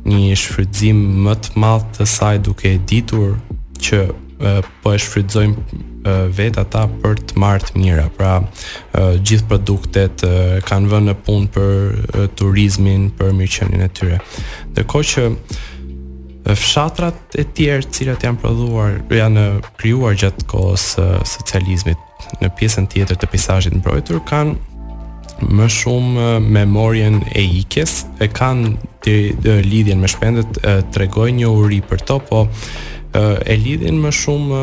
një 0.09 0.37
shfrytëzim 0.37 0.99
më 1.27 1.35
të 1.43 1.49
madh 1.61 1.85
të 1.97 2.07
saj 2.07 2.39
duke 2.39 2.73
e 2.75 2.79
ditur 2.79 3.37
që 3.85 4.26
po 4.83 4.93
e 4.95 4.99
shfrytëzojmë 5.01 6.13
vetë 6.37 6.61
ata 6.63 6.83
për 7.01 7.21
të 7.31 7.39
marrë 7.43 7.69
të 7.71 7.81
mira. 7.81 8.05
Pra, 8.19 8.35
gjithë 9.25 9.49
produktet 9.51 10.25
kanë 10.69 10.91
vënë 10.93 11.11
në 11.13 11.17
punë 11.27 11.49
për 11.55 12.27
turizmin, 12.39 13.09
për 13.17 13.33
mirëqenien 13.39 13.87
e 13.87 13.89
tyre. 13.97 14.19
Dhe 14.77 14.85
që 14.85 15.27
fshatrat 16.55 17.35
e 17.41 17.47
tjerë 17.57 17.83
të 17.83 17.93
cilat 17.97 18.23
janë 18.29 18.43
prodhuar, 18.45 19.01
janë 19.11 19.47
krijuar 19.81 20.15
gjatë 20.21 20.47
kohës 20.53 20.85
së 20.97 21.09
socializmit 21.27 22.03
në 22.43 22.53
pjesën 22.59 22.87
tjetër 22.93 23.19
të 23.23 23.31
peizazhit 23.33 23.75
mbrojtur 23.81 24.21
kanë 24.29 24.55
më 25.53 25.67
shumë 25.69 26.29
memorien 26.47 27.19
e 27.37 27.43
ikjes 27.61 28.07
e 28.25 28.29
kanë 28.33 28.71
të 29.05 29.17
lidhjen 29.69 30.01
me 30.01 30.09
shpendet 30.09 30.57
tregoj 30.95 31.27
një 31.37 31.51
uri 31.53 31.83
për 31.85 32.01
to 32.09 32.17
po 32.31 32.47
e 33.45 33.57
lidhin 33.61 33.97
më 34.03 34.11
shumë 34.15 34.61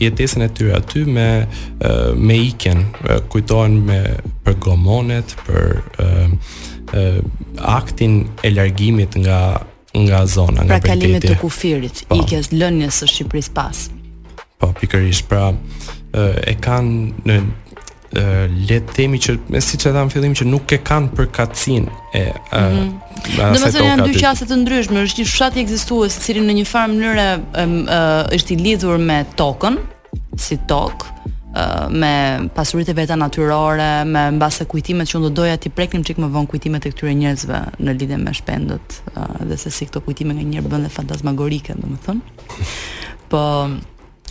jetesën 0.00 0.44
e 0.44 0.48
tyre 0.56 0.74
aty 0.78 1.02
me 1.06 1.28
me 2.16 2.36
ikën, 2.50 2.82
kujtohen 3.32 3.78
me 3.86 3.98
për 4.44 4.58
gomonet, 4.64 5.34
për 5.46 5.80
e, 6.04 6.06
e, 6.92 7.06
aktin 7.78 8.20
e 8.44 8.52
largimit 8.54 9.16
nga 9.24 9.38
nga 9.94 10.20
zona, 10.26 10.62
nga 10.64 10.78
pritëti. 10.78 10.82
Pra 10.82 10.90
kalimet 10.92 11.24
të 11.32 11.38
kufirit, 11.42 12.02
po, 12.08 12.20
ikës 12.22 12.52
lënies 12.54 13.00
së 13.02 13.08
Shqipërisë 13.10 13.54
pas. 13.56 13.78
Po, 14.60 14.68
pikërisht, 14.80 15.26
pra 15.30 15.48
e 16.46 16.54
kanë 16.62 17.26
në 17.26 17.40
le 18.12 18.80
të 18.82 18.94
themi 18.96 19.18
që 19.22 19.36
me 19.54 19.60
siç 19.62 19.84
e 19.86 19.92
tham 19.94 20.08
fillim 20.10 20.32
që 20.34 20.44
nuk 20.50 20.72
e 20.74 20.80
kanë 20.82 21.12
për 21.14 21.26
katsin 21.36 21.84
e 22.14 22.24
do 22.42 23.50
të 23.54 23.70
thonë 23.70 23.86
janë 23.86 24.06
dy 24.08 24.14
qase 24.18 24.48
të 24.50 24.56
ndryshme 24.64 25.04
është 25.06 25.22
një 25.22 25.28
fshat 25.30 25.56
i 25.56 25.62
ekzistues 25.62 26.16
i 26.18 26.24
cili 26.24 26.42
në 26.42 26.56
një 26.58 26.64
farë 26.66 26.94
mënyrë 26.96 27.28
është 28.34 28.54
i 28.54 28.56
lidhur 28.64 28.98
me 28.98 29.20
tokën 29.38 29.78
si 30.34 30.58
tokë 30.70 31.18
me 31.90 32.10
pasuritë 32.54 32.94
veta 32.94 33.16
natyrore, 33.18 33.86
me 34.06 34.26
mbase 34.36 34.66
kujtimet 34.70 35.10
që 35.10 35.16
unë 35.18 35.26
do 35.26 35.32
doja 35.42 35.56
ti 35.58 35.70
preknim 35.74 36.04
çik 36.06 36.18
më 36.22 36.28
von 36.34 36.46
kujtimet 36.50 36.86
e 36.86 36.92
këtyre 36.94 37.14
njerëzve 37.18 37.62
në 37.80 37.94
lidhje 37.98 38.18
me 38.22 38.34
shpendët, 38.38 38.98
edhe 39.44 39.56
se 39.58 39.70
si 39.74 39.88
këto 39.90 40.02
kujtime 40.06 40.34
nganjëherë 40.38 40.70
bën 40.70 40.86
dhe 40.86 40.92
fantasmagorike, 40.94 41.74
domethënë. 41.82 42.46
Po, 43.34 43.42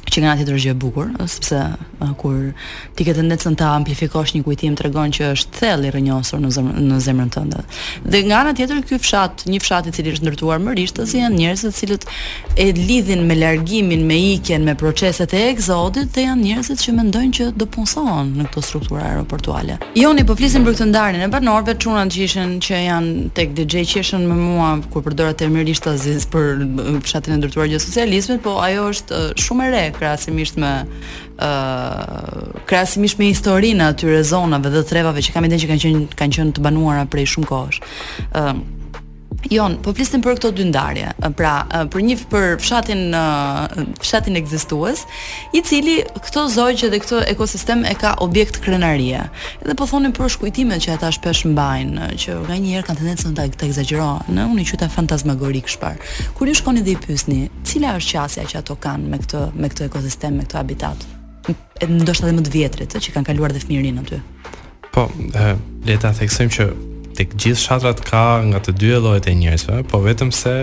që 0.09 0.21
nga 0.23 0.35
tjetër 0.39 0.57
gjë 0.63 0.71
e 0.73 0.77
bukur, 0.81 1.09
sepse 1.29 1.59
kur 2.17 2.51
ti 2.97 3.05
ke 3.05 3.13
tendencën 3.15 3.55
ta 3.59 3.73
amplifikosh 3.77 4.33
një 4.35 4.43
kujtim 4.45 4.75
tregon 4.79 5.11
që 5.15 5.31
është 5.35 5.57
thellë 5.59 5.89
i 5.89 5.91
rrënjosur 5.95 6.41
në 6.43 6.51
zemrën 6.53 6.87
në 6.89 6.99
zemrën 7.05 7.31
tënde. 7.35 7.63
Dhe 8.05 8.21
nga 8.27 8.41
ana 8.41 8.53
tjetër 8.57 8.81
ky 8.87 8.99
fshat, 9.03 9.43
një 9.51 9.61
fshat 9.63 9.89
i 9.89 9.93
cili 9.95 10.13
është 10.15 10.27
ndërtuar 10.27 10.61
mërisht, 10.63 11.01
ose 11.03 11.19
janë 11.21 11.39
njerëz 11.39 11.63
të 11.67 11.71
cilët 11.79 12.07
e 12.59 12.67
lidhin 12.77 13.25
me 13.29 13.37
largimin, 13.37 14.05
me 14.09 14.17
ikjen, 14.37 14.65
me 14.69 14.75
proceset 14.79 15.33
e 15.37 15.43
eksodit, 15.51 16.09
dhe 16.15 16.25
janë 16.29 16.47
njerëz 16.47 16.71
që 16.85 16.95
mendojnë 16.99 17.37
që 17.39 17.49
do 17.61 17.69
punson 17.75 18.31
në 18.39 18.47
këtë 18.49 18.65
strukturë 18.69 19.05
aeroportuale. 19.11 19.79
Joni 19.99 20.25
po 20.29 20.37
flisim 20.39 20.65
për 20.67 20.77
këtë 20.77 20.89
ndarje 20.93 21.21
në 21.25 21.29
banorëve, 21.35 21.77
çunat 21.83 22.13
që 22.15 22.23
ishin 22.29 22.55
që 22.63 22.81
janë 22.87 23.29
tek 23.37 23.53
DJ 23.59 23.85
qeshën 23.91 24.25
me 24.29 24.37
mua 24.39 24.71
kur 24.93 25.03
përdora 25.05 25.35
termirisht 25.37 25.67
rishtazis 25.85 26.25
për 26.33 26.63
fshatin 27.05 27.35
e 27.35 27.41
ndërtuar 27.43 27.67
gjë 27.69 27.79
socializmit, 27.83 28.39
po 28.43 28.55
ajo 28.63 28.87
është 28.95 29.19
shumë 29.43 29.67
e 29.67 29.71
re 29.75 29.83
krahasimisht 29.99 30.57
me 30.61 30.71
ë 30.79 30.87
uh, 31.43 32.57
krahasimisht 32.69 33.19
me 33.21 33.27
historinë 33.31 33.89
atyre 33.91 34.21
zonave 34.27 34.71
dhe 34.73 34.83
trevave 34.89 35.23
që 35.25 35.35
kam 35.35 35.47
idenë 35.49 35.63
që 35.65 35.71
kanë 35.73 35.85
qenë 35.91 36.15
kanë 36.23 36.37
qenë 36.39 36.57
të 36.59 36.65
banuara 36.69 37.05
prej 37.13 37.27
shumë 37.35 37.49
kohësh. 37.51 37.83
ë 38.29 38.43
uh, 38.43 38.67
Jon, 39.47 39.75
po 39.81 39.93
flisim 39.95 40.19
për 40.21 40.35
këto 40.35 40.49
dy 40.51 40.65
ndarje. 40.67 41.11
Pra, 41.39 41.53
për 41.91 42.03
një 42.05 42.15
për 42.31 42.57
fshatin 42.59 43.13
fshatin 44.01 44.35
ekzistues, 44.39 45.05
i 45.55 45.61
cili 45.65 45.95
këto 46.17 46.43
zogje 46.51 46.89
dhe 46.91 46.99
këto 46.99 47.21
ekosistem 47.31 47.85
e 47.87 47.93
ka 47.97 48.15
objekt 48.25 48.59
krenarie. 48.63 49.21
Edhe 49.63 49.77
po 49.79 49.87
thonin 49.87 50.11
për 50.15 50.29
shkujtimet 50.35 50.83
që 50.83 50.97
ata 50.97 51.11
shpesh 51.15 51.45
mbajnë, 51.53 52.09
që 52.19 52.35
nga 52.49 52.57
një 52.59 52.73
herë 52.75 52.87
kanë 52.89 52.99
tendencën 53.03 53.37
ta 53.39 53.47
të 53.47 53.69
ekzagjerojnë, 53.69 54.43
unë 54.51 54.65
i 54.65 54.67
quta 54.73 54.91
fantasmagorik 54.91 55.71
shpar. 55.71 55.95
Kur 56.35 56.51
ju 56.51 56.57
shkoni 56.59 56.83
dhe 56.83 56.97
i 56.97 56.99
pyesni, 57.07 57.39
cila 57.63 57.95
është 57.99 58.11
qasja 58.19 58.47
që 58.51 58.59
ato 58.59 58.75
kanë 58.75 59.07
me 59.07 59.23
këtë 59.23 59.45
me 59.55 59.71
këtë 59.71 59.87
ekosistem, 59.91 60.35
me 60.41 60.45
këtë 60.49 60.59
habitat? 60.61 61.07
ndoshta 61.79 62.27
edhe 62.27 62.35
më 62.35 62.43
të 62.45 62.51
vjetrit, 62.53 62.93
që 63.01 63.13
kanë 63.15 63.29
kaluar 63.31 63.53
dhe 63.55 63.61
fëmijërinë 63.63 64.01
aty. 64.03 64.17
Po, 64.93 65.07
le 65.87 65.95
ta 66.01 66.11
theksojmë 66.13 66.53
që 66.53 66.65
tek 67.19 67.35
gjithë 67.35 67.59
shatrat 67.59 67.99
ka 68.07 68.25
nga 68.47 68.61
të 68.63 68.71
dy 68.79 68.93
llojet 69.03 69.27
e 69.27 69.33
njerëzve, 69.35 69.79
po 69.91 69.99
vetëm 70.05 70.31
se 70.35 70.53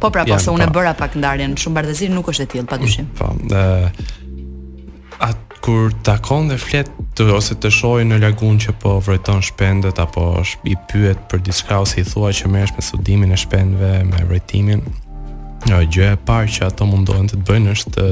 Po 0.00 0.08
pra, 0.14 0.22
po 0.24 0.38
se 0.38 0.52
unë 0.54 0.66
e 0.68 0.70
bëra 0.72 0.92
pak 0.98 1.14
ndarjen, 1.18 1.56
shumë 1.58 1.74
bardhëzim 1.80 2.12
nuk 2.14 2.28
është 2.30 2.44
e 2.44 2.48
tillë 2.52 2.68
padyshim. 2.70 3.08
Po, 3.18 3.26
ë 3.34 5.24
at 5.26 5.56
kur 5.64 5.90
takon 6.06 6.48
dhe 6.52 6.58
flet 6.60 6.88
të, 7.18 7.26
ose 7.34 7.56
të 7.60 7.72
shohë 7.74 8.04
në 8.06 8.20
lagun 8.22 8.60
që 8.62 8.76
po 8.82 8.94
vërejton 9.02 9.42
shpendët 9.48 9.98
apo 10.04 10.28
i 10.70 10.76
pyet 10.90 11.24
për 11.32 11.42
diçka 11.48 11.80
ose 11.82 11.98
i 12.00 12.06
thua 12.06 12.30
që 12.36 12.52
merresh 12.52 12.76
me 12.78 12.86
studimin 12.86 13.34
e 13.34 13.40
shpendëve, 13.44 13.92
me 14.12 14.22
vërejtimin, 14.30 14.86
Jo, 15.66 15.80
gjë 15.90 16.12
e 16.14 16.16
parë 16.28 16.52
që 16.54 16.66
ato 16.68 16.84
mundohen 16.86 17.24
të 17.26 17.40
të 17.40 17.46
bëjnë 17.48 17.72
është 17.74 17.92
të 17.96 18.06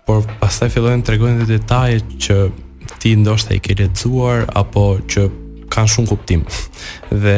por 0.05 0.21
pastaj 0.43 0.67
fillojnë 0.75 1.01
të 1.01 1.09
tregojnë 1.13 1.47
detajet 1.49 2.11
që 2.21 2.37
ti 3.05 3.13
ndoshta 3.15 3.53
i 3.53 3.59
ke 3.61 3.75
lexuar 3.77 4.47
apo 4.57 4.95
që 5.05 5.27
kanë 5.69 5.89
shumë 5.93 6.09
kuptim. 6.09 6.41
Dhe 7.21 7.35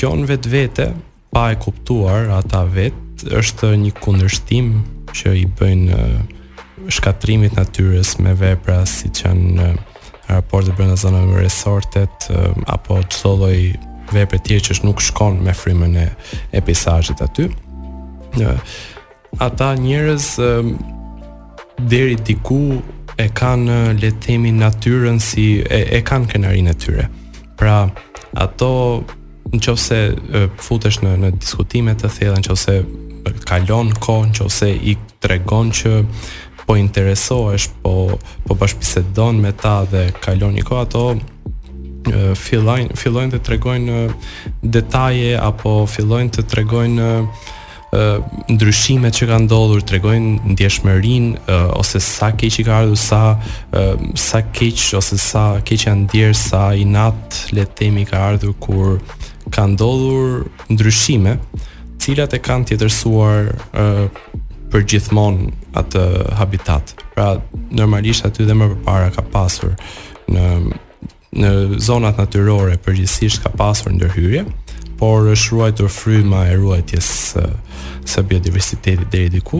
kjo 0.00 0.12
në 0.16 0.28
vetvete 0.30 0.86
pa 1.28 1.50
e 1.52 1.58
kuptuar 1.60 2.30
ata 2.38 2.62
vet 2.72 3.26
është 3.36 3.74
një 3.82 3.90
kundërshtim 4.00 4.70
që 5.12 5.32
i 5.42 5.42
bëjnë 5.60 5.98
shkatrimit 6.96 7.58
natyrës 7.60 8.14
me 8.24 8.32
vepra 8.40 8.78
si 8.88 9.10
që 9.12 9.34
në 9.42 9.68
raportet 10.30 10.72
brenda 10.78 10.96
zonave 10.96 11.28
me 11.34 11.44
resortet 11.44 12.30
apo 12.72 12.96
çdo 13.12 13.34
lloj 13.42 13.60
vepre 14.16 14.40
të 14.40 14.62
që 14.70 14.78
nuk 14.88 15.04
shkon 15.04 15.36
me 15.44 15.52
frymën 15.54 16.00
e, 16.06 16.08
e 16.56 16.64
aty. 16.64 17.48
Ata 19.38 19.68
njerëz 19.84 20.26
deri 21.92 22.16
diku 22.28 22.80
e 23.16 23.26
kanë 23.36 23.80
le 24.00 24.10
të 24.12 24.20
themi 24.26 24.52
natyrën 24.56 25.18
si 25.20 25.46
e, 25.60 25.80
e 25.96 26.00
kanë 26.06 26.30
kenarinë 26.32 26.72
e 26.72 26.78
tyre. 26.80 27.08
Pra, 27.58 27.84
ato 28.34 28.74
nëse 29.52 29.98
futesh 30.62 31.02
në 31.04 31.12
në 31.22 31.30
diskutime 31.42 31.94
të 31.98 32.08
thella 32.16 32.40
nëse 32.40 32.78
kalon 33.48 33.92
kohë 34.02 34.30
nëse 34.32 34.68
i 34.92 34.96
tregon 35.22 35.70
që 35.76 35.96
po 36.66 36.76
interesohesh, 36.78 37.68
po 37.82 38.16
po 38.46 38.54
bashkëbisedon 38.60 39.40
me 39.42 39.52
ta 39.62 39.82
dhe 39.92 40.06
kalon 40.22 40.54
një 40.56 40.64
kohë 40.68 40.84
ato 40.86 41.04
fillojnë 42.42 42.96
fillojnë 42.98 43.32
të 43.34 43.40
tregojnë 43.46 44.00
detaje 44.74 45.36
apo 45.38 45.82
fillojnë 45.86 46.34
të 46.36 46.44
tregojnë 46.50 47.08
ndryshimet 48.56 49.12
që 49.18 49.26
kanë 49.28 49.44
ndodhur 49.50 49.82
tregojnë 49.84 50.52
ndjeshmërinë 50.54 51.56
ose 51.76 52.00
sa 52.00 52.30
keq 52.40 52.60
i 52.62 52.64
ka 52.64 52.78
ardhur 52.80 52.96
sa 52.96 53.36
sa 54.16 54.40
keq 54.56 54.80
ose 54.96 55.18
sa 55.20 55.58
keq 55.60 55.84
janë 55.88 56.04
ndier 56.06 56.32
sa 56.36 56.70
i 56.74 56.84
nat 56.88 57.36
le 57.52 57.66
të 57.68 57.76
themi 57.82 58.06
ka 58.08 58.22
ardhur 58.30 58.56
kur 58.64 58.96
ka 59.52 59.66
ndodhur 59.68 60.46
ndryshime 60.72 61.36
cilat 62.00 62.32
e 62.32 62.40
kanë 62.40 62.70
tjetërsuar 62.72 63.52
për 64.72 64.86
gjithmon 64.88 65.50
atë 65.76 66.02
habitat. 66.40 66.94
Pra, 67.14 67.36
normalisht 67.70 68.24
aty 68.26 68.44
dhe 68.48 68.56
më 68.56 68.70
përpara 68.72 69.10
ka 69.14 69.22
pasur 69.34 69.76
në, 70.32 70.46
në 71.36 71.50
zonat 71.84 72.16
natyrore, 72.18 72.78
për 72.80 72.94
ka 73.44 73.50
pasur 73.60 73.92
ndërhyrje 73.92 74.46
por 75.02 75.24
është 75.32 75.50
ruajtur 75.56 75.88
fryma 75.98 76.40
e 76.46 76.54
ruajtjes 76.62 77.06
së 78.12 78.22
biodiversitetit 78.28 79.08
deri 79.10 79.28
diku. 79.34 79.58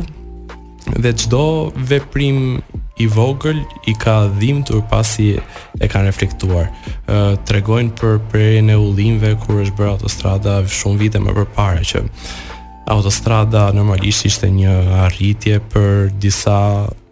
Dhe 1.03 1.11
çdo 1.19 1.73
veprim 1.91 2.61
i 3.03 3.09
vogël 3.11 3.59
i 3.91 3.95
ka 4.03 4.17
dhimbtur 4.39 4.83
pasi 4.91 5.29
e 5.33 5.85
kanë 5.91 6.07
reflektuar. 6.13 6.69
Ë 7.11 7.19
tregojnë 7.49 7.91
për 7.99 8.21
prerjen 8.31 8.71
e 8.71 8.77
ullimve 8.79 9.33
kur 9.43 9.65
është 9.65 9.75
bërë 9.81 9.93
autostrada 9.97 10.55
shumë 10.79 11.01
vite 11.03 11.23
më 11.27 11.35
parë 11.59 11.83
që 11.91 12.05
autostrada 12.95 13.65
normalisht 13.75 14.23
ishte 14.31 14.47
një 14.51 14.75
arritje 15.09 15.59
për 15.73 16.13
disa 16.23 16.61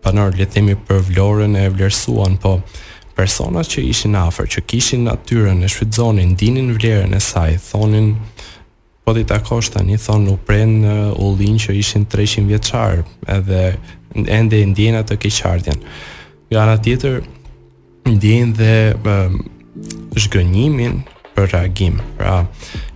panor 0.04 0.30
le 0.38 0.46
të 0.46 0.52
themi 0.54 0.78
për 0.86 1.02
Vlorën 1.10 1.58
e 1.58 1.66
vlerësuan, 1.74 2.38
po 2.42 2.60
personat 3.20 3.66
që 3.68 3.80
ishin 3.92 4.14
afër, 4.16 4.46
që 4.54 4.60
kishin 4.70 5.02
natyrën 5.08 5.60
e 5.60 5.68
shfrytëzonin, 5.70 6.30
dinin 6.40 6.70
vlerën 6.78 7.12
e 7.16 7.20
saj, 7.20 7.58
thonin 7.70 8.14
po 9.04 9.12
di 9.16 9.24
takosh 9.28 9.68
tani, 9.74 9.98
thon 10.00 10.24
u 10.32 10.38
pren 10.46 10.76
ullin 11.20 11.58
që 11.60 11.76
ishin 11.82 12.06
300 12.08 12.46
vjeçar, 12.54 13.02
edhe 13.28 13.76
ende 14.40 14.60
i 14.62 14.68
ndjen 14.70 14.96
atë 15.02 15.18
keqardhjen. 15.24 15.78
Nga 16.50 16.60
ana 16.64 16.76
tjetër 16.84 17.14
ndjen 18.16 18.54
dhe 18.56 18.74
zgënjimin 20.22 20.94
për 21.34 21.44
reagim. 21.54 22.00
Pra, 22.18 22.44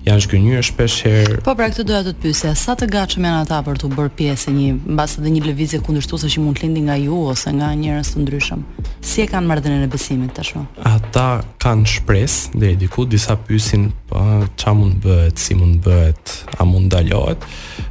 janë 0.05 0.23
shkënjyer 0.27 0.65
shpesh 0.69 0.97
herë. 1.07 1.37
Po 1.45 1.55
pra 1.57 1.71
këtë 1.73 1.85
doja 1.89 2.03
të 2.07 2.13
të 2.13 2.23
pyesja, 2.25 2.51
sa 2.59 2.75
të 2.77 2.89
gatshëm 2.93 3.25
janë 3.27 3.43
ata 3.47 3.59
për 3.65 3.79
të 3.81 3.89
bërë 3.97 4.13
pjesë 4.19 4.53
një 4.53 4.67
mbas 4.95 5.17
edhe 5.21 5.33
një 5.33 5.43
lëvizje 5.49 5.81
kundërshtuese 5.87 6.29
që 6.35 6.43
mund 6.45 6.59
të 6.59 6.67
lindë 6.67 6.83
nga 6.89 6.97
ju 7.01 7.21
ose 7.33 7.53
nga 7.57 7.71
njerëz 7.81 8.11
të 8.13 8.23
ndryshëm. 8.25 8.65
Si 9.01 9.25
e 9.25 9.29
kanë 9.33 9.49
marrëdhënien 9.49 9.87
e 9.87 9.91
besimit 9.95 10.35
tashmë? 10.37 10.65
Ata 10.91 11.29
kanë 11.65 11.89
shpresë 11.95 12.59
deri 12.61 12.77
diku, 12.85 13.07
disa 13.09 13.37
pyesin 13.49 13.87
po 14.11 14.25
ç'a 14.61 14.75
mund 14.77 14.99
bëhet, 15.05 15.41
si 15.41 15.57
mund 15.57 15.81
bëhet, 15.85 16.37
a 16.61 16.69
mund 16.69 16.91
ndalohet. 16.93 17.41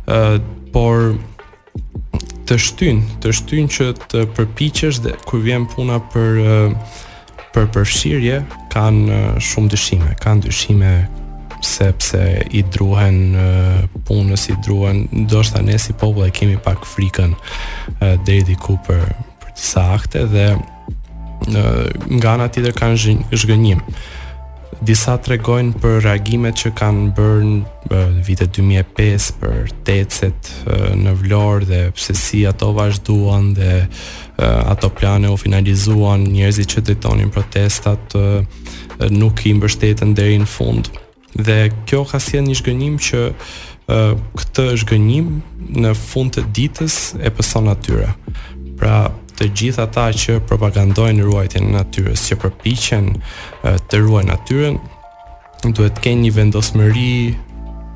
ë 0.06 0.22
uh, 0.36 0.38
por 0.74 1.16
të 2.46 2.58
shtyn, 2.62 3.02
të 3.26 3.34
shtyn 3.40 3.70
që 3.74 3.90
të 4.14 4.26
përpiqesh 4.38 5.02
dhe 5.06 5.18
kur 5.28 5.42
vjen 5.42 5.66
puna 5.72 5.98
për 6.14 6.32
uh, 6.46 7.04
për 7.58 7.68
përfshirje 7.74 8.40
kanë 8.74 9.24
shumë 9.50 9.70
dyshime, 9.74 10.14
kanë 10.22 10.50
dyshime 10.50 10.94
sepse 11.64 12.24
i 12.52 12.64
druhen 12.72 13.34
punës, 14.08 14.50
i 14.52 14.56
druhen, 14.66 15.08
ndoshta 15.12 15.62
ne 15.64 15.78
si 15.80 15.94
popull 15.94 16.28
e 16.28 16.32
kemi 16.36 16.58
pak 16.60 16.86
frikën 16.88 17.34
deri 18.28 18.44
diku 18.48 18.78
për 18.88 19.08
për 19.44 19.52
të 19.60 19.82
akte 19.96 20.24
dhe 20.34 20.48
nga 22.20 22.34
ana 22.38 22.48
tjetër 22.50 22.76
kanë 22.76 23.16
zhgënjim. 23.40 23.82
Disa 24.84 25.14
tregojnë 25.24 25.78
për 25.80 26.00
reagimet 26.04 26.58
që 26.60 26.74
kanë 26.76 27.12
bërë 27.16 27.52
në 27.52 28.24
vitet 28.28 28.52
2005 28.58 29.28
për 29.40 29.72
tecet 29.88 30.50
në 31.00 31.14
Vlorë 31.22 31.68
dhe 31.70 31.82
pse 31.96 32.16
si 32.20 32.42
ato 32.50 32.72
vazhduan 32.76 33.54
dhe 33.60 33.74
ato 34.74 34.90
plane 34.90 35.30
u 35.32 35.38
finalizuan, 35.40 36.26
njerëzit 36.34 36.74
që 36.74 36.84
drejtonin 36.90 37.32
protestat 37.32 38.18
nuk 39.14 39.46
i 39.48 39.54
mbështetën 39.60 40.16
deri 40.20 40.42
në 40.44 40.50
fund. 40.58 40.92
Dhe 41.36 41.70
kjo 41.88 42.04
ka 42.06 42.20
si 42.22 42.38
e 42.38 42.44
një 42.46 42.54
shgënjim 42.62 42.98
që 43.02 43.22
uh, 43.26 44.14
këtë 44.38 44.66
shgënjim 44.84 45.30
në 45.82 45.94
fund 45.98 46.36
të 46.36 46.44
ditës 46.56 46.98
e 47.26 47.32
pëson 47.34 47.66
natyra 47.72 48.12
Pra 48.78 49.08
të 49.34 49.48
gjithë 49.58 49.82
ata 49.88 50.08
që 50.14 50.38
propagandojnë 50.50 51.26
ruajtjen 51.26 51.72
e 51.72 51.74
natyres, 51.74 52.28
që 52.30 52.38
përpiqen 52.44 53.08
uh, 53.16 53.80
të 53.90 54.04
ruajnë 54.04 54.30
natyren, 54.30 54.78
duhet 55.66 55.98
të 55.98 56.04
kenë 56.06 56.26
një 56.28 56.32
vendosmëri 56.38 57.14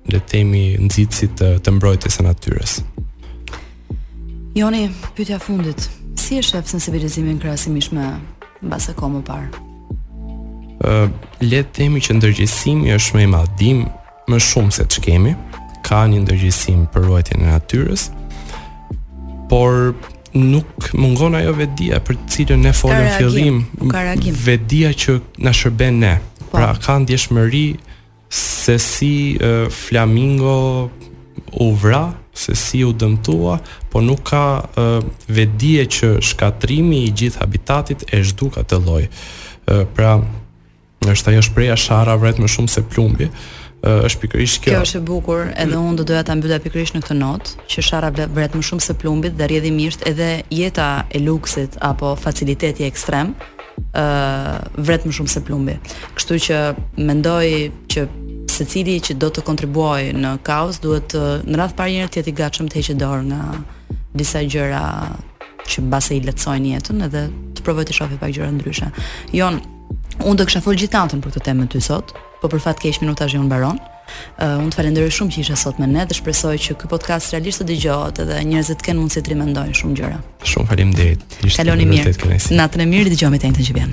le 0.10 0.18
të 0.20 0.28
themi 0.32 0.62
nxitësit 0.88 1.36
të, 1.38 1.50
të 1.62 1.72
mbrojtjes 1.76 2.16
së 2.18 2.24
natyrës. 2.26 2.72
Joni, 4.58 4.88
pyetja 5.14 5.38
fundit. 5.42 5.86
Si 6.18 6.40
e 6.40 6.42
shef 6.42 6.66
sensibilizimin 6.72 7.38
krahasimisht 7.42 7.92
me 7.94 8.08
mbase 8.66 8.96
kohë 8.98 9.20
më 9.20 9.22
parë? 9.28 9.62
Ë, 10.82 10.96
uh, 10.96 11.14
le 11.46 11.62
të 11.62 11.76
themi 11.78 12.02
që 12.02 12.18
ndërgjegjësimi 12.18 12.96
është 12.96 13.18
më 13.20 13.24
i 13.28 13.30
madh 13.36 13.54
dim 13.60 13.86
më 14.32 14.42
shumë 14.48 14.74
se 14.80 14.88
ç'kemi. 14.96 15.36
Ka 15.86 16.08
një 16.10 16.24
ndërgjegjësim 16.24 16.88
për 16.96 17.06
ruajtjen 17.06 17.46
e 17.46 17.52
natyrës, 17.54 18.10
por 19.50 19.96
nuk 20.36 20.92
mungon 20.98 21.36
ajo 21.40 21.54
vetdia 21.56 22.02
për 22.04 22.18
cilën 22.32 22.62
ne 22.66 22.72
folëm 22.76 23.08
fillim, 23.18 23.62
vetdia 24.46 24.92
që 24.94 25.20
na 25.46 25.54
shërben 25.56 26.02
ne. 26.04 26.14
Po. 26.50 26.58
Pra 26.60 26.74
ka 26.80 26.98
ndjeshmëri 27.04 27.66
se 28.32 28.76
si 28.82 29.16
uh, 29.38 29.68
flamingo 29.72 30.90
u 31.62 31.68
vra, 31.80 32.10
se 32.36 32.56
si 32.60 32.82
u 32.84 32.92
dëmtua, 32.94 33.58
por 33.92 34.04
nuk 34.04 34.24
ka 34.32 34.44
uh, 34.66 34.96
vetdia 35.32 35.86
që 35.88 36.16
shkatrimi 36.26 37.04
i 37.08 37.14
gjithë 37.16 37.40
habitatit 37.44 38.06
e 38.12 38.24
zhduka 38.28 38.64
të 38.66 38.82
lloj. 38.86 39.06
Uh, 39.08 39.86
pra 39.96 40.18
është 41.06 41.32
ajo 41.36 41.46
shpreha 41.46 41.76
shara 41.78 42.18
vret 42.18 42.42
më 42.42 42.50
shumë 42.50 42.76
se 42.76 42.84
plumbi 42.92 43.30
është 43.86 44.22
pikërisht 44.24 44.62
kjo. 44.64 44.74
Kjo 44.74 44.82
është 44.86 45.00
e 45.00 45.06
bukur, 45.06 45.46
edhe 45.62 45.78
unë 45.78 46.00
do 46.00 46.06
doja 46.10 46.24
ta 46.26 46.36
mbyta 46.36 46.58
pikërisht 46.64 46.96
në 46.98 47.04
këtë 47.06 47.18
notë, 47.20 47.52
që 47.70 47.84
shara 47.86 48.10
vret 48.16 48.56
më 48.58 48.62
shumë 48.66 48.84
se 48.84 48.96
plumbit 48.98 49.36
dhe 49.38 49.48
rrjedhi 49.48 49.90
edhe 50.12 50.30
jeta 50.52 50.88
e 51.10 51.20
luksit 51.22 51.78
apo 51.82 52.16
faciliteti 52.16 52.84
ekstrem 52.86 53.36
ë 53.94 54.02
uh, 54.02 54.56
vret 54.78 55.06
më 55.06 55.14
shumë 55.20 55.30
se 55.36 55.44
plumbi. 55.46 55.78
Kështu 56.18 56.40
që 56.48 56.60
mendoj 56.98 57.72
që 57.92 58.08
secili 58.56 58.98
që 59.04 59.18
do 59.20 59.30
të 59.36 59.44
kontribuojë 59.46 60.16
në 60.16 60.32
kaos 60.48 60.80
duhet 60.84 61.10
të, 61.12 61.24
në 61.46 61.60
radh 61.62 61.76
parë 61.78 61.96
njërë 61.98 62.12
të 62.16 62.22
jetë 62.22 62.36
gatshëm 62.42 62.70
të 62.72 62.80
heqë 62.80 62.98
dorë 63.04 63.26
nga 63.30 63.42
disa 64.16 64.42
gjëra 64.48 64.82
që 65.66 65.82
mbase 65.84 66.16
i 66.18 66.22
letësojnë 66.24 66.74
jetën 66.76 67.06
edhe 67.10 67.28
të 67.58 67.66
provojë 67.66 67.90
të 67.90 67.98
shohë 68.00 68.20
pak 68.22 68.32
gjëra 68.38 68.52
ndryshe. 68.56 68.88
Jon, 69.36 69.60
Unë 70.24 70.38
do 70.40 70.46
kisha 70.48 70.62
fol 70.64 70.78
gjithë 70.80 70.96
natën 71.02 71.22
për 71.24 71.34
këtë 71.36 71.44
temë 71.50 71.66
me 71.66 71.68
ty 71.72 71.82
sot, 71.84 72.14
po 72.42 72.48
për 72.52 72.62
fat 72.64 72.80
keq 72.82 73.02
minutazhi 73.04 73.38
unë 73.42 73.50
mbaron. 73.50 73.82
Uh, 74.40 74.60
unë 74.62 74.72
të 74.72 74.78
falenderoj 74.80 75.12
shumë 75.16 75.34
që 75.34 75.40
isha 75.44 75.56
sot 75.58 75.80
me 75.82 75.88
ne 75.90 76.04
dhe 76.08 76.16
shpresoj 76.16 76.56
që 76.62 76.76
ky 76.78 76.90
podcast 76.92 77.34
realisht 77.34 77.64
të 77.64 77.68
dëgjohet 77.72 78.22
edhe 78.24 78.38
njerëzit 78.52 78.86
kanë 78.86 79.02
mundësi 79.02 79.26
të 79.26 79.34
rimendojnë 79.34 79.80
shumë 79.82 80.00
gjëra. 80.02 80.22
Shumë 80.54 80.70
faleminderit. 80.72 81.40
Kaloni 81.58 81.90
mirë. 81.90 82.36
Natën 82.62 82.86
e 82.86 82.92
mirë, 82.96 83.12
dëgjohemi 83.16 83.42
tani 83.44 83.58
të 83.62 83.72
gjithë. 83.72 83.90